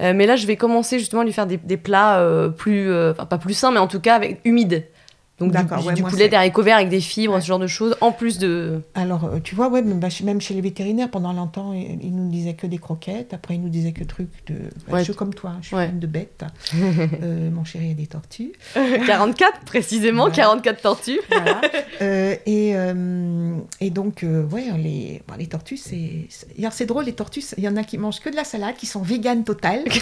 ouais. 0.00 0.06
Euh, 0.06 0.12
mais 0.14 0.26
là 0.26 0.34
je 0.36 0.46
vais 0.46 0.56
commencer 0.56 0.98
justement 0.98 1.22
à 1.22 1.24
lui 1.24 1.32
faire 1.32 1.46
des, 1.46 1.58
des 1.58 1.76
plats 1.76 2.18
euh, 2.18 2.48
plus, 2.48 2.92
enfin 3.10 3.26
pas 3.26 3.38
plus 3.38 3.54
sains, 3.54 3.70
mais 3.70 3.78
en 3.80 3.88
tout 3.88 4.00
cas 4.00 4.16
avec 4.16 4.40
humides. 4.44 4.84
Donc 5.40 5.52
du, 5.52 5.56
D'accord, 5.56 5.86
ouais, 5.86 5.94
du 5.94 6.02
moi, 6.02 6.10
poulet, 6.10 6.28
des 6.28 6.34
haricots 6.34 6.62
verts 6.64 6.76
avec 6.78 6.88
des 6.88 7.00
fibres, 7.00 7.34
Ouais. 7.34 7.40
ce 7.40 7.46
genre 7.46 7.60
de 7.60 7.68
choses, 7.68 7.94
en 8.00 8.10
plus 8.10 8.38
de... 8.38 8.80
Alors, 8.96 9.24
euh, 9.26 9.38
tu 9.42 9.54
vois, 9.54 9.68
ouais, 9.68 9.82
même, 9.82 10.00
bah, 10.00 10.08
chez- 10.10 10.24
même 10.24 10.40
chez 10.40 10.52
les 10.52 10.60
vétérinaires, 10.60 11.10
pendant 11.10 11.32
longtemps, 11.32 11.72
ils, 11.72 12.12
nous 12.14 12.28
disaient 12.28 12.54
que 12.54 12.66
des 12.66 12.78
croquettes. 12.78 13.32
Après, 13.34 13.54
ils 13.54 13.60
nous 13.62 13.68
disaient 13.68 13.92
que 13.92 14.02
trucs 14.02 14.28
de. 14.48 14.54
bah, 14.88 14.94
Ouais. 14.94 14.98
Je 14.98 15.04
suis 15.04 15.14
comme 15.14 15.32
toi, 15.32 15.50
hein, 15.50 15.58
je 15.60 15.68
suis 15.68 15.76
fan 15.76 15.98
de 15.98 16.06
bêtes. 16.08 16.44
Euh, 17.22 17.50
mon 17.50 17.64
chéri 17.64 17.92
a 17.92 17.94
des 17.94 18.06
tortues. 18.06 18.52
44 18.74 19.60
précisément, 19.60 20.24
Ouais. 20.24 20.32
44 20.32 20.80
tortues. 20.82 21.20
Voilà. 21.30 21.60
Euh, 22.02 22.34
et, 22.46 22.72
euh, 22.74 23.56
et 23.80 23.90
donc, 23.90 24.22
euh, 24.24 24.44
ouais, 24.46 24.64
les, 24.76 25.22
bon, 25.28 25.34
les 25.38 25.46
tortues, 25.46 25.76
c'est. 25.76 26.26
C'est 26.70 26.86
drôle, 26.86 27.04
les 27.04 27.12
tortues, 27.14 27.42
il 27.56 27.64
y 27.64 27.68
en 27.68 27.76
a 27.76 27.84
qui 27.84 27.96
mangent 27.98 28.20
que 28.20 28.28
de 28.30 28.36
la 28.36 28.44
salade, 28.44 28.74
qui 28.76 28.86
sont 28.86 29.02
véganes 29.02 29.44
totales. 29.44 29.84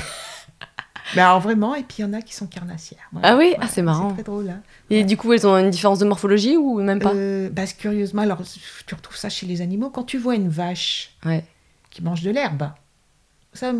Mais 1.15 1.23
alors 1.23 1.41
vraiment, 1.41 1.75
et 1.75 1.83
puis 1.85 1.99
il 1.99 2.03
y 2.03 2.05
en 2.05 2.13
a 2.13 2.21
qui 2.21 2.35
sont 2.35 2.47
carnassières. 2.47 3.09
Voilà. 3.13 3.29
Ah 3.29 3.37
oui, 3.37 3.55
ah, 3.61 3.69
c'est 3.69 3.83
marrant. 3.83 4.09
C'est 4.11 4.15
très 4.15 4.23
drôle. 4.25 4.51
hein. 4.51 4.61
Et 4.91 5.05
du 5.05 5.17
coup 5.17 5.33
elles 5.33 5.47
ont 5.47 5.57
une 5.57 5.71
différence 5.71 5.99
de 6.01 6.05
morphologie 6.05 6.57
ou 6.57 6.81
même 6.81 6.99
pas? 6.99 7.15
Euh, 7.15 7.49
bah, 7.51 7.67
curieusement, 7.67 8.23
alors 8.23 8.43
tu 8.87 8.95
retrouves 8.95 9.17
ça 9.17 9.29
chez 9.29 9.47
les 9.47 9.61
animaux. 9.61 9.91
Quand 9.91 10.05
tu 10.05 10.19
vois 10.19 10.35
une 10.35 10.49
vache 10.49 11.13
Ouais. 11.25 11.45
qui 11.91 12.03
mange 12.03 12.23
de 12.23 12.31
l'herbe, 12.31 12.71
ça 13.53 13.73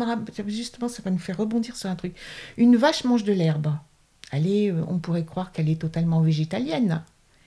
justement, 0.47 0.87
ça 0.87 1.01
va 1.03 1.11
nous 1.11 1.19
faire 1.19 1.37
rebondir 1.37 1.75
sur 1.75 1.89
un 1.89 1.95
truc. 1.95 2.15
Une 2.57 2.75
vache 2.77 3.03
mange 3.03 3.23
de 3.23 3.33
l'herbe. 3.33 3.73
Elle 4.31 4.47
est, 4.47 4.71
euh, 4.71 4.81
on 4.87 4.97
pourrait 4.99 5.23
croire 5.25 5.51
qu'elle 5.51 5.69
est 5.69 5.79
totalement 5.81 6.21
végétalienne. 6.21 7.03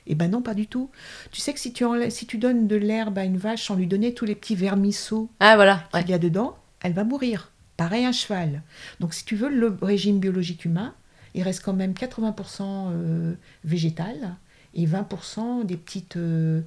Eh 0.06 0.14
ben 0.14 0.30
non, 0.30 0.40
pas 0.42 0.54
du 0.54 0.66
tout. 0.66 0.90
Tu 1.30 1.40
sais 1.40 1.52
que 1.52 1.60
si 1.60 1.72
tu, 1.72 1.84
enlè- 1.84 2.10
si 2.10 2.26
tu 2.26 2.38
donnes 2.38 2.66
de 2.66 2.76
l'herbe 2.76 3.18
à 3.18 3.24
une 3.24 3.36
vache 3.36 3.66
sans 3.66 3.74
lui 3.74 3.86
donner 3.86 4.14
tous 4.14 4.24
les 4.24 4.34
petits 4.34 4.54
vermisseaux 4.54 5.28
Ah 5.40 5.56
voilà, 5.56 5.84
ouais. 5.92 6.00
qu'il 6.02 6.10
y 6.10 6.14
a 6.14 6.18
dedans, 6.18 6.56
elle 6.82 6.92
va 6.94 7.04
mourir. 7.04 7.50
Pareil 7.80 8.04
un 8.04 8.12
cheval. 8.12 8.62
Donc 9.00 9.14
si 9.14 9.24
tu 9.24 9.36
veux 9.36 9.48
le 9.48 9.76
régime 9.80 10.20
biologique 10.20 10.64
humain, 10.66 10.94
il 11.34 11.42
reste 11.42 11.64
quand 11.64 11.72
même 11.72 11.92
80% 11.92 12.62
euh, 12.62 13.34
végétal 13.64 14.36
et 14.74 14.86
20% 14.86 15.64
des 15.64 15.76
petites 15.78 16.16
euh, 16.16 16.60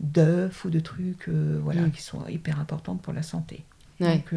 d'œufs 0.00 0.64
ou 0.64 0.70
de 0.70 0.80
trucs 0.80 1.28
euh, 1.28 1.60
voilà, 1.62 1.82
Mm. 1.82 1.90
qui 1.90 2.00
sont 2.02 2.26
hyper 2.28 2.58
importantes 2.60 3.02
pour 3.02 3.12
la 3.12 3.22
santé. 3.22 3.64
Ouais. 4.00 4.16
Donc 4.16 4.34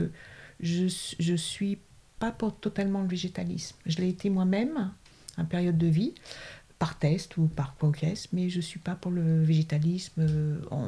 je 0.59 0.83
ne 1.31 1.37
suis 1.37 1.77
pas 2.19 2.31
pour 2.31 2.53
totalement 2.55 3.01
le 3.03 3.07
végétalisme. 3.07 3.77
Je 3.85 3.97
l'ai 3.99 4.09
été 4.09 4.29
moi-même 4.29 4.91
en 5.37 5.45
période 5.45 5.77
de 5.77 5.87
vie. 5.87 6.13
Par 6.79 6.99
test 6.99 7.37
ou 7.37 7.47
par 7.47 7.75
conquête, 7.79 8.27
mais 8.33 8.49
je 8.49 8.57
ne 8.57 8.61
suis 8.61 8.79
pas 8.79 8.91
pour 8.91 9.09
le 9.11 9.41
végétalisme. 9.43 10.11
euh, 10.19 10.57
en- 10.69 10.85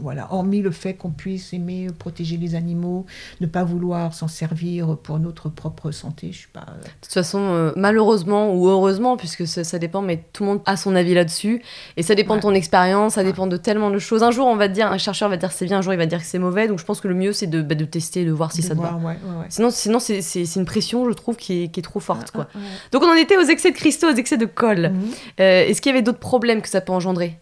voilà. 0.00 0.32
Hormis 0.32 0.62
le 0.62 0.70
fait 0.70 0.94
qu'on 0.94 1.10
puisse 1.10 1.52
aimer 1.52 1.88
protéger 1.98 2.36
les 2.36 2.54
animaux, 2.54 3.04
ne 3.40 3.46
pas 3.46 3.64
vouloir 3.64 4.14
s'en 4.14 4.28
servir 4.28 4.96
pour 4.96 5.18
notre 5.18 5.48
propre 5.48 5.90
santé, 5.90 6.28
je 6.30 6.38
suis 6.38 6.48
pas. 6.52 6.60
De 6.82 6.88
toute 7.00 7.12
façon, 7.12 7.38
euh, 7.40 7.72
malheureusement 7.76 8.54
ou 8.54 8.68
heureusement, 8.68 9.16
puisque 9.16 9.44
ça, 9.46 9.64
ça 9.64 9.78
dépend, 9.80 10.02
mais 10.02 10.24
tout 10.32 10.44
le 10.44 10.50
monde 10.50 10.60
a 10.66 10.76
son 10.76 10.94
avis 10.94 11.14
là-dessus. 11.14 11.62
Et 11.96 12.02
ça 12.04 12.14
dépend 12.14 12.36
de 12.36 12.40
ton 12.42 12.54
expérience, 12.54 13.14
ça 13.14 13.24
dépend 13.24 13.46
de 13.48 13.56
tellement 13.56 13.90
de 13.90 13.98
choses. 13.98 14.22
Un 14.22 14.30
jour, 14.30 14.46
on 14.46 14.56
va 14.56 14.68
te 14.68 14.74
dire, 14.74 14.86
un 14.92 14.98
chercheur 14.98 15.28
va 15.28 15.36
te 15.36 15.40
dire 15.40 15.50
c'est 15.52 15.64
bien, 15.66 15.78
un 15.78 15.82
jour, 15.82 15.92
il 15.92 15.96
va 15.96 16.04
te 16.04 16.10
dire 16.10 16.20
que 16.20 16.26
c'est 16.26 16.38
mauvais. 16.38 16.68
Donc 16.68 16.78
je 16.78 16.84
pense 16.84 17.00
que 17.00 17.08
le 17.08 17.14
mieux, 17.14 17.32
c'est 17.32 17.48
de, 17.48 17.60
bah, 17.60 17.74
de 17.74 17.84
tester, 17.84 18.24
de 18.24 18.30
voir 18.30 18.52
si 18.52 18.60
de 18.62 18.66
ça 18.66 18.74
te 18.76 18.80
va. 18.80 18.90
voir, 18.92 19.04
ouais, 19.04 19.14
ouais. 19.14 19.46
Sinon, 19.48 19.70
sinon 19.70 19.98
c'est, 19.98 20.20
une 20.56 20.64
pression, 20.64 21.08
je 21.08 21.14
trouve, 21.14 21.36
qui 21.36 21.64
est, 21.64 21.68
qui 21.68 21.80
est 21.80 21.82
trop 21.82 22.00
forte. 22.00 22.30
quoi. 22.30 22.46
Ah, 22.54 22.56
ah, 22.56 22.60
ah. 22.64 22.88
Donc 22.92 23.02
on 23.02 23.10
en 23.10 23.14
était 23.16 23.36
aux 23.36 23.42
excès 23.48 23.72
de 23.72 23.76
cristaux, 23.76 24.08
aux 24.12 24.14
excès 24.14 24.36
de 24.36 24.46
colle. 24.46 24.90
Mhm. 24.92 25.10
Euh, 25.40 25.64
est-ce 25.66 25.80
qu'il 25.80 25.90
y 25.90 25.94
avait 25.94 26.02
d'autres 26.02 26.18
problèmes 26.18 26.62
que 26.62 26.68
ça 26.68 26.80
peut 26.80 26.92
engendrer 26.92 27.38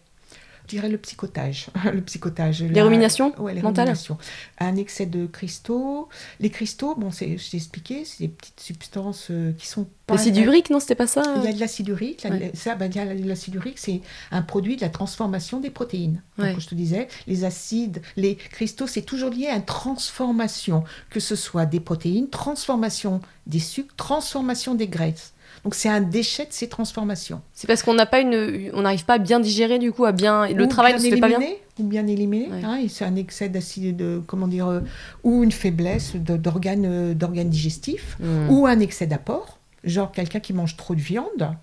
Je 0.63 0.75
dirais 0.75 0.89
le 0.89 0.97
psychotage. 0.97 1.67
le 1.93 2.01
psychotage. 2.01 2.61
Les 2.63 2.69
la- 2.69 2.83
ruminations 2.83 3.33
Ouais, 3.39 3.53
les 3.53 3.61
mentales 3.61 3.85
ruminations. 3.85 4.17
Un 4.59 4.75
excès 4.77 5.05
de 5.05 5.25
cristaux. 5.25 6.07
Les 6.39 6.49
cristaux, 6.49 6.95
bon, 6.95 7.11
c'est, 7.11 7.37
je 7.37 7.49
t'ai 7.51 7.57
expliqué, 7.57 8.05
c'est 8.05 8.23
des 8.23 8.27
petites 8.29 8.59
substances 8.59 9.27
euh, 9.29 9.51
qui 9.57 9.67
sont 9.67 9.87
pas. 10.07 10.15
L'acide 10.15 10.37
urique, 10.37 10.69
non, 10.69 10.79
c'était 10.79 10.95
pas 10.95 11.07
ça 11.07 11.21
Il 11.37 11.43
y 11.43 11.47
a 11.47 11.53
de 11.53 11.59
l'acide 11.59 11.87
urique. 11.89 12.25
Ouais. 12.29 12.51
Ça, 12.53 12.75
ben, 12.75 12.91
l'acide 13.25 13.55
urique, 13.55 13.77
c'est 13.79 14.01
un 14.31 14.41
produit 14.41 14.75
de 14.77 14.81
la 14.81 14.89
transformation 14.89 15.59
des 15.59 15.69
protéines. 15.69 16.21
Donc, 16.37 16.47
Ouais. 16.47 16.55
je 16.59 16.67
te 16.67 16.75
disais, 16.75 17.07
les 17.27 17.43
acides, 17.45 18.01
les 18.15 18.35
cristaux, 18.35 18.87
c'est 18.87 19.01
toujours 19.01 19.29
lié 19.31 19.47
à 19.47 19.55
une 19.55 19.65
transformation, 19.65 20.83
que 21.09 21.19
ce 21.19 21.35
soit 21.35 21.65
des 21.65 21.79
protéines, 21.79 22.29
transformation 22.29 23.21
des 23.47 23.59
sucres, 23.59 23.95
transformation 23.95 24.75
des 24.75 24.87
graisses. 24.87 25.33
Donc, 25.63 25.75
c'est 25.75 25.87
un 25.89 26.01
déchet 26.01 26.43
de 26.43 26.51
ces 26.51 26.67
transformations. 26.67 27.41
C'est 27.53 27.67
parce 27.67 27.83
qu'on 27.83 27.93
n'a 27.93 28.05
pas 28.05 28.19
une, 28.19 28.69
on 28.73 28.81
n'arrive 28.81 29.05
pas 29.05 29.13
à 29.13 29.17
bien 29.17 29.39
digérer 29.39 29.79
du 29.79 29.93
coup, 29.93 30.03
à 30.03 30.11
bien, 30.11 30.47
le 30.49 30.63
Ou 30.65 30.67
travail 30.67 30.93
ne 30.93 30.97
bien 30.99 31.09
se 31.09 31.15
fait 31.15 31.21
pas 31.21 31.27
bien. 31.29 31.37
Ou 31.39 31.41
bien. 31.43 32.03
Ouais. 32.51 32.61
hein, 32.65 32.79
c'est 32.89 33.05
un 33.05 33.15
excès 33.15 33.47
d'acide, 33.49 33.95
de, 33.95 34.21
comment 34.27 34.47
dire, 34.47 34.67
euh, 34.67 34.81
ou 35.23 35.41
une 35.43 35.51
faiblesse 35.53 36.15
d'organes 36.17 36.85
euh, 36.85 37.13
d'organes 37.13 37.49
digestifs, 37.49 38.17
Hmm. 38.19 38.49
ou 38.49 38.67
un 38.67 38.79
excès 38.79 39.07
d'apport. 39.07 39.57
Genre 39.85 40.11
quelqu'un 40.11 40.39
qui 40.41 40.53
mange 40.53 40.75
trop 40.77 40.95
de 40.95 40.99
viande 41.01 41.55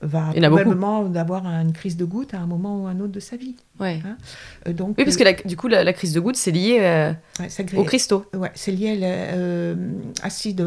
va 0.00 0.30
Il 0.36 0.42
probablement 0.42 1.06
avoir 1.16 1.44
une 1.46 1.72
crise 1.72 1.96
de 1.96 2.04
goutte 2.04 2.32
à 2.34 2.38
un 2.38 2.46
moment 2.46 2.84
ou 2.84 2.86
un 2.86 3.00
autre 3.00 3.12
de 3.12 3.18
sa 3.20 3.36
vie. 3.36 3.56
Ouais. 3.80 4.00
Euh, 4.68 4.72
donc, 4.72 4.94
Oui, 4.96 5.04
parce 5.04 5.16
que 5.16 5.24
la- 5.24 5.32
du 5.32 5.56
coup, 5.56 5.66
la, 5.68 5.82
la 5.84 5.92
crise 5.92 6.12
de 6.12 6.20
goutte, 6.20 6.36
c'est 6.36 6.52
lié 6.52 6.78
euh, 6.80 7.12
ouais, 7.40 7.48
aux 7.76 7.84
cristaux. 7.84 8.24
ouais, 8.34 8.52
c'est 8.54 8.70
lié 8.72 8.90
à 9.02 9.74
l'acide, 10.24 10.64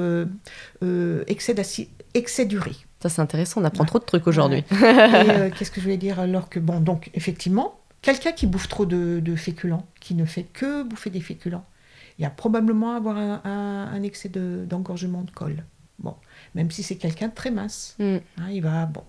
excès 1.27 1.53
d'acide, 1.53 1.87
excès 2.13 2.45
d'urique. 2.45 2.85
Ça, 3.01 3.09
c'est 3.09 3.21
intéressant, 3.21 3.61
on 3.61 3.63
apprend 3.65 3.81
Ouais. 3.83 3.87
trop 3.87 3.99
de 3.99 4.03
trucs 4.05 4.27
aujourd'hui. 4.27 4.59
Et 4.71 4.75
euh, 4.83 5.49
qu'est-ce 5.49 5.71
que 5.71 5.77
je 5.81 5.85
voulais 5.85 5.97
dire 5.97 6.19
alors 6.19 6.49
que 6.49 6.59
bon 6.59 6.79
donc 6.79 7.09
effectivement 7.13 7.79
quelqu'un 8.01 8.31
qui 8.31 8.47
bouffe 8.47 8.67
trop 8.67 8.85
de, 8.85 9.19
de 9.19 9.35
féculents, 9.35 9.85
qui 9.99 10.15
ne 10.15 10.25
fait 10.25 10.43
que 10.43 10.83
bouffer 10.83 11.09
des 11.11 11.21
féculents, 11.21 11.65
il 12.17 12.23
y 12.23 12.25
a 12.25 12.29
probablement 12.31 12.95
avoir 12.95 13.17
un, 13.17 13.41
un- 13.43 13.87
un 13.93 14.03
excès 14.03 14.29
de- 14.29 14.65
d'engorgement 14.67 15.21
de, 15.21 15.31
colle. 15.31 15.63
Bon, 15.99 16.15
même 16.55 16.71
si 16.71 16.81
c'est 16.81 16.95
quelqu'un 16.95 17.27
de 17.27 17.33
très 17.35 17.51
mince, 17.51 17.95
Hmm. 17.99 18.17
hein, 18.39 18.49
il 18.51 18.61
va 18.61 18.87
bon. 18.87 19.03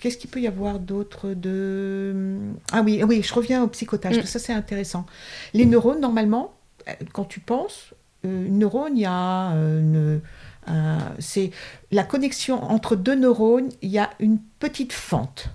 Qu'est-ce 0.00 0.18
qu'il 0.18 0.28
peut 0.30 0.40
y 0.40 0.48
avoir 0.48 0.80
d'autre 0.80 1.32
de 1.34 2.36
ah 2.72 2.82
oui 2.82 3.02
oui 3.04 3.22
je 3.22 3.32
reviens 3.34 3.62
au 3.62 3.68
psychotage. 3.68 4.12
Mm. 4.14 4.16
parce 4.16 4.26
que 4.32 4.38
Ça 4.38 4.44
c'est 4.44 4.52
intéressant. 4.52 5.06
Les 5.54 5.64
neurones 5.66 6.00
normalement 6.00 6.54
euh, 6.88 6.92
quand 7.12 7.24
tu 7.24 7.38
penses 7.40 7.94
euh, 8.26 8.46
une 8.46 8.58
neurone 8.58 8.96
il 8.96 9.02
y 9.02 9.06
a 9.06 9.50
une 9.52 10.20
un- 10.66 11.12
c'est 11.18 11.50
la 11.90 12.04
connexion 12.04 12.62
entre 12.62 12.96
deux 12.96 13.14
neurones, 13.14 13.68
il 13.82 13.90
y 13.90 13.98
a 13.98 14.10
une 14.20 14.38
petite 14.58 14.92
fente. 14.92 15.50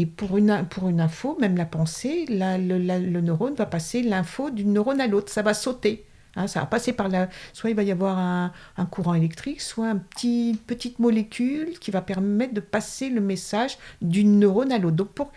Et 0.00 0.06
pour 0.06 0.38
une, 0.38 0.66
pour 0.70 0.88
une 0.88 1.00
info, 1.00 1.36
même 1.40 1.56
la 1.56 1.66
pensée, 1.66 2.24
le, 2.28 3.20
neurone 3.20 3.54
va 3.54 3.66
passer 3.66 4.02
l'info 4.02 4.48
d'une 4.50 4.72
neurone 4.72 5.00
à 5.00 5.06
l'autre. 5.06 5.30
Ça 5.30 5.42
va 5.42 5.52
sauter. 5.52 6.06
Hein, 6.36 6.46
ça 6.46 6.60
va 6.60 6.66
passer 6.66 6.92
par 6.92 7.08
la. 7.08 7.28
Soit 7.52 7.68
il 7.70 7.76
va 7.76 7.82
y 7.82 7.90
avoir 7.90 8.18
un, 8.18 8.52
courant 8.90 9.14
électrique, 9.14 9.60
soit 9.60 9.90
une 9.90 10.00
petit, 10.00 10.58
petite 10.66 11.00
molécule 11.00 11.78
qui 11.78 11.90
va 11.90 12.00
permettre 12.00 12.54
de 12.54 12.60
passer 12.60 13.10
le 13.10 13.20
message 13.20 13.76
d'une 14.00 14.38
neurone 14.38 14.72
à 14.72 14.78
l'autre. 14.78 14.96
Donc 14.96 15.08
pour, 15.08 15.32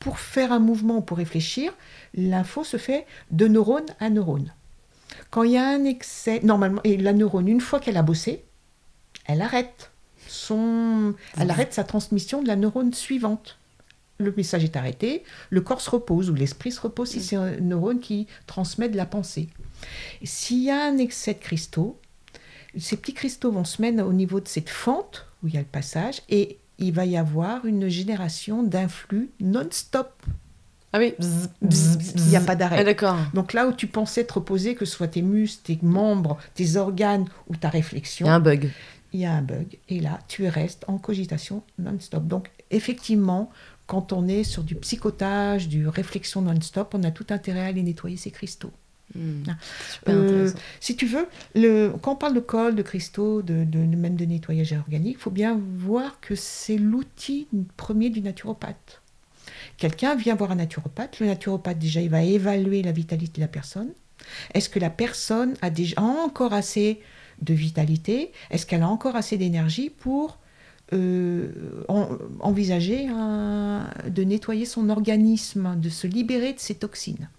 pour 0.00 0.18
faire 0.18 0.50
un 0.50 0.58
mouvement, 0.58 1.02
pour 1.02 1.18
réfléchir, 1.18 1.72
l'info 2.14 2.64
se 2.64 2.78
fait 2.78 3.06
de 3.30 3.46
neurone 3.46 3.86
à 4.00 4.10
neurone. 4.10 4.52
Quand 5.30 5.44
il 5.44 5.52
y 5.52 5.56
a 5.56 5.68
un 5.68 5.84
excès, 5.84 6.40
normalement, 6.42 6.80
et 6.84 6.96
la 6.96 7.12
neurone, 7.12 7.48
une 7.48 7.60
fois 7.60 7.78
qu'elle 7.80 7.96
a 7.96 8.02
bossé, 8.02 8.44
elle 9.26 9.42
arrête 9.42 9.90
son, 10.26 11.14
elle 11.38 11.50
arrête 11.50 11.74
sa 11.74 11.84
transmission 11.84 12.42
de 12.42 12.48
la 12.48 12.56
neurone 12.56 12.92
suivante. 12.92 13.58
Le 14.18 14.32
message 14.36 14.64
est 14.64 14.76
arrêté, 14.76 15.24
le 15.48 15.60
corps 15.60 15.80
se 15.80 15.90
repose 15.90 16.30
ou 16.30 16.34
l'esprit 16.34 16.72
se 16.72 16.80
repose 16.80 17.10
si 17.10 17.22
c'est 17.22 17.36
un 17.36 17.56
neurone 17.56 18.00
qui 18.00 18.26
transmet 18.46 18.88
de 18.88 18.96
la 18.96 19.06
pensée. 19.06 19.48
S'il 20.22 20.62
y 20.62 20.70
a 20.70 20.84
un 20.84 20.98
excès 20.98 21.34
de 21.34 21.38
cristaux, 21.38 21.98
ces 22.78 22.96
petits 22.96 23.14
cristaux 23.14 23.50
vont 23.50 23.64
se 23.64 23.80
mettre 23.80 24.04
au 24.04 24.12
niveau 24.12 24.40
de 24.40 24.48
cette 24.48 24.68
fente 24.68 25.26
où 25.42 25.48
il 25.48 25.54
y 25.54 25.56
a 25.56 25.60
le 25.60 25.66
passage 25.66 26.22
et 26.28 26.58
il 26.78 26.92
va 26.92 27.06
y 27.06 27.16
avoir 27.16 27.64
une 27.64 27.88
génération 27.88 28.62
d'influx 28.62 29.30
non-stop. 29.40 30.22
Ah 30.92 30.98
oui. 30.98 31.14
Il 31.62 32.22
n'y 32.28 32.36
a 32.36 32.40
pas 32.40 32.52
Ah, 32.52 32.56
d'arrêt. 32.56 32.84
d'accord. 32.84 33.16
Donc 33.34 33.52
là 33.52 33.66
où 33.68 33.72
tu 33.72 33.86
pensais 33.86 34.24
te 34.24 34.32
reposer, 34.34 34.74
que 34.74 34.84
ce 34.84 34.92
soit 34.96 35.08
tes 35.08 35.22
muscles, 35.22 35.62
tes 35.64 35.78
membres, 35.86 36.38
tes 36.54 36.76
organes 36.76 37.26
ou 37.48 37.56
ta 37.56 37.68
Il 37.68 37.72
réflexion, 37.72 38.26
y 38.26 38.30
a 38.30 38.34
un 38.34 38.40
bug. 38.40 38.70
il 39.12 39.20
y 39.20 39.24
a 39.24 39.32
un 39.32 39.42
bug. 39.42 39.78
Et 39.88 40.00
là, 40.00 40.18
tu 40.28 40.46
restes 40.48 40.84
en 40.88 40.98
cogitation 40.98 41.62
non-stop. 41.78 42.26
Donc, 42.26 42.50
effectivement, 42.70 43.50
quand 43.86 44.12
on 44.12 44.26
est 44.28 44.44
sur 44.44 44.62
du 44.64 44.74
psychotage, 44.76 45.68
du 45.68 45.86
réflexion 45.88 46.42
non-stop, 46.42 46.94
on 46.96 47.02
a 47.04 47.10
tout 47.10 47.26
intérêt 47.30 47.60
à 47.60 47.66
aller 47.66 47.82
nettoyer 47.82 48.16
ces 48.16 48.30
cristaux. 48.30 48.72
Ah. 49.16 49.52
Super 49.92 50.14
Euh. 50.14 50.50
Si 50.78 50.94
tu 50.94 51.06
veux, 51.06 51.26
le, 51.56 51.92
quand 52.00 52.12
on 52.12 52.16
parle 52.16 52.34
de 52.34 52.38
colle, 52.40 52.76
de 52.76 52.82
cristaux, 52.82 53.42
de, 53.42 53.64
de- 53.64 53.84
de- 53.84 53.96
même 53.96 54.14
de 54.14 54.24
nettoyage 54.24 54.72
organique, 54.72 55.16
il 55.18 55.20
faut 55.20 55.30
bien 55.32 55.60
voir 55.78 56.20
que 56.20 56.36
c'est 56.36 56.76
l'outil 56.78 57.48
premier 57.76 58.10
du 58.10 58.20
naturopathe. 58.20 58.99
Quelqu'un 59.80 60.14
vient 60.14 60.36
voir 60.36 60.52
un 60.52 60.56
naturopathe. 60.56 61.18
Le 61.20 61.26
naturopathe, 61.26 61.78
déjà, 61.78 62.00
il 62.00 62.10
va 62.10 62.22
évaluer 62.22 62.82
la 62.82 62.92
vitalité 62.92 63.40
de 63.40 63.46
la 63.46 63.48
personne. 63.48 63.92
Est-ce 64.54 64.68
que 64.68 64.78
la 64.78 64.90
personne 64.90 65.54
a 65.62 65.70
déjà 65.70 66.00
encore 66.02 66.52
assez 66.52 67.00
de 67.40 67.54
vitalité? 67.54 68.30
Est-ce 68.50 68.66
qu'elle 68.66 68.82
a 68.82 68.88
encore 68.88 69.16
assez 69.16 69.38
d'énergie 69.38 69.88
pour 69.88 70.38
euh, 70.92 71.50
en- 71.88 72.10
envisager 72.40 73.06
de 73.06 74.22
nettoyer 74.22 74.66
son 74.66 74.90
organisme, 74.90 75.80
de 75.80 75.88
se 75.88 76.06
libérer 76.06 76.52
de 76.52 76.60
ses 76.60 76.74
toxines? 76.74 77.30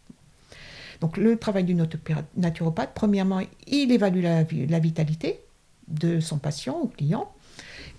Donc 0.99 1.17
le 1.17 1.37
travail 1.37 1.63
du 1.63 1.75
naturopathe, 1.75 2.91
premièrement, 2.95 3.41
il 3.67 3.91
évalue 3.91 4.23
la, 4.23 4.43
la 4.43 4.79
vitalité 4.79 5.41
de 5.87 6.19
son 6.19 6.39
patient 6.39 6.79
ou 6.81 6.87
client, 6.87 7.31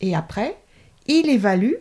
et 0.01 0.15
après, 0.15 0.57
il 1.07 1.29
évalue 1.29 1.75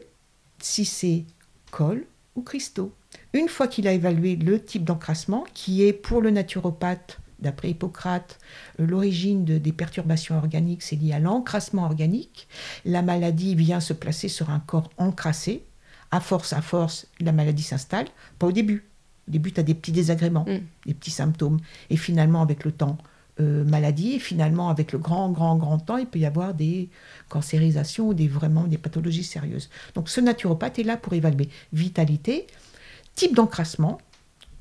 si 0.60 0.86
c'est 0.86 1.26
colle 1.72 2.06
ou 2.36 2.42
cristaux. 2.42 2.94
Une 3.34 3.50
fois 3.50 3.68
qu'il 3.68 3.88
a 3.88 3.94
évalué 3.94 4.36
le 4.36 4.64
type 4.64 4.84
d'encrassement, 4.86 5.44
qui 5.54 5.84
est 5.84 5.94
pour 5.94 6.22
le 6.22 6.32
naturopathe, 6.32 7.20
d'après 7.40 7.72
Hippocrate, 7.72 8.40
euh, 8.80 8.86
l'origine 8.86 9.44
de- 9.46 9.58
des 9.58 9.72
perturbations 9.74 10.38
organiques, 10.38 10.84
c'est 10.84 10.96
lié 10.96 11.14
à 11.14 11.20
l'encrassement 11.20 11.84
organique. 11.86 12.48
La 12.86 13.02
maladie 13.02 13.56
vient 13.56 13.80
se 13.80 13.94
placer 13.94 14.28
sur 14.28 14.50
un 14.50 14.60
corps 14.60 14.90
encrassé. 14.98 15.64
À 16.12 16.20
force, 16.20 16.54
à 16.54 16.62
force, 16.62 17.08
la 17.20 17.32
maladie 17.32 17.64
s'installe. 17.64 18.08
Pas 18.38 18.48
au 18.48 18.52
début. 18.52 18.86
Au 19.28 19.32
début, 19.32 19.52
tu 19.52 19.60
as 19.60 19.64
des 19.64 19.74
petits 19.74 19.92
désagréments, 19.92 20.46
Mm. 20.48 20.60
des 20.86 20.94
petits 20.94 21.12
symptômes. 21.12 21.60
Et 21.90 21.98
finalement, 21.98 22.42
avec 22.42 22.64
le 22.64 22.72
temps, 22.72 22.98
euh, 23.40 23.64
maladie. 23.64 24.14
Et 24.14 24.20
finalement, 24.20 24.70
avec 24.70 24.92
le 24.92 25.00
grand, 25.00 25.30
grand, 25.30 25.56
grand 25.56 25.78
temps, 25.78 25.98
il 25.98 26.06
peut 26.06 26.20
y 26.20 26.26
avoir 26.26 26.54
des 26.54 26.90
cancérisations 27.30 28.10
ou 28.10 28.14
des, 28.14 28.28
vraiment 28.28 28.66
des 28.66 28.78
pathologies 28.78 29.24
sérieuses. 29.24 29.70
Donc, 29.96 30.10
ce 30.10 30.22
naturopathe 30.22 30.80
est 30.80 30.84
là 30.84 30.98
pour 30.98 31.14
évaluer 31.14 31.50
vitalité, 31.74 32.48
type 33.16 33.36
d'encrassement, 33.36 34.00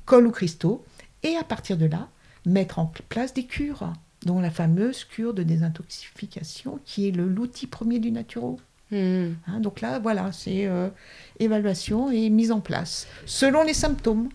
col 0.05 0.27
ou 0.27 0.31
cristaux, 0.31 0.83
et 1.23 1.35
à 1.35 1.43
partir 1.43 1.77
de 1.77 1.85
là, 1.85 2.09
mettre 2.45 2.79
en 2.79 2.91
place 3.09 3.33
des 3.33 3.45
cures, 3.45 3.93
dont 4.25 4.39
la 4.39 4.51
fameuse 4.51 5.03
cure 5.03 5.33
de 5.33 5.43
désintoxication, 5.43 6.79
qui 6.85 7.07
est 7.07 7.11
l'outil 7.11 7.67
premier 7.67 7.99
du 7.99 8.11
naturo. 8.11 8.59
Hmm. 8.91 9.33
Hein, 9.47 9.59
donc 9.61 9.81
là, 9.81 9.99
voilà, 9.99 10.31
c'est 10.31 10.65
euh, 10.65 10.89
évaluation 11.39 12.11
et 12.11 12.29
mise 12.29 12.51
en 12.51 12.59
place, 12.59 13.07
selon 13.25 13.63
les 13.63 13.73
symptômes. 13.73 14.29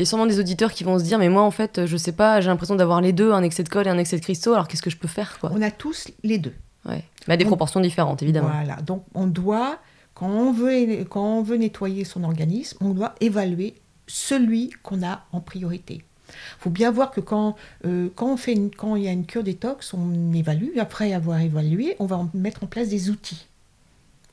Il 0.00 0.04
y 0.04 0.06
a 0.06 0.06
sûrement 0.06 0.24
des 0.24 0.40
auditeurs 0.40 0.72
qui 0.72 0.82
vont 0.82 0.98
se 0.98 1.04
dire, 1.04 1.18
mais 1.18 1.28
moi 1.28 1.42
en 1.42 1.50
fait, 1.50 1.84
je 1.84 1.94
sais 1.98 2.12
pas, 2.12 2.40
j'ai 2.40 2.48
l'impression 2.48 2.74
d'avoir 2.74 3.02
les 3.02 3.12
deux, 3.12 3.32
un 3.32 3.42
excès 3.42 3.62
de 3.64 3.68
colle 3.68 3.86
et 3.86 3.90
un 3.90 3.98
excès 3.98 4.16
de 4.16 4.22
cristaux, 4.22 4.54
alors 4.54 4.66
qu'est-ce 4.66 4.80
que 4.80 4.88
je 4.88 4.96
peux 4.96 5.08
faire 5.08 5.38
quoi? 5.38 5.52
On 5.54 5.60
a 5.60 5.70
tous 5.70 6.08
les 6.22 6.38
deux. 6.38 6.54
ouais. 6.86 7.04
Mais 7.28 7.34
à 7.34 7.36
des 7.36 7.44
On- 7.44 7.48
proportions 7.48 7.80
différentes, 7.80 8.22
évidemment. 8.22 8.48
Voilà, 8.48 8.76
donc 8.76 9.04
on 9.14 9.26
doit, 9.26 9.76
quand 10.14 10.30
on 10.30 10.52
veut, 10.54 11.04
quand 11.04 11.22
on 11.40 11.42
veut 11.42 11.58
nettoyer 11.58 12.04
son 12.06 12.24
organisme, 12.24 12.78
on 12.80 12.94
doit 12.94 13.14
évaluer 13.20 13.74
celui 14.06 14.70
qu'on 14.82 15.02
a 15.02 15.20
en 15.32 15.40
priorité. 15.40 15.96
Il 16.30 16.60
faut 16.60 16.70
bien 16.70 16.90
voir 16.90 17.10
que 17.10 17.20
quand, 17.20 17.56
euh, 17.84 18.08
quand, 18.16 18.32
on 18.32 18.36
fait 18.38 18.54
une- 18.54 18.70
quand 18.70 18.96
il 18.96 19.02
y 19.02 19.08
a 19.08 19.12
une 19.12 19.26
cure 19.26 19.44
détox, 19.44 19.92
on 19.92 20.32
évalue. 20.32 20.78
Après 20.78 21.12
avoir 21.12 21.40
évalué, 21.40 21.96
on 21.98 22.06
va 22.06 22.24
mettre 22.32 22.64
en 22.64 22.66
place 22.68 22.88
des 22.88 23.10
outils 23.10 23.48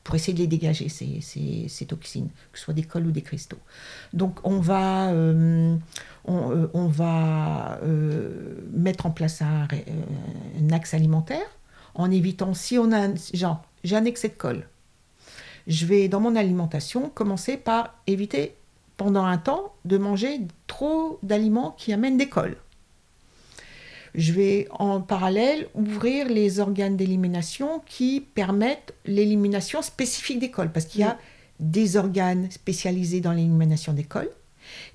pour 0.08 0.14
essayer 0.14 0.32
de 0.32 0.38
les 0.38 0.46
dégager, 0.46 0.88
ces, 0.88 1.84
toxines, 1.86 2.30
que 2.50 2.58
ce 2.58 2.64
soit 2.64 2.72
des 2.72 2.82
cols 2.82 3.08
ou 3.08 3.10
des 3.10 3.20
cristaux. 3.20 3.58
Donc 4.14 4.38
on 4.42 4.58
va, 4.58 5.10
euh, 5.10 5.76
on, 6.24 6.50
euh, 6.50 6.70
on, 6.72 6.86
va 6.86 7.78
euh, 7.82 8.54
mettre 8.72 9.04
en 9.04 9.10
place 9.10 9.42
un, 9.42 9.64
un, 9.64 10.72
axe 10.72 10.94
alimentaire 10.94 11.44
en 11.94 12.10
évitant, 12.10 12.54
si 12.54 12.78
on 12.78 12.90
a, 12.90 13.14
genre, 13.34 13.62
j'ai 13.84 13.96
un 13.96 14.06
excès 14.06 14.30
de 14.30 14.32
colle, 14.32 14.66
je 15.66 15.84
vais 15.84 16.08
dans 16.08 16.20
mon 16.20 16.36
alimentation 16.36 17.10
commencer 17.10 17.58
par 17.58 17.94
éviter 18.06 18.54
pendant 18.96 19.26
un 19.26 19.36
temps 19.36 19.74
de 19.84 19.98
manger 19.98 20.40
trop 20.68 21.18
d'aliments 21.22 21.72
qui 21.76 21.92
amènent 21.92 22.16
des 22.16 22.30
cols 22.30 22.56
je 24.14 24.32
vais 24.32 24.68
en 24.70 25.00
parallèle 25.00 25.68
ouvrir 25.74 26.28
les 26.28 26.60
organes 26.60 26.96
d'élimination 26.96 27.82
qui 27.86 28.20
permettent 28.20 28.94
l'élimination 29.04 29.82
spécifique 29.82 30.38
des 30.38 30.50
cols, 30.50 30.72
parce 30.72 30.86
qu'il 30.86 31.00
y 31.00 31.04
a 31.04 31.18
des 31.60 31.96
organes 31.96 32.50
spécialisés 32.50 33.20
dans 33.20 33.32
l'élimination 33.32 33.92
des 33.92 34.04
cols 34.04 34.30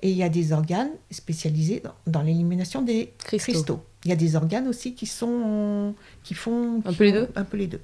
et 0.01 0.11
il 0.11 0.17
y 0.17 0.23
a 0.23 0.29
des 0.29 0.51
organes 0.51 0.91
spécialisés 1.11 1.81
dans, 2.05 2.21
l'élimination 2.21 2.81
des 2.81 3.13
cristaux. 3.17 3.83
Il 4.05 4.09
y 4.09 4.11
a 4.11 4.15
des 4.15 4.35
organes 4.35 4.67
aussi 4.67 4.95
qui 4.95 5.05
sont 5.05 5.95
qui 6.23 6.33
font 6.33 6.81
un 6.85 6.93
peu 6.93 7.05
les 7.05 7.11
deux. 7.11 7.29
Un 7.35 7.43
peu 7.43 7.57
les 7.57 7.67
deux. 7.67 7.81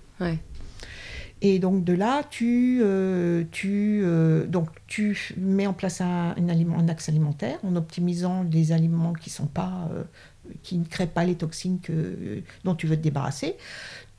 Et 1.41 1.59
donc 1.59 1.85
de 1.85 1.93
là, 1.93 2.23
tu, 2.29 2.81
euh, 2.83 3.45
tu, 3.51 4.01
euh, 4.03 4.45
donc, 4.45 4.67
tu 4.87 5.17
mets 5.37 5.67
en 5.67 5.73
place 5.73 6.01
un, 6.01 6.35
un, 6.37 6.87
axe 6.89 7.07
alimentaire 7.07 7.57
en 7.63 7.77
optimisant 7.77 8.43
les 8.51 8.73
aliments 8.73 9.13
qui 9.13 9.29
sont 9.29 9.45
pas 9.45 9.89
euh, 9.93 10.03
qui 10.63 10.77
ne 10.77 10.85
créent 10.85 11.07
pas 11.07 11.23
les 11.23 11.35
toxines 11.35 11.79
que, 11.79 12.41
dont 12.63 12.75
tu 12.75 12.87
veux 12.87 12.95
te 12.95 13.01
débarrasser. 13.01 13.55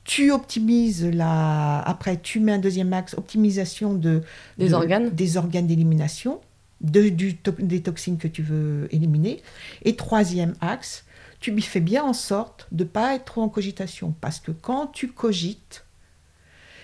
Tu 0.03 0.31
optimises 0.31 1.05
la. 1.05 1.79
Après, 1.81 2.19
tu 2.19 2.39
mets 2.39 2.53
un 2.53 2.57
deuxième 2.57 2.91
axe, 2.93 3.13
optimisation 3.13 3.93
de, 3.93 4.23
des 4.57 4.73
organes. 4.73 5.09
Des 5.11 5.37
organes 5.37 5.67
d'élimination, 5.67 6.41
de, 6.81 7.09
du, 7.09 7.37
des 7.59 7.81
toxines 7.81 8.17
que 8.17 8.27
tu 8.27 8.41
veux 8.41 8.87
éliminer. 8.91 9.41
Et 9.83 9.95
troisième 9.95 10.55
axe, 10.59 11.05
tu 11.39 11.59
fais 11.61 11.81
bien 11.81 12.03
en 12.03 12.13
sorte 12.13 12.67
de 12.71 12.83
ne 12.83 12.89
pas 12.89 13.15
être 13.15 13.25
trop 13.25 13.41
en 13.41 13.49
cogitation. 13.49 14.15
Parce 14.21 14.39
que 14.39 14.51
quand 14.51 14.87
tu 14.87 15.07
cogites, 15.09 15.85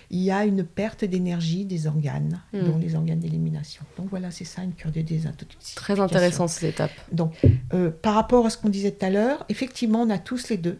il 0.10 0.20
y 0.20 0.32
a 0.32 0.45
une 0.45 0.64
perte 0.64 1.03
d'énergie 1.03 1.66
des 1.66 1.88
organes, 1.88 2.41
hmm. 2.53 2.64
dont 2.64 2.78
les 2.78 2.95
organes 2.95 3.20
d'élimination. 3.20 3.84
Donc 3.97 4.08
voilà, 4.10 4.32
c'est 4.32 4.45
ça 4.45 4.64
une 4.64 4.74
cure 4.74 4.91
de 4.91 5.01
désintoxication. 5.01 5.76
Très 5.76 5.99
intéressant 5.99 6.47
ces 6.47 6.68
étapes. 6.68 6.91
Donc 7.12 7.34
euh, 7.74 7.89
par 7.89 8.14
rapport 8.14 8.45
à 8.45 8.49
ce 8.49 8.58
qu'on 8.58 8.70
disait 8.70 8.91
tout 8.91 9.05
à 9.05 9.10
l'heure, 9.10 9.45
effectivement, 9.49 10.01
on 10.01 10.10
a 10.10 10.18
tous 10.18 10.49
les 10.49 10.58
deux. 10.58 10.80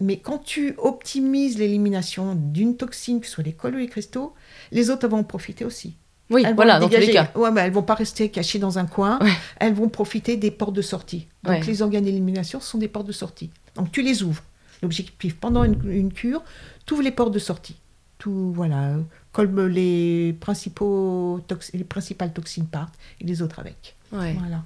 Mais 0.00 0.18
quand 0.18 0.38
tu 0.38 0.74
optimises 0.78 1.58
l'élimination 1.58 2.34
d'une 2.34 2.76
toxine, 2.76 3.20
que 3.20 3.26
ce 3.26 3.32
soit 3.32 3.44
les 3.44 3.52
cols 3.52 3.76
ou 3.76 3.78
les 3.78 3.88
cristaux, 3.88 4.34
les 4.72 4.90
autres 4.90 5.08
vont 5.08 5.18
en 5.18 5.24
profiter 5.24 5.64
aussi. 5.64 5.94
Oui, 6.28 6.44
voilà, 6.54 6.80
dans 6.80 6.88
tous 6.88 6.96
les 6.96 7.12
cas. 7.12 7.30
Ouais, 7.36 7.52
mais 7.52 7.60
elles 7.62 7.72
vont 7.72 7.84
pas 7.84 7.94
rester 7.94 8.28
cachées 8.30 8.58
dans 8.58 8.78
un 8.78 8.86
coin. 8.86 9.20
Elles 9.60 9.74
vont 9.74 9.88
profiter 9.88 10.36
des 10.36 10.50
portes 10.50 10.74
de 10.74 10.82
sortie. 10.82 11.28
Donc 11.44 11.64
les 11.66 11.82
organes 11.82 12.04
d'élimination 12.04 12.60
sont 12.60 12.78
des 12.78 12.88
portes 12.88 13.06
de 13.06 13.12
sortie. 13.12 13.50
Donc 13.76 13.92
tu 13.92 14.02
les 14.02 14.22
ouvres. 14.22 14.42
L'objectif, 14.82 15.36
pendant 15.36 15.64
une, 15.64 15.80
une 15.90 16.12
cure, 16.12 16.42
tu 16.84 16.92
ouvres 16.92 17.02
les 17.02 17.10
portes 17.10 17.32
de 17.32 17.38
sortie 17.38 17.76
tout, 18.26 18.52
voilà, 18.52 18.96
comme 19.30 19.66
les, 19.66 20.36
principaux 20.40 21.40
les 21.72 21.84
principales 21.84 22.32
toxines 22.32 22.66
partent 22.66 22.98
et 23.20 23.24
les 23.24 23.40
autres 23.40 23.60
avec. 23.60 23.94
Voilà. 24.10 24.64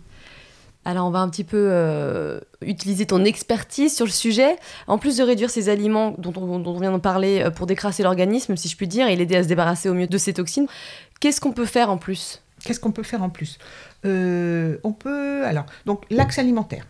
Alors 0.86 1.06
on 1.06 1.10
va 1.10 1.18
un 1.18 1.28
petit 1.28 1.44
peu 1.44 1.68
euh, 1.70 2.40
utiliser 2.62 3.04
ton 3.04 3.22
expertise 3.22 3.94
sur 3.94 4.06
le 4.06 4.10
sujet. 4.10 4.56
En 4.86 4.96
plus 4.96 5.18
de 5.18 5.22
réduire 5.22 5.50
ces 5.50 5.68
aliments 5.68 6.14
dont 6.16 6.32
on, 6.36 6.58
dont 6.58 6.74
on 6.74 6.80
vient 6.80 6.92
de 6.92 6.96
parler 6.96 7.42
euh, 7.42 7.50
pour 7.50 7.66
décrasser 7.66 8.02
l'organisme, 8.02 8.56
si 8.56 8.66
je 8.68 8.78
puis 8.78 8.88
dire, 8.88 9.08
et 9.08 9.14
l'aider 9.14 9.36
à 9.36 9.42
se 9.42 9.48
débarrasser 9.48 9.90
au 9.90 9.94
mieux 9.94 10.06
de 10.06 10.18
ces 10.18 10.32
toxines, 10.32 10.66
qu'est-ce 11.20 11.42
qu'on 11.42 11.52
peut 11.52 11.66
faire 11.66 11.90
en 11.90 11.98
plus? 11.98 12.42
Qu'est-ce 12.64 12.80
qu'on 12.80 12.92
peut 12.92 13.02
faire 13.02 13.22
en 13.22 13.28
plus? 13.28 13.58
Euh, 14.06 14.78
On 14.84 14.92
peut... 14.92 15.44
Alors, 15.44 15.66
donc 15.84 16.04
l'axe 16.08 16.38
alimentaire. 16.38 16.86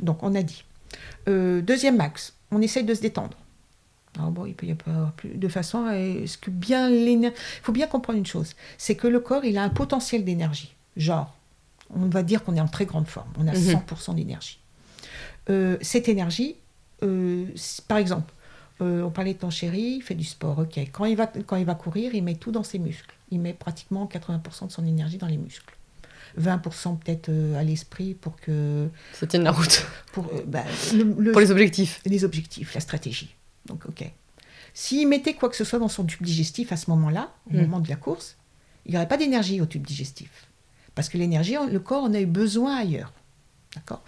Donc 0.00 0.22
on 0.22 0.34
a 0.34 0.42
dit. 0.42 0.64
deuxième 1.26 2.00
axe, 2.00 2.32
on 2.50 2.62
essaye 2.62 2.84
de 2.84 2.94
se 2.94 3.02
détendre. 3.02 3.36
Ah 4.18 4.30
bon, 4.30 4.46
il 4.46 4.54
peut 4.54 4.66
y 4.66 4.70
avoir 4.70 5.12
plus 5.12 5.30
de 5.30 5.48
façon 5.48 5.84
à 5.84 5.94
ce 6.26 6.38
que 6.38 6.50
bien 6.50 6.88
l'énergie. 6.88 7.36
Il 7.58 7.64
faut 7.64 7.72
bien 7.72 7.86
comprendre 7.86 8.18
une 8.18 8.26
chose, 8.26 8.54
c'est 8.78 8.94
que 8.94 9.06
le 9.06 9.20
corps, 9.20 9.44
il 9.44 9.58
a 9.58 9.62
un 9.62 9.68
potentiel 9.68 10.24
d'énergie. 10.24 10.74
Genre, 10.96 11.34
on 11.90 12.06
va 12.06 12.22
dire 12.22 12.42
qu'on 12.42 12.56
est 12.56 12.60
en 12.60 12.68
très 12.68 12.86
grande 12.86 13.06
forme, 13.06 13.28
on 13.38 13.46
a 13.46 13.52
100% 13.52 14.10
mhm. 14.10 14.16
d'énergie. 14.16 14.58
Euh, 15.48 15.76
cette 15.80 16.08
énergie, 16.08 16.56
euh, 17.02 17.46
par 17.88 17.98
exemple, 17.98 18.32
euh, 18.80 19.02
on 19.02 19.10
parlait 19.10 19.34
de 19.34 19.38
ton 19.38 19.50
chéri, 19.50 19.96
il 19.98 20.02
fait 20.02 20.14
du 20.14 20.24
sport, 20.24 20.58
ok. 20.58 20.78
Quand 20.92 21.04
il, 21.04 21.16
va, 21.16 21.26
quand 21.26 21.56
il 21.56 21.64
va 21.64 21.74
courir, 21.74 22.14
il 22.14 22.22
met 22.22 22.34
tout 22.34 22.52
dans 22.52 22.64
ses 22.64 22.78
muscles. 22.78 23.14
Il 23.30 23.40
met 23.40 23.52
pratiquement 23.52 24.06
80% 24.06 24.66
de 24.66 24.72
son 24.72 24.86
énergie 24.86 25.18
dans 25.18 25.26
les 25.26 25.38
muscles. 25.38 25.74
20% 26.40 26.98
peut-être 26.98 27.30
à 27.56 27.62
l'esprit 27.62 28.12
pour 28.12 28.36
que... 28.36 28.88
Ça 29.14 29.26
tienne 29.26 29.44
la 29.44 29.52
route. 29.52 29.86
Pour, 30.12 30.30
bah, 30.46 30.64
pour 31.32 31.40
les 31.40 31.50
objectifs. 31.50 32.02
Les 32.04 32.24
objectifs, 32.24 32.74
la 32.74 32.80
stratégie. 32.80 33.34
Donc, 33.66 33.86
ok. 33.86 34.10
S'il 34.74 35.08
mettait 35.08 35.34
quoi 35.34 35.48
que 35.48 35.56
ce 35.56 35.64
soit 35.64 35.78
dans 35.78 35.88
son 35.88 36.04
tube 36.04 36.22
digestif 36.22 36.72
à 36.72 36.76
ce 36.76 36.90
moment-là, 36.90 37.32
au 37.50 37.54
hmm. 37.54 37.60
moment 37.62 37.80
de 37.80 37.88
la 37.88 37.96
course, 37.96 38.36
il 38.84 38.92
n'y 38.92 38.96
aurait 38.96 39.08
pas 39.08 39.16
d'énergie 39.16 39.60
au 39.60 39.66
tube 39.66 39.86
digestif. 39.86 40.48
Parce 40.94 41.08
que 41.08 41.18
l'énergie, 41.18 41.56
le 41.70 41.80
corps 41.80 42.04
en 42.04 42.14
a 42.14 42.20
eu 42.20 42.26
besoin 42.26 42.76
ailleurs. 42.76 43.12
D'accord? 43.74 44.02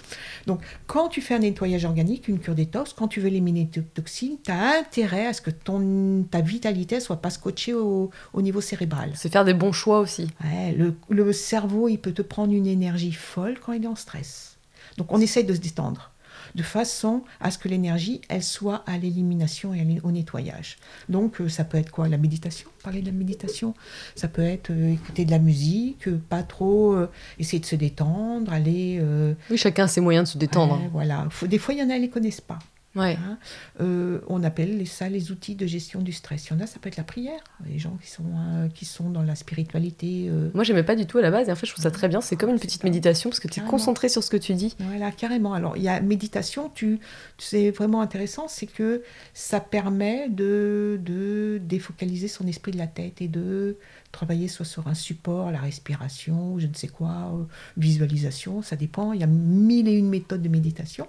Donc, 0.47 0.63
quand 0.87 1.09
tu 1.09 1.21
fais 1.21 1.35
un 1.35 1.41
nettoyage 1.41 1.85
organique, 1.85 2.29
une 2.29 2.39
cure 2.39 2.55
détox, 2.55 2.95
quand 2.95 3.09
tu 3.09 3.21
veux 3.21 3.27
éliminer 3.27 3.69
tes 3.69 3.83
toxines, 3.83 4.37
tu 4.43 4.51
as 4.51 4.79
intérêt 4.79 5.27
à 5.27 5.35
ce 5.35 5.43
que 5.43 5.51
ton, 5.51 6.25
ta 6.31 6.41
vitalité 6.41 6.95
ne 6.97 7.01
soit 7.01 7.21
pas 7.21 7.29
scotchée 7.29 7.75
au, 7.75 8.11
niveau 8.37 8.63
cérébral. 8.63 9.13
C'est 9.15 9.31
faire 9.31 9.45
des 9.45 9.53
bons 9.53 9.73
choix 9.73 10.01
aussi. 10.01 10.29
le, 10.77 10.95
le 11.11 11.33
cerveau, 11.35 11.89
il 11.89 11.99
peut 11.99 12.13
te 12.13 12.23
prendre 12.23 12.55
une 12.55 12.67
énergie 12.67 13.13
folle 13.13 13.59
quand 13.61 13.75
il 13.75 13.85
est 13.85 13.89
en 13.89 13.97
stress. 13.97 14.57
Donc, 14.97 15.13
on 15.13 15.21
essaye 15.21 15.45
de 15.45 15.55
se 15.55 15.61
détendre 15.61 16.13
de 16.55 16.63
façon 16.63 17.23
à 17.41 17.51
ce 17.51 17.59
que 17.59 17.69
l'énergie, 17.69 18.21
elle 18.29 18.43
soit 18.43 18.83
à 18.87 18.99
l'élimination 18.99 19.75
et 19.75 20.01
au 20.03 20.11
nettoyage. 20.11 20.77
Donc 21.09 21.41
euh, 21.41 21.49
ça 21.49 21.65
peut 21.65 21.79
être 21.79 21.91
quoi? 21.91 22.09
La 22.09 22.19
méditation, 22.19 22.69
parler 22.83 23.01
de 23.01 23.07
la 23.07 23.13
méditation. 23.13 23.75
Ça 24.15 24.29
peut 24.29 24.43
être 24.43 24.71
euh, 24.71 24.93
écouter 24.93 25.25
de 25.25 25.31
la 25.31 25.39
musique, 25.39 26.09
euh, 26.09 26.21
pas 26.29 26.43
trop 26.43 26.97
essayer 27.39 27.61
de 27.61 27.67
se 27.67 27.77
détendre, 27.77 28.53
aller... 28.53 29.03
oui, 29.51 29.57
chacun 29.57 29.85
a 29.85 29.89
ses 29.89 30.01
moyens 30.01 30.29
de 30.29 30.33
se 30.33 30.39
détendre. 30.39 30.81
voilà. 30.93 31.29
des 31.47 31.59
fois, 31.59 31.75
il 31.75 31.81
y 31.81 31.83
en 31.83 31.91
a, 31.91 31.95
qui 31.95 32.01
ne 32.01 32.07
connaissent 32.09 32.41
pas. 32.41 32.59
Ouais. 32.99 33.17
Hein, 33.17 33.39
euh, 33.81 34.21
on 34.29 34.43
appelle 34.43 34.87
ça 34.87 35.09
les 35.09 35.31
outils 35.31 35.55
de 35.55 35.67
gestion 35.67 36.03
du 36.03 36.13
stress. 36.13 36.49
Il 36.49 36.55
y 36.55 36.57
en 36.57 36.61
a, 36.61 36.67
ça 36.67 36.79
peut 36.81 36.89
être 36.89 36.97
la 36.97 37.05
prière. 37.05 37.41
Les 37.67 37.79
gens 37.79 37.97
qui 38.03 38.11
sont, 38.11 38.25
euh, 38.25 38.69
qui 38.69 38.85
sont 38.85 39.11
dans 39.11 39.23
la 39.23 39.35
spiritualité. 39.35 40.27
Euh... 40.29 40.51
Moi, 40.55 40.65
j'aimais 40.65 40.83
pas 40.83 40.97
du 40.97 41.07
tout 41.07 41.19
à 41.19 41.23
la 41.23 41.31
base. 41.31 41.49
Et 41.49 41.53
en 41.53 41.57
fait, 41.57 41.67
je 41.67 41.73
trouve 41.73 41.83
ça 41.83 41.91
très 41.91 42.09
bien. 42.09 42.21
C'est 42.21 42.37
comme 42.37 42.51
une 42.51 42.59
petite 42.59 42.85
méditation 42.85 43.31
parce 43.31 43.41
que 43.41 43.49
tu 43.49 43.61
es 43.61 43.65
concentré 43.65 44.09
sur 44.09 44.23
ce 44.23 44.31
que 44.31 44.37
tu 44.37 44.55
dis. 44.55 44.75
Voilà, 44.81 45.11
carrément. 45.11 45.55
Alors, 45.55 45.77
il 45.77 45.83
y 45.83 45.89
a 45.89 46.01
méditation, 46.01 46.71
tu, 46.75 47.01
c'est 47.39 47.71
vraiment 47.71 48.01
intéressant, 48.01 48.49
c'est 48.49 48.67
que 48.67 49.03
ça 49.35 49.61
permet 49.61 50.29
de, 50.29 51.01
de 51.05 51.61
défocaliser 51.63 52.29
son 52.29 52.47
esprit 52.47 52.73
de 52.73 52.79
la 52.79 52.87
tête 52.87 53.21
et 53.21 53.29
de 53.29 53.77
travailler 54.13 54.49
soit 54.49 54.65
sur 54.65 54.89
un 54.89 54.95
support, 54.95 55.51
la 55.51 55.61
respiration, 55.61 56.59
je 56.59 56.67
ne 56.67 56.75
sais 56.75 56.89
quoi, 56.89 57.33
euh, 57.35 57.45
visualisation, 57.77 58.63
ça 58.63 58.77
dépend. 58.77 59.13
Il 59.13 59.21
y 59.21 59.25
a 59.25 59.27
mille 59.27 59.89
et 59.89 59.93
une 59.93 60.09
méthodes 60.09 60.43
de 60.43 60.49
méditation. 60.49 61.07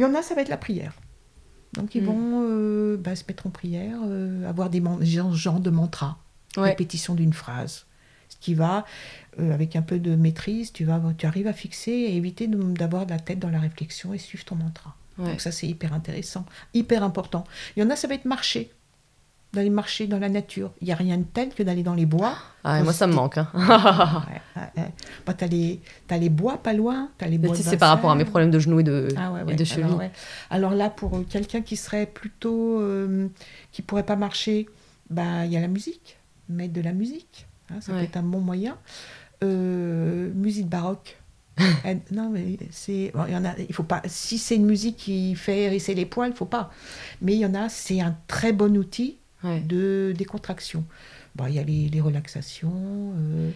Il 0.00 0.04
y 0.04 0.06
en 0.06 0.14
a, 0.14 0.22
ça 0.22 0.34
va 0.34 0.40
être 0.40 0.48
la 0.48 0.56
prière. 0.56 0.94
Donc 1.74 1.94
ils 1.94 2.02
mm. 2.02 2.06
vont 2.06 2.42
euh, 2.44 2.96
bah, 2.96 3.14
se 3.14 3.22
mettre 3.28 3.46
en 3.46 3.50
prière, 3.50 3.98
euh, 4.02 4.48
avoir 4.48 4.70
des 4.70 4.82
genres 5.02 5.60
de 5.60 5.68
mantras, 5.68 6.16
répétition 6.56 7.14
d'une 7.14 7.34
phrase. 7.34 7.84
Ce 8.30 8.36
qui 8.40 8.54
va, 8.54 8.86
euh, 9.38 9.52
avec 9.52 9.76
un 9.76 9.82
peu 9.82 9.98
de 9.98 10.16
maîtrise, 10.16 10.72
tu, 10.72 10.86
vas, 10.86 11.02
tu 11.18 11.26
arrives 11.26 11.48
à 11.48 11.52
fixer 11.52 11.90
et 11.90 12.16
éviter 12.16 12.48
d'avoir 12.48 13.04
la 13.06 13.18
tête 13.18 13.40
dans 13.40 13.50
la 13.50 13.58
réflexion 13.58 14.14
et 14.14 14.18
suivre 14.18 14.46
ton 14.46 14.54
mantra. 14.54 14.96
Donc 15.18 15.42
ça, 15.42 15.52
c'est 15.52 15.66
hyper 15.66 15.92
intéressant, 15.92 16.46
hyper 16.72 17.04
important. 17.04 17.44
Il 17.76 17.80
y 17.80 17.82
en 17.82 17.90
a, 17.90 17.96
ça 17.96 18.08
va 18.08 18.14
être 18.14 18.24
marcher 18.24 18.72
d'aller 19.52 19.70
marcher 19.70 20.06
dans 20.06 20.18
la 20.18 20.28
nature. 20.28 20.70
Il 20.80 20.86
n'y 20.86 20.92
a 20.92 20.96
rien 20.96 21.18
de 21.18 21.24
tel 21.24 21.52
que 21.52 21.62
d'aller 21.62 21.82
dans 21.82 21.94
les 21.94 22.06
bois. 22.06 22.34
Ah, 22.62 22.82
moi, 22.82 22.92
ça 22.92 23.06
me 23.06 23.14
manque. 23.14 23.38
Hein. 23.38 23.48
bah, 25.26 25.34
tu 25.34 25.44
as, 25.44 26.18
les 26.18 26.28
bois 26.28 26.58
pas 26.58 26.72
loin. 26.72 27.10
As 27.20 27.26
les 27.26 27.38
bois 27.38 27.56
c'est 27.56 27.76
par 27.76 27.88
rapport 27.88 28.10
à 28.10 28.14
mes 28.14 28.24
problèmes 28.24 28.50
de 28.50 28.58
genoux 28.58 28.80
et 28.80 28.84
de, 28.84 29.08
ah, 29.16 29.42
de 29.44 29.64
cheville. 29.64 30.10
Alors, 30.50 30.72
là, 30.72 30.88
pour 30.88 31.16
euh, 31.16 31.26
quelqu'un 31.28 31.62
qui 31.62 31.76
serait 31.76 32.06
plutôt. 32.06 32.80
Euh, 32.80 33.28
qui 33.72 33.82
pourrait 33.82 34.04
pas 34.04 34.16
marcher, 34.16 34.68
bah, 35.08 35.44
il 35.46 35.52
y 35.52 35.56
a 35.56 35.60
la 35.60 35.68
musique. 35.68 36.18
Mettre 36.48 36.72
de 36.72 36.80
la 36.80 36.92
musique. 36.92 37.46
Hein, 37.70 37.80
ça 37.80 37.92
peut 37.92 37.98
être 37.98 38.16
un 38.16 38.22
bon 38.22 38.40
moyen. 38.40 38.76
Euh, 39.42 40.30
musique 40.34 40.68
baroque. 40.68 41.16
non, 42.12 42.30
mais 42.30 42.56
c'est. 42.70 43.12
il 43.26 43.32
y 43.32 43.36
en 43.36 43.44
a, 43.44 43.54
il 43.58 43.74
faut 43.74 43.82
pas. 43.82 44.00
Si 44.06 44.38
c'est 44.38 44.56
une 44.56 44.66
musique 44.66 44.96
qui 44.96 45.34
fait 45.34 45.62
hérisser 45.62 45.94
les 45.94 46.06
poils, 46.06 46.30
il 46.30 46.36
faut 46.36 46.46
pas. 46.46 46.70
Mais 47.20 47.34
il 47.34 47.40
y 47.40 47.46
en 47.46 47.54
a, 47.54 47.68
c'est 47.68 48.00
un 48.00 48.16
très 48.28 48.52
bon 48.52 48.76
outil 48.76 49.19
de 49.44 50.14
décontraction. 50.16 50.84
Bon, 51.36 51.46
il 51.46 51.54
y 51.54 51.58
a 51.58 51.62
les, 51.62 52.00
relaxations, 52.00 52.72
euh, 52.74 53.50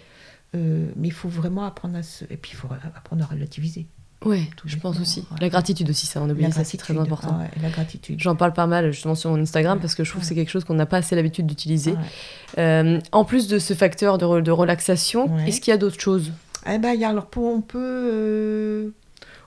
euh, 0.54 0.90
mais 0.96 1.08
il 1.08 1.12
faut 1.12 1.28
vraiment 1.28 1.64
apprendre 1.64 1.96
à 1.96 2.02
se... 2.02 2.24
Et 2.24 2.36
puis 2.36 2.52
il 2.52 2.56
faut 2.56 2.68
apprendre 2.96 3.24
à 3.24 3.26
relativiser. 3.26 3.86
Ouais, 4.24 4.48
je 4.64 4.76
pense 4.78 4.98
aussi. 5.00 5.24
La 5.40 5.50
gratitude 5.50 5.90
aussi, 5.90 6.06
ça, 6.06 6.22
on 6.22 6.30
oublie 6.30 6.50
ça, 6.50 6.64
c'est 6.64 6.78
très 6.78 6.96
important. 6.96 7.40
Ah 7.42 7.48
la 7.60 7.68
gratitude. 7.68 8.20
J'en 8.20 8.36
parle 8.36 8.54
pas 8.54 8.66
mal 8.66 8.90
justement 8.90 9.14
sur 9.14 9.30
mon 9.30 9.40
Instagram 9.40 9.78
parce 9.80 9.94
que 9.94 10.02
je 10.02 10.10
trouve 10.10 10.22
que 10.22 10.26
c'est 10.28 10.34
quelque 10.34 10.50
chose 10.50 10.64
qu'on 10.64 10.74
n'a 10.74 10.86
pas 10.86 10.98
assez 10.98 11.14
l'habitude 11.14 11.46
d'utiliser. 11.46 11.94
Euh, 12.56 13.00
en 13.12 13.24
plus 13.24 13.48
de 13.48 13.58
ce 13.58 13.74
facteur 13.74 14.16
de, 14.16 14.40
de 14.40 14.50
relaxation, 14.50 15.38
est-ce 15.40 15.60
qu'il 15.60 15.72
y 15.72 15.74
a 15.74 15.76
d'autres 15.78 16.00
choses? 16.00 16.32
Eh 16.66 16.78
ben, 16.78 16.94
y 16.94 17.04
a, 17.04 17.10
alors 17.10 17.26
pour, 17.26 17.44
on 17.44 17.60
peut 17.60 17.78
euh, 17.80 18.90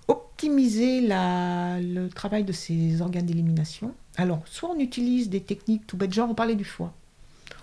optimiser 0.07 1.01
la, 1.01 1.79
le 1.81 2.09
travail 2.09 2.43
de 2.43 2.51
ces 2.51 3.01
organes 3.01 3.25
d'élimination. 3.25 3.93
Alors, 4.17 4.41
soit 4.45 4.69
on 4.69 4.79
utilise 4.79 5.29
des 5.29 5.41
techniques 5.41 5.85
tout 5.87 5.95
bêtes, 5.95 6.13
genre 6.13 6.29
on 6.29 6.35
parlait 6.35 6.55
du 6.55 6.65
foie. 6.65 6.93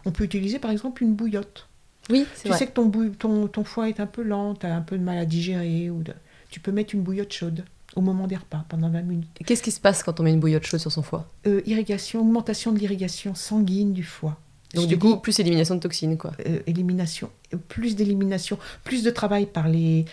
On 0.05 0.13
peut 0.13 0.25
utiliser 0.25 0.59
par 0.59 0.71
exemple 0.71 1.03
une 1.03 1.15
bouillotte. 1.15 1.69
Oui, 2.11 2.27
c'est 2.35 2.51
Tu 2.51 2.55
sais 2.55 2.67
que 2.67 2.73
ton, 2.73 2.91
ton, 3.19 3.49
ton, 3.49 3.65
foie 3.65 3.89
est 3.89 3.99
un 4.01 4.07
peu 4.07 4.23
lent, 4.23 4.55
tu 4.55 4.67
as 4.67 4.75
un 4.75 4.83
peu 4.83 4.99
de 4.99 5.03
mal 5.03 5.19
à 5.19 5.25
digérer. 5.25 5.91
Ou 5.91 6.03
Tu 6.51 6.61
peux 6.61 6.73
mettre 6.73 6.95
une 6.95 7.03
bouillotte 7.03 7.33
chaude 7.33 7.65
au 7.97 8.01
moment 8.01 8.27
des 8.27 8.37
repas, 8.37 8.65
pendant 8.69 8.91
20 8.91 9.03
minutes. 9.03 9.31
Qu'est-ce 9.45 9.63
qui 9.63 9.71
se 9.71 9.81
passe 9.81 10.03
quand 10.03 10.21
on 10.21 10.23
met 10.23 10.33
une 10.33 10.41
bouillotte 10.41 10.65
chaude 10.65 10.81
sur 10.81 10.93
son 10.93 11.03
foie? 11.03 11.29
Euh, 11.47 11.63
Irrigation, 11.67 12.21
augmentation 12.21 12.73
de 12.73 12.79
l'irrigation 12.79 13.35
sanguine 13.35 13.93
du 13.93 14.03
foie. 14.03 14.39
Donc 14.75 14.89
du 14.89 14.99
coup, 14.99 15.17
plus 15.17 15.39
élimination 15.39 15.75
de 15.77 15.81
toxines, 15.81 16.17
quoi. 16.19 16.33
Euh, 16.47 16.59
élimination, 16.67 17.31
plus 17.69 17.97
d'élimination, 17.97 18.59
plus 18.83 19.03
de 19.03 19.11
travail 19.11 19.47
par 19.47 19.69
les, 19.69 20.05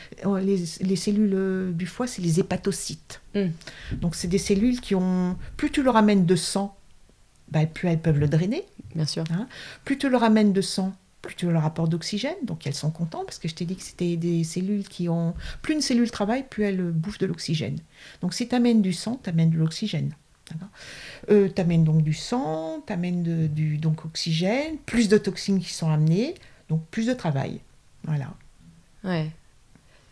les, 0.41 0.63
les 0.81 0.95
cellules 0.95 1.33
euh, 1.33 1.71
du 1.71 1.87
foie, 1.87 2.07
c'est 2.07 2.21
les 2.21 2.39
hépatocytes. 2.39 3.21
Hmm. 3.35 3.47
Donc 3.93 4.15
c'est 4.15 4.27
des 4.27 4.37
cellules 4.37 4.79
qui 4.79 4.95
ont... 4.95 5.35
Plus 5.57 5.71
tu 5.71 5.83
leur 5.83 5.95
amènes 5.95 6.25
de 6.25 6.35
sang, 6.35 6.75
bah, 7.49 7.65
plus 7.65 7.89
elles 7.89 7.99
peuvent 7.99 8.19
le 8.19 8.27
drainer. 8.27 8.63
Bien 8.95 9.05
sûr. 9.05 9.23
Hein. 9.31 9.47
Plus 9.85 9.97
tu 9.97 10.09
leur 10.09 10.23
amènes 10.23 10.53
de 10.53 10.61
sang, 10.61 10.93
plus 11.21 11.35
tu 11.35 11.49
leur 11.49 11.65
apportes 11.65 11.89
d'oxygène, 11.89 12.35
donc 12.43 12.65
elles 12.65 12.73
sont 12.73 12.91
contentes 12.91 13.25
parce 13.25 13.39
que 13.39 13.47
je 13.47 13.55
t'ai 13.55 13.65
dit 13.65 13.75
que 13.75 13.83
c'était 13.83 14.15
des 14.15 14.43
cellules 14.43 14.87
qui 14.87 15.09
ont... 15.09 15.33
Plus 15.61 15.73
une 15.73 15.81
cellule 15.81 16.11
travaille, 16.11 16.45
plus 16.49 16.63
elle 16.63 16.81
bouffe 16.91 17.19
de 17.19 17.25
l'oxygène. 17.25 17.77
Donc 18.21 18.33
si 18.33 18.47
tu 18.47 18.55
amènes 18.55 18.81
du 18.81 18.93
sang, 18.93 19.19
tu 19.23 19.29
amènes 19.29 19.51
de 19.51 19.57
l'oxygène. 19.57 20.13
Euh, 21.29 21.49
tu 21.53 21.61
amènes 21.61 21.83
donc 21.83 22.03
du 22.03 22.13
sang, 22.13 22.81
tu 22.85 22.93
amènes 22.93 23.47
du 23.47 23.77
donc 23.77 24.05
oxygène, 24.05 24.77
plus 24.85 25.09
de 25.09 25.17
toxines 25.17 25.59
qui 25.59 25.73
sont 25.73 25.89
amenées, 25.89 26.35
donc 26.69 26.81
plus 26.91 27.07
de 27.07 27.13
travail. 27.13 27.59
Voilà. 28.05 28.33
Ouais. 29.03 29.29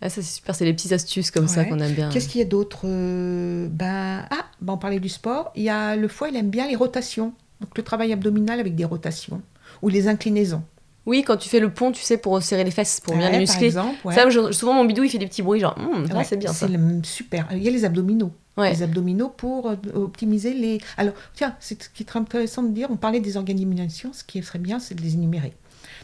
Ah, 0.01 0.09
ça 0.09 0.21
c'est 0.21 0.35
super, 0.35 0.55
c'est 0.55 0.65
les 0.65 0.73
petites 0.73 0.93
astuces 0.93 1.29
comme 1.29 1.47
ça 1.47 1.65
qu'on 1.65 1.79
aime 1.79 1.93
bien. 1.93 2.09
Qu'est-ce 2.09 2.29
qu'il 2.29 2.39
y 2.39 2.43
a 2.43 2.47
d'autre 2.47 2.81
euh, 2.85 3.67
ben, 3.69 4.25
Ah, 4.31 4.45
ben, 4.61 4.73
on 4.73 4.77
parlait 4.77 5.01
du 5.01 5.09
sport. 5.09 5.51
Il 5.55 5.63
y 5.63 5.69
a, 5.69 5.95
le 5.95 6.07
foie, 6.07 6.29
il 6.29 6.35
aime 6.37 6.49
bien 6.49 6.67
les 6.67 6.75
rotations. 6.75 7.33
Donc 7.59 7.77
le 7.77 7.83
travail 7.83 8.13
abdominal 8.13 8.59
avec 8.59 8.75
des 8.75 8.85
rotations 8.85 9.41
ou 9.81 9.89
les 9.89 10.07
inclinaisons. 10.07 10.63
Oui, 11.05 11.23
quand 11.25 11.37
tu 11.37 11.49
fais 11.49 11.59
le 11.59 11.71
pont, 11.71 11.91
tu 11.91 12.03
sais, 12.03 12.17
pour 12.17 12.41
serrer 12.41 12.63
les 12.63 12.71
fesses, 12.71 13.01
pour 13.01 13.15
bien 13.15 13.29
les 13.29 13.39
muscler. 13.39 13.67
Exemple, 13.67 13.97
Ça, 14.13 14.29
souvent 14.51 14.73
mon 14.73 14.85
bidou, 14.85 15.03
il 15.03 15.09
fait 15.09 15.17
des 15.17 15.27
petits 15.27 15.41
bruits, 15.41 15.59
genre, 15.59 15.75
hum, 15.77 16.05
c'est 16.23 16.37
bien 16.37 16.53
ça. 16.53 16.67
C'est 16.67 17.05
super. 17.05 17.47
Il 17.51 17.63
y 17.63 17.67
a 17.67 17.71
les 17.71 17.83
abdominaux. 17.83 18.31
Les 18.63 18.83
abdominaux 18.83 19.29
pour 19.29 19.69
euh, 19.69 19.75
optimiser 19.93 20.53
les. 20.53 20.79
Alors, 20.97 21.13
tiens, 21.33 21.55
c'est 21.59 21.81
ce 21.81 21.89
qui 21.89 22.03
est 22.03 22.15
intéressant 22.15 22.63
de 22.63 22.69
dire. 22.69 22.87
On 22.89 22.97
parlait 22.97 23.19
des 23.19 23.37
organes 23.37 23.55
d'élimination. 23.55 24.11
Ce 24.13 24.23
qui 24.23 24.41
serait 24.43 24.59
bien, 24.59 24.79
c'est 24.79 24.95
de 24.95 25.01
les 25.01 25.13
énumérer. 25.13 25.53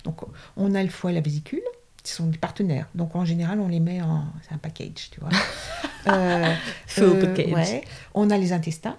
Donc, 0.04 0.22
on 0.56 0.76
a 0.76 0.84
le 0.84 0.90
foie 0.90 1.12
et 1.12 1.16
la 1.16 1.22
vésicule 1.22 1.64
qui 2.06 2.14
sont 2.14 2.28
des 2.28 2.38
partenaires. 2.38 2.88
Donc 2.96 3.16
en 3.16 3.26
général, 3.26 3.60
on 3.60 3.68
les 3.68 3.82
met 3.82 4.02
en. 4.02 4.26
C'est 4.48 4.54
un 4.54 4.60
package, 4.60 5.10
tu 5.12 5.20
vois. 5.20 5.30
euh, 6.08 6.54
euh, 7.00 7.22
package. 7.22 7.82
On 8.14 8.30
a 8.30 8.38
les 8.38 8.54
intestins. 8.54 8.96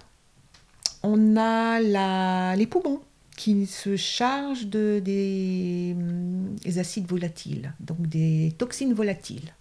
On 1.03 1.37
a 1.37 1.79
la... 1.79 2.55
les 2.55 2.67
poumons 2.67 3.01
qui 3.37 3.67
se 3.67 3.95
charge 3.95 4.65
de, 4.65 4.99
des, 4.99 5.95
acides 6.79 7.07
volatiles, 7.07 7.71
donc 7.79 8.01
des 8.07 8.53
toxines 8.57 8.93
volatiles. 8.93 9.53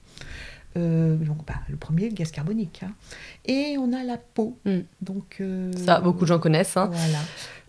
Euh, 0.77 1.17
donc, 1.17 1.45
bah, 1.47 1.55
le 1.69 1.77
premier, 1.77 2.09
le 2.09 2.15
gaz 2.15 2.31
carbonique. 2.31 2.83
Hein. 2.85 2.93
Et 3.45 3.77
on 3.79 3.93
a 3.93 4.05
la 4.05 4.19
peau. 4.19 4.59
Hmm. 4.65 4.81
Donc, 5.01 5.39
euh, 5.41 5.73
Ça, 5.85 6.01
beaucoup 6.01 6.23
de 6.23 6.27
gens 6.27 6.39
connaissent. 6.39 6.77
Hein, 6.77 6.91
voilà. 6.93 7.19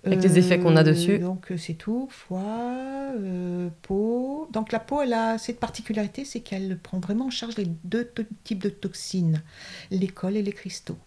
Avec 0.06 0.22
les 0.22 0.38
effets 0.38 0.60
qu'on 0.60 0.76
a 0.76 0.84
dessus. 0.84 1.16
Euh, 1.16 1.20
donc, 1.20 1.52
c'est 1.58 1.74
tout. 1.74 2.08
Foie, 2.12 3.12
peau. 3.82 4.48
Donc, 4.52 4.72
la 4.72 4.80
peau, 4.80 5.02
elle 5.02 5.14
a 5.14 5.38
cette 5.38 5.60
particularité, 5.60 6.26
c'est 6.26 6.42
qu'elle 6.42 6.78
prend 6.78 7.00
vraiment 7.00 7.26
en 7.26 7.32
charge 7.32 7.58
les 7.58 7.68
deux 7.84 8.10
types 8.44 8.62
de 8.62 8.70
toxines, 8.70 9.42
les 9.92 10.08
cols 10.08 10.38
et 10.38 10.44
les 10.44 10.54
cristaux. 10.54 10.98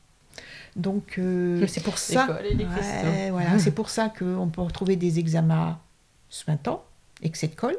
Donc 0.77 1.17
euh, 1.19 1.67
c'est 1.69 1.83
pour 1.83 1.99
ça. 1.99 2.39
voilà, 3.31 3.59
c'est 3.59 3.73
pour 3.73 3.91
ça 3.91 4.09
qu'on 4.09 4.49
peut 4.49 4.63
retrouver 4.63 4.97
des 4.97 5.19
eczémas 5.19 5.79
suintants, 6.29 6.85
excès 7.23 7.49
de 7.49 7.55
colle. 7.55 7.77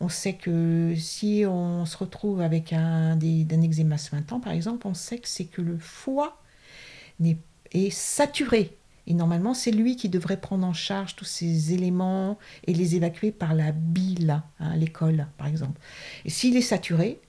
On 0.00 0.08
sait 0.08 0.34
que 0.34 0.94
si 0.96 1.44
on 1.46 1.84
se 1.84 1.96
retrouve 1.96 2.40
avec 2.40 2.72
un, 2.72 3.16
des, 3.16 3.46
un 3.52 3.62
eczéma 3.62 3.98
suintant, 3.98 4.40
par 4.40 4.52
exemple, 4.52 4.86
on 4.86 4.94
sait 4.94 5.18
que 5.18 5.28
c'est 5.28 5.44
que 5.44 5.60
le 5.60 5.78
foie 5.78 6.40
est, 7.22 7.36
est 7.72 7.90
saturé. 7.90 8.76
Et 9.06 9.14
normalement, 9.14 9.54
c'est 9.54 9.72
lui 9.72 9.96
qui 9.96 10.08
devrait 10.08 10.40
prendre 10.40 10.66
en 10.66 10.72
charge 10.72 11.16
tous 11.16 11.24
ces 11.24 11.72
éléments 11.74 12.38
et 12.66 12.74
les 12.74 12.96
évacuer 12.96 13.32
par 13.32 13.54
la 13.54 13.72
bile, 13.72 14.42
hein, 14.60 14.76
l'école, 14.76 15.26
par 15.36 15.46
exemple. 15.48 15.80
Et 16.24 16.30
s'il 16.30 16.56
est 16.56 16.62
saturé, 16.62 17.20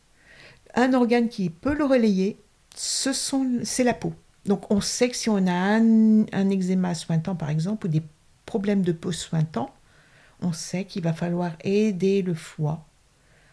un 0.75 0.93
organe 0.93 1.27
qui 1.27 1.49
peut 1.49 1.73
le 1.73 1.85
relayer, 1.85 2.37
c'est 2.75 3.83
la 3.83 3.93
peau. 3.93 4.13
Donc 4.45 4.71
on 4.71 4.81
sait 4.81 5.09
que 5.09 5.15
si 5.15 5.29
on 5.29 5.45
a 5.47 5.51
un, 5.51 6.25
un 6.31 6.49
eczéma 6.49 6.95
sointant 6.95 7.35
par 7.35 7.49
exemple 7.49 7.87
ou 7.87 7.89
des 7.89 8.01
problèmes 8.45 8.81
de 8.81 8.91
peau 8.91 9.11
sointant, 9.11 9.73
on 10.41 10.53
sait 10.53 10.85
qu'il 10.85 11.03
va 11.03 11.13
falloir 11.13 11.51
aider 11.63 12.21
le 12.21 12.33
foie 12.33 12.85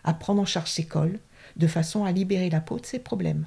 à 0.05 0.15
prendre 0.15 0.41
en 0.41 0.47
charge 0.47 0.71
ses 0.71 0.85
cols 0.85 1.19
de 1.57 1.67
façon 1.67 2.05
à 2.05 2.13
libérer 2.13 2.51
la 2.51 2.61
peau 2.61 2.79
de 2.79 2.87
ses 2.87 2.99
problèmes. 2.99 3.47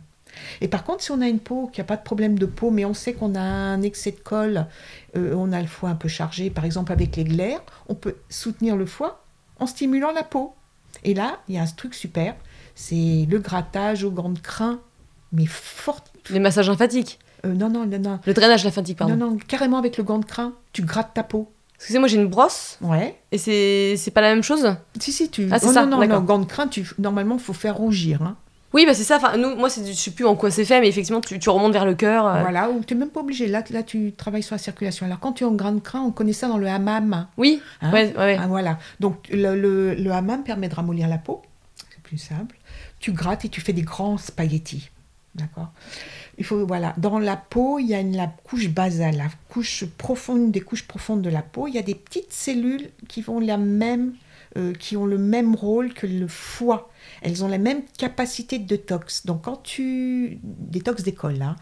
Et 0.62 0.68
par 0.68 0.84
contre, 0.84 1.04
si 1.04 1.12
on 1.12 1.22
a 1.22 1.28
une 1.28 1.39
peau 1.39 1.70
qui 1.72 1.82
n'a 1.82 1.86
pas 1.86 1.98
de 1.98 2.04
problème 2.04 2.39
de 2.39 2.46
peau, 2.46 2.72
mais 2.72 2.86
on 2.86 2.94
sait 2.94 3.14
qu'on 3.14 3.36
a 3.36 3.42
un 3.42 3.82
excès 3.82 4.12
de 4.12 4.20
colle, 4.20 4.68
euh, 5.18 5.34
on 5.36 5.52
a 5.52 5.62
le 5.62 5.68
foie 5.68 5.89
un 5.89 5.96
peu 5.96 6.08
chargé, 6.08 6.50
par 6.50 6.64
exemple 6.64 6.92
avec 6.92 7.16
les 7.16 7.26
glaires, 7.26 7.62
on 7.89 7.96
peut 7.96 8.16
soutenir 8.30 8.78
le 8.78 8.86
foie 8.86 9.26
en 9.60 9.66
stimulant 9.66 10.12
la 10.12 10.24
peau. 10.24 10.56
Et 11.04 11.14
là, 11.14 11.39
il 11.48 11.56
y 11.56 11.58
a 11.58 11.62
un 11.62 11.68
truc 11.68 11.94
super, 11.94 12.36
c'est 12.76 13.28
le 13.30 13.39
grattage 13.39 14.04
au 14.04 14.12
gants 14.12 14.30
de 14.30 14.39
crin, 14.39 14.80
mais 15.32 15.46
fort. 15.46 16.04
Les 16.30 16.39
massages 16.39 16.70
lymphatiques 16.70 17.20
euh, 17.46 17.54
non, 17.54 17.70
non, 17.70 17.86
non, 17.86 18.20
Le 18.26 18.34
drainage 18.34 18.64
lymphatique, 18.64 18.98
pardon. 18.98 19.16
Non, 19.16 19.32
non, 19.32 19.38
carrément 19.38 19.78
avec 19.78 19.98
le 19.98 20.04
gant 20.04 20.20
de 20.20 20.26
crin, 20.26 20.54
tu 20.74 20.84
grattes 20.84 21.14
ta 21.14 21.24
peau. 21.24 21.52
Excusez-moi, 21.82 22.08
j'ai 22.08 22.18
une 22.18 22.28
brosse. 22.28 22.78
Ouais. 22.82 23.18
Et 23.32 23.40
c'est, 23.40 23.96
c'est 23.98 24.12
pas 24.12 24.22
la 24.22 24.30
même 24.30 24.44
chose 24.44 24.76
Si, 25.00 25.12
si, 25.12 25.30
tu. 25.30 25.50
Ah, 25.52 25.58
c'est 25.58 25.68
ça, 25.68 25.88
non, 25.88 25.98
non, 25.98 26.08
non, 26.08 26.22
gant 26.22 26.38
de 26.38 26.46
crin, 26.46 26.68
tu... 26.68 26.88
normalement, 27.00 27.36
il 27.36 27.42
faut 27.42 27.54
faire 27.54 27.76
rougir. 27.76 28.22
Hein. 28.22 28.38
Oui, 28.74 28.86
bah 28.86 28.94
c'est 28.94 29.04
ça. 29.04 29.18
Enfin, 29.18 29.36
nous, 29.36 29.56
moi, 29.56 29.68
c'est, 29.68 29.84
je 29.86 29.92
sais 29.94 30.12
plus 30.12 30.26
en 30.26 30.36
quoi 30.36 30.52
c'est 30.52 30.64
fait, 30.64 30.80
mais 30.80 30.88
effectivement, 30.88 31.22
tu, 31.22 31.40
tu 31.40 31.50
remontes 31.50 31.74
vers 31.74 31.86
le 31.86 31.96
cœur. 31.96 32.28
Euh. 32.28 32.42
Voilà, 32.42 32.70
ou 32.70 32.84
tu 32.84 32.94
n'es 32.94 33.00
même 33.00 33.10
pas 33.10 33.22
obligé. 33.22 33.48
Là, 33.48 33.64
là, 33.72 33.82
tu 33.82 34.14
travailles 34.16 34.44
sur 34.44 34.54
la 34.54 34.60
circulation. 34.60 35.08
Alors, 35.08 35.20
quand 35.20 35.34
tu 35.34 35.44
es 35.44 35.48
en 35.48 35.54
grand 35.54 35.82
crin, 35.82 36.02
on 36.02 36.12
connaît 36.12 36.34
ça 36.34 36.48
dans 36.48 36.60
le 36.60 36.68
hammam. 36.68 37.28
Oui, 37.38 37.62
hein 37.82 37.92
ouais, 37.92 38.16
ouais. 38.16 38.38
Ah, 38.40 38.46
voilà. 38.48 38.78
Donc, 39.00 39.28
le, 39.32 39.56
le, 39.56 39.96
le 39.96 40.12
hammam 40.12 40.44
permet 40.44 40.70
de 40.70 40.76
ramollir 40.76 41.08
la 41.08 41.18
peau. 41.18 41.42
C'est 41.76 42.04
plus 42.04 42.20
simple. 42.20 42.58
Tu 43.00 43.12
grattes 43.12 43.44
et 43.44 43.50
tu 43.50 43.60
fais 43.60 43.74
des 43.74 43.82
grands 43.82 44.20
spaghettis. 44.20 44.92
D'accord? 45.34 45.72
Il 46.38 46.46
faut, 46.46 46.66
voilà, 46.66 46.94
dans 46.98 47.20
la 47.20 47.38
peau, 47.38 47.80
il 47.80 47.88
y 47.88 47.94
a 47.94 48.00
une, 48.00 48.16
la 48.16 48.28
couche 48.28 48.70
basale, 48.70 49.18
la 49.18 49.30
couche 49.50 49.86
profonde, 49.98 50.52
des 50.52 50.62
couches 50.62 50.88
profondes 50.88 51.22
de 51.22 51.30
la 51.30 51.42
peau. 51.42 51.68
Il 51.68 51.76
y 51.76 51.78
a 51.78 51.84
des 51.84 51.96
petites 51.96 52.34
cellules 52.34 52.90
qui 53.08 53.22
vont 53.22 53.40
la 53.40 53.58
même, 53.58 54.14
euh, 54.58 54.74
qui 54.74 54.98
ont 54.98 55.06
le 55.06 55.18
même 55.18 55.56
rôle 55.56 55.94
que 55.94 56.08
le 56.08 56.28
foie. 56.28 56.90
Elles 57.22 57.44
ont 57.44 57.48
la 57.48 57.58
même 57.58 57.84
capacité 57.98 58.60
de 58.60 58.66
détox. 58.66 59.26
Donc 59.26 59.44
quand 59.44 59.62
tu 59.64 60.40
détox 60.44 61.04
d'école, 61.04 61.38
là, 61.38 61.56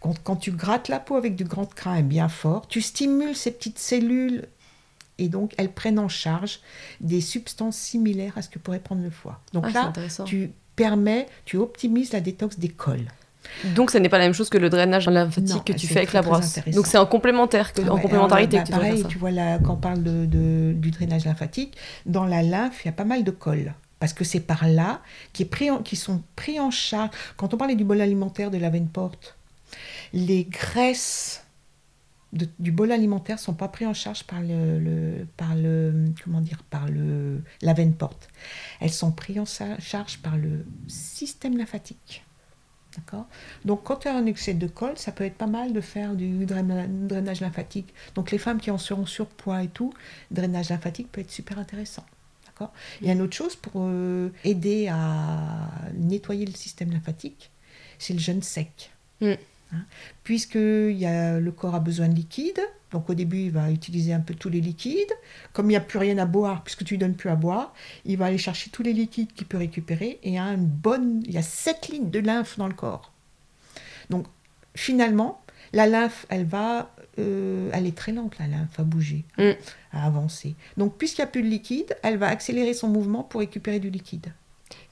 quand, 0.00 0.14
quand, 0.22 0.36
tu 0.36 0.52
grattes 0.52 0.88
la 0.88 1.00
peau 1.00 1.16
avec 1.16 1.34
du 1.34 1.44
grand 1.44 1.66
crin 1.66 2.00
bien 2.02 2.28
fort, 2.28 2.68
tu 2.68 2.80
stimules 2.80 3.36
ces 3.36 3.50
petites 3.50 3.78
cellules 3.78 4.46
et 5.18 5.28
donc 5.28 5.52
elles 5.58 5.72
prennent 5.72 5.98
en 5.98 6.08
charge 6.08 6.60
des 7.00 7.20
substances 7.20 7.76
similaires 7.76 8.36
à 8.36 8.42
ce 8.42 8.48
que 8.48 8.58
pourrait 8.58 8.80
prendre 8.80 9.02
le 9.02 9.10
foie. 9.10 9.40
Donc 9.52 9.66
ah, 9.68 9.92
là, 9.94 10.24
tu 10.24 10.52
permets, 10.74 11.26
tu 11.44 11.56
optimises 11.56 12.12
la 12.12 12.20
détox 12.20 12.58
des 12.58 12.68
cols. 12.68 13.08
Donc, 13.74 13.90
ça 13.90 14.00
n'est 14.00 14.08
pas 14.08 14.18
la 14.18 14.24
même 14.24 14.34
chose 14.34 14.48
que 14.48 14.58
le 14.58 14.70
drainage 14.70 15.08
lymphatique 15.08 15.64
que 15.64 15.72
tu 15.72 15.86
fais 15.86 15.98
avec 15.98 16.12
la 16.12 16.22
brosse. 16.22 16.58
Donc, 16.68 16.86
c'est 16.86 16.98
en 16.98 17.06
complémentaire, 17.06 17.72
que, 17.72 17.82
ah 17.82 17.92
en 17.92 17.98
complémentarité 17.98 18.58
bah, 18.58 18.62
que 18.62 18.66
tu 18.66 18.72
Pareil, 18.72 19.04
tu 19.08 19.18
vois, 19.18 19.30
là, 19.30 19.58
quand 19.58 19.74
on 19.74 19.76
parle 19.76 20.02
de, 20.02 20.72
du 20.72 20.90
drainage 20.90 21.24
lymphatique, 21.24 21.76
dans 22.06 22.24
la 22.24 22.42
lymphe, 22.42 22.84
il 22.84 22.88
y 22.88 22.90
a 22.90 22.92
pas 22.92 23.04
mal 23.04 23.24
de 23.24 23.30
cols. 23.30 23.74
Parce 23.98 24.12
que 24.12 24.24
c'est 24.24 24.40
par 24.40 24.66
là 24.66 25.00
qui, 25.32 25.44
est 25.44 25.46
pris 25.46 25.68
qui 25.84 25.94
sont 25.94 26.22
pris 26.34 26.58
en 26.58 26.72
charge. 26.72 27.10
Quand 27.36 27.54
on 27.54 27.56
parlait 27.56 27.76
du 27.76 27.84
bol 27.84 28.00
alimentaire 28.00 28.50
de 28.50 28.58
la 28.58 28.68
veine 28.68 28.88
porte, 28.88 29.36
les 30.12 30.44
graisses 30.44 31.44
du 32.32 32.72
bol 32.72 32.90
alimentaire 32.90 33.38
sont 33.38 33.52
pas 33.52 33.68
pris 33.68 33.86
en 33.86 33.92
charge 33.92 34.24
par 34.24 34.40
le, 34.40 35.26
par 35.36 35.54
le 35.54 36.06
comment 36.24 36.40
dire 36.40 36.62
par 36.70 36.88
le 36.88 37.42
la 37.60 37.74
veine 37.74 37.94
porte. 37.94 38.28
Elles 38.80 38.90
sont 38.90 39.12
prises 39.12 39.38
en 39.38 39.44
charge 39.78 40.18
par 40.18 40.36
le 40.36 40.64
système 40.88 41.56
lymphatique. 41.56 42.24
D'accord 42.96 43.26
Donc, 43.64 43.84
quand 43.84 43.96
tu 43.96 44.08
as 44.08 44.14
un 44.14 44.26
excès 44.26 44.54
de 44.54 44.66
colle, 44.66 44.98
ça 44.98 45.12
peut 45.12 45.24
être 45.24 45.36
pas 45.36 45.46
mal 45.46 45.72
de 45.72 45.80
faire 45.80 46.14
du 46.14 46.44
drainage 46.44 47.40
lymphatique. 47.40 47.94
Donc, 48.14 48.30
les 48.30 48.38
femmes 48.38 48.60
qui 48.60 48.70
en 48.70 48.78
seront 48.78 49.06
surpoids 49.06 49.62
et 49.62 49.68
tout, 49.68 49.94
drainage 50.30 50.68
lymphatique 50.68 51.10
peut 51.10 51.22
être 51.22 51.30
super 51.30 51.58
intéressant. 51.58 52.04
D'accord 52.46 52.72
Il 53.00 53.06
y 53.06 53.10
a 53.10 53.14
une 53.14 53.22
autre 53.22 53.34
chose 53.34 53.56
pour 53.56 53.72
euh, 53.76 54.30
aider 54.44 54.88
à 54.88 55.70
nettoyer 55.94 56.44
le 56.44 56.52
système 56.52 56.90
lymphatique 56.90 57.50
c'est 58.02 58.12
le 58.12 58.18
jeûne 58.18 58.42
sec. 58.42 58.90
Mm. 59.20 59.32
Hein. 59.72 59.84
Puisque 60.24 60.56
y 60.56 61.06
a, 61.06 61.38
le 61.38 61.52
corps 61.52 61.74
a 61.74 61.80
besoin 61.80 62.08
de 62.08 62.14
liquide, 62.14 62.60
donc 62.92 63.08
au 63.08 63.14
début, 63.14 63.44
il 63.44 63.50
va 63.50 63.70
utiliser 63.70 64.12
un 64.12 64.20
peu 64.20 64.34
tous 64.34 64.50
les 64.50 64.60
liquides. 64.60 65.12
Comme 65.52 65.66
il 65.66 65.70
n'y 65.70 65.76
a 65.76 65.80
plus 65.80 65.98
rien 65.98 66.18
à 66.18 66.26
boire, 66.26 66.62
puisque 66.62 66.84
tu 66.84 66.94
lui 66.94 66.98
donnes 66.98 67.14
plus 67.14 67.30
à 67.30 67.34
boire, 67.36 67.74
il 68.04 68.18
va 68.18 68.26
aller 68.26 68.38
chercher 68.38 68.70
tous 68.70 68.82
les 68.82 68.92
liquides 68.92 69.32
qu'il 69.32 69.46
peut 69.46 69.56
récupérer. 69.58 70.18
Et 70.22 70.28
il 70.30 70.34
y 70.34 70.38
a, 70.38 70.44
une 70.52 70.66
bonne, 70.66 71.22
il 71.26 71.32
y 71.32 71.38
a 71.38 71.42
7 71.42 71.88
litres 71.88 72.10
de 72.10 72.18
lymphe 72.18 72.58
dans 72.58 72.68
le 72.68 72.74
corps. 72.74 73.12
Donc 74.10 74.26
finalement, 74.74 75.40
la 75.72 75.86
lymphe, 75.86 76.26
elle 76.28 76.44
va, 76.44 76.90
euh, 77.18 77.70
elle 77.72 77.86
est 77.86 77.96
très 77.96 78.12
lente, 78.12 78.38
la 78.38 78.46
lymphe, 78.46 78.78
à 78.78 78.82
bouger, 78.82 79.24
Mm. 79.38 79.52
à 79.92 80.06
avancer. 80.06 80.54
Donc 80.76 80.96
puisqu'il 80.98 81.22
n'y 81.22 81.28
a 81.28 81.28
plus 81.28 81.42
de 81.42 81.48
liquide, 81.48 81.96
elle 82.02 82.18
va 82.18 82.28
accélérer 82.28 82.74
son 82.74 82.88
mouvement 82.88 83.22
pour 83.22 83.40
récupérer 83.40 83.80
du 83.80 83.88
liquide. 83.88 84.32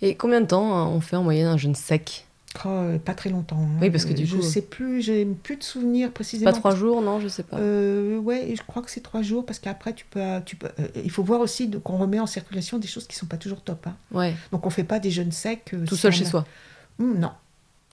Et 0.00 0.14
combien 0.14 0.40
de 0.40 0.46
temps 0.46 0.74
hein, 0.74 0.86
on 0.86 1.00
fait 1.00 1.16
en 1.16 1.22
moyenne 1.22 1.48
un 1.48 1.58
jeûne 1.58 1.74
sec? 1.74 2.26
Oh, 2.64 2.68
euh, 2.68 2.98
pas 2.98 3.14
très 3.14 3.30
longtemps. 3.30 3.60
hein. 3.60 3.78
Oui, 3.80 3.90
parce 3.90 4.04
que 4.04 4.12
du 4.12 4.26
je 4.26 4.36
coup- 4.36 4.42
sais 4.42 4.62
plus, 4.62 5.02
j'ai 5.02 5.24
plus 5.24 5.56
de 5.56 5.62
souvenirs 5.62 6.10
précisément. 6.12 6.50
Pas 6.50 6.58
trois 6.58 6.74
jours, 6.74 7.00
non, 7.00 7.20
je 7.20 7.28
sais 7.28 7.44
pas. 7.44 7.56
Euh, 7.58 8.18
ouais, 8.18 8.54
je 8.56 8.62
crois 8.66 8.82
que 8.82 8.90
c'est 8.90 9.00
trois 9.02 9.22
jours 9.22 9.46
parce 9.46 9.60
qu'après 9.60 9.92
tu 9.94 10.04
peux, 10.10 10.20
tu 10.44 10.56
peux. 10.56 10.68
euh, 10.80 10.88
il 11.04 11.10
faut 11.12 11.22
voir 11.22 11.40
aussi 11.40 11.70
qu'on 11.84 11.96
remet 11.96 12.18
en 12.18 12.26
circulation 12.26 12.78
des 12.78 12.88
choses 12.88 13.06
qui 13.06 13.14
sont 13.16 13.26
pas 13.26 13.36
toujours 13.36 13.62
top. 13.62 13.86
hein. 13.86 13.94
Ouais, 14.10 14.34
Donc 14.50 14.66
on 14.66 14.70
fait 14.70 14.82
pas 14.84 14.98
des 14.98 15.10
jeûnes 15.12 15.30
secs. 15.32 15.62
euh, 15.74 15.84
tout 15.86 15.94
si 15.94 16.00
seul 16.02 16.12
chez 16.12 16.24
soi. 16.24 16.44
Hum, 16.98 17.18
non. 17.18 17.30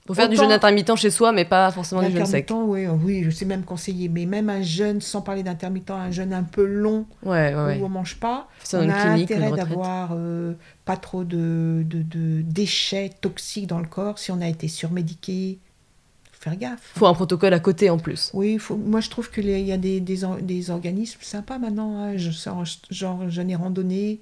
Faut 0.08 0.14
faire 0.14 0.28
du 0.30 0.36
jeûne 0.36 0.50
intermittent 0.50 0.96
chez 0.96 1.10
soi, 1.10 1.32
mais 1.32 1.44
pas 1.44 1.70
forcément 1.70 2.02
du 2.02 2.10
jeûne 2.10 2.24
sec. 2.26 2.50
Oui, 2.50 2.86
euh, 2.86 2.92
oui, 2.92 3.22
je 3.24 3.30
sais 3.30 3.44
même 3.44 3.62
conseiller, 3.62 4.08
mais 4.08 4.24
même 4.24 4.48
un 4.48 4.62
jeûne, 4.62 5.00
sans 5.02 5.20
parler 5.20 5.42
d'intermittent, 5.42 5.90
un 5.90 6.10
jeûne 6.10 6.32
un 6.32 6.42
peu 6.42 6.64
long 6.64 7.04
Ouais, 7.22 7.54
ouais, 7.54 7.64
ouais. 7.64 7.78
où 7.78 7.84
on 7.84 7.88
mange 7.90 8.16
pas, 8.16 8.48
on 8.72 8.82
une 8.82 8.90
a 8.90 9.02
clinique, 9.02 9.30
intérêt 9.30 9.52
d'avoir 9.52 10.12
euh, 10.14 10.54
pas 10.86 10.96
trop 10.96 11.24
de, 11.24 11.84
de, 11.84 12.00
de 12.02 12.40
déchets 12.40 13.10
toxiques 13.20 13.66
dans 13.66 13.78
le 13.80 13.86
corps. 13.86 14.18
Si 14.18 14.32
on 14.32 14.40
a 14.40 14.48
été 14.48 14.66
surmédiqué, 14.66 15.58
faut 16.32 16.42
faire 16.42 16.56
gaffe. 16.56 16.92
Faut 16.96 17.06
un 17.06 17.12
protocole 17.14 17.52
à 17.52 17.60
côté 17.60 17.90
en 17.90 17.98
plus. 17.98 18.30
Oui, 18.32 18.56
faut- 18.58 18.76
moi 18.76 19.00
je 19.00 19.10
trouve 19.10 19.30
qu'il 19.30 19.46
y 19.50 19.72
a 19.72 19.76
des, 19.76 20.00
des, 20.00 20.24
or- 20.24 20.38
des 20.40 20.70
organismes 20.70 21.20
sympas 21.20 21.58
maintenant, 21.58 21.98
hein. 21.98 22.16
Je- 22.16 22.30
genre, 22.30 22.64
genre 22.90 23.28
jeûne 23.28 23.50
et 23.50 23.56
randonnée, 23.56 24.20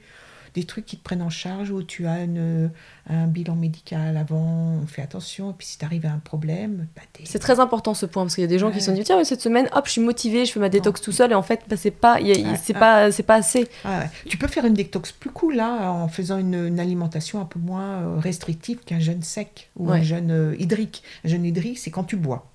des 0.57 0.65
trucs 0.65 0.87
qui 0.87 0.97
te 0.97 1.03
prennent 1.05 1.23
en 1.23 1.31
charge 1.31 1.71
où 1.71 1.83
tu 1.83 2.07
as 2.07 2.23
une, 2.23 2.71
un 3.09 3.27
bilan 3.27 3.55
médical 3.55 4.17
avant, 4.17 4.81
on 4.83 4.87
fait 4.87 5.03
attention, 5.03 5.51
et 5.51 5.55
puis 5.57 5.67
si 5.67 5.79
tu 5.79 5.85
arrives 5.85 6.07
à 6.07 6.11
un 6.13 6.19
problème, 6.19 6.87
bah, 6.97 7.03
C'est 7.25 7.39
très 7.39 7.61
important 7.61 7.95
ce 7.95 8.07
point 8.07 8.25
parce 8.25 8.35
qu'il 8.35 8.43
y 8.43 8.47
a 8.47 8.49
des 8.49 8.59
gens 8.59 8.71
qui 8.71 8.81
se 8.81 8.87
sont 8.87 8.93
dit 8.93 9.05
tiens 9.05 9.19
mais 9.19 9.25
cette 9.25 9.43
semaine 9.43 9.69
hop 9.73 9.87
je 9.87 9.93
suis 9.93 10.01
motivée 10.01 10.45
je 10.47 10.53
fais 10.53 10.61
ma 10.61 10.69
détox 10.69 11.01
tout 11.01 11.13
seul 11.13 11.31
et 11.33 11.35
en 11.35 11.43
fait 11.43 11.61
bah, 11.69 11.77
c'est 11.77 11.91
pas 11.91 12.19
Ouais, 12.21 12.57
c'est 12.63 12.75
pas 12.75 13.13
c'est 13.13 13.23
pas 13.23 13.37
assez. 13.37 13.69
Ah 13.85 14.01
ouais. 14.01 14.11
Tu 14.27 14.37
peux 14.37 14.49
faire 14.49 14.65
une 14.65 14.75
détox 14.75 15.13
plus 15.13 15.31
cool 15.31 15.57
là, 15.57 15.91
en 15.93 16.09
faisant 16.09 16.39
une, 16.39 16.55
une 16.55 16.81
alimentation 16.81 17.41
un 17.41 17.45
peu 17.45 17.59
moins 17.59 18.01
euh, 18.03 18.19
restrictive 18.19 18.79
qu'un 18.85 18.99
jeûne 18.99 19.23
sec 19.23 19.71
ou 19.77 19.91
un 19.91 20.03
jeûne 20.03 20.31
euh, 20.31 20.57
hydrique. 20.59 21.03
Un 21.25 21.29
jeûne 21.29 21.45
hydrique, 21.45 21.79
c'est 21.79 21.91
quand 21.91 22.05
tu 22.05 22.17
bois. 22.17 22.47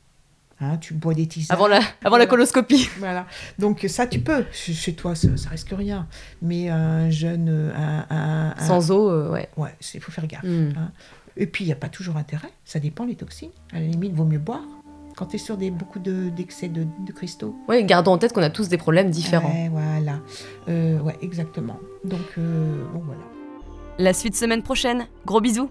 Hein, 0.63 0.77
tu 0.77 0.93
bois 0.93 1.13
des 1.15 1.25
tisanes. 1.27 1.55
Avant 1.55 1.67
la 1.67 1.79
avant 2.03 2.17
la 2.17 2.27
coloscopie. 2.27 2.87
Voilà. 2.99 3.25
Donc 3.57 3.83
ça, 3.89 4.05
tu 4.05 4.19
peux. 4.19 4.45
Chez 4.53 4.93
toi, 4.93 5.15
ça, 5.15 5.35
ça 5.35 5.49
risque 5.49 5.73
rien. 5.75 6.07
Mais 6.41 6.69
un 6.69 7.09
jeune, 7.09 7.49
un, 7.75 8.05
un- 8.09 8.53
un- 8.57 8.65
Sans 8.67 8.91
eau 8.91 9.09
euh, 9.09 9.31
ouais. 9.31 9.49
ouais, 9.57 9.73
il 9.95 9.99
faut 10.01 10.11
faire 10.11 10.27
gaffe. 10.27 10.43
Hmm. 10.43 10.71
Et 11.37 11.47
puis 11.47 11.63
il 11.63 11.67
n'y 11.67 11.73
a 11.73 11.77
pas 11.77 11.89
toujours 11.89 12.17
intérêt. 12.17 12.49
Ça 12.63 12.79
dépend 12.79 13.05
les 13.05 13.15
toxines. 13.15 13.49
À 13.73 13.79
la 13.79 13.85
limite, 13.87 14.13
vaut 14.13 14.25
mieux 14.25 14.37
boire. 14.39 14.61
Quand 15.17 15.25
tu 15.25 15.35
es 15.37 15.39
sur 15.39 15.57
des, 15.57 15.71
beaucoup 15.71 15.99
de- 15.99 16.29
d'excès 16.29 16.67
de, 16.67 16.83
de 17.05 17.11
cristaux. 17.11 17.55
Ouais, 17.67 17.83
gardons 17.83 18.11
en 18.11 18.17
tête 18.17 18.31
qu'on 18.33 18.43
a 18.43 18.49
tous 18.49 18.69
des 18.69 18.77
problèmes 18.77 19.09
différents. 19.09 19.49
Ouais, 19.51 19.69
voilà. 19.69 20.19
Euh, 20.69 20.99
ouais, 20.99 21.17
exactement. 21.21 21.79
Donc 22.05 22.21
euh, 22.37 22.83
bon 22.93 23.01
voilà. 23.05 23.21
La 23.97 24.13
suite 24.13 24.35
semaine 24.35 24.61
prochaine. 24.63 25.07
Gros 25.25 25.41
bisous. 25.41 25.69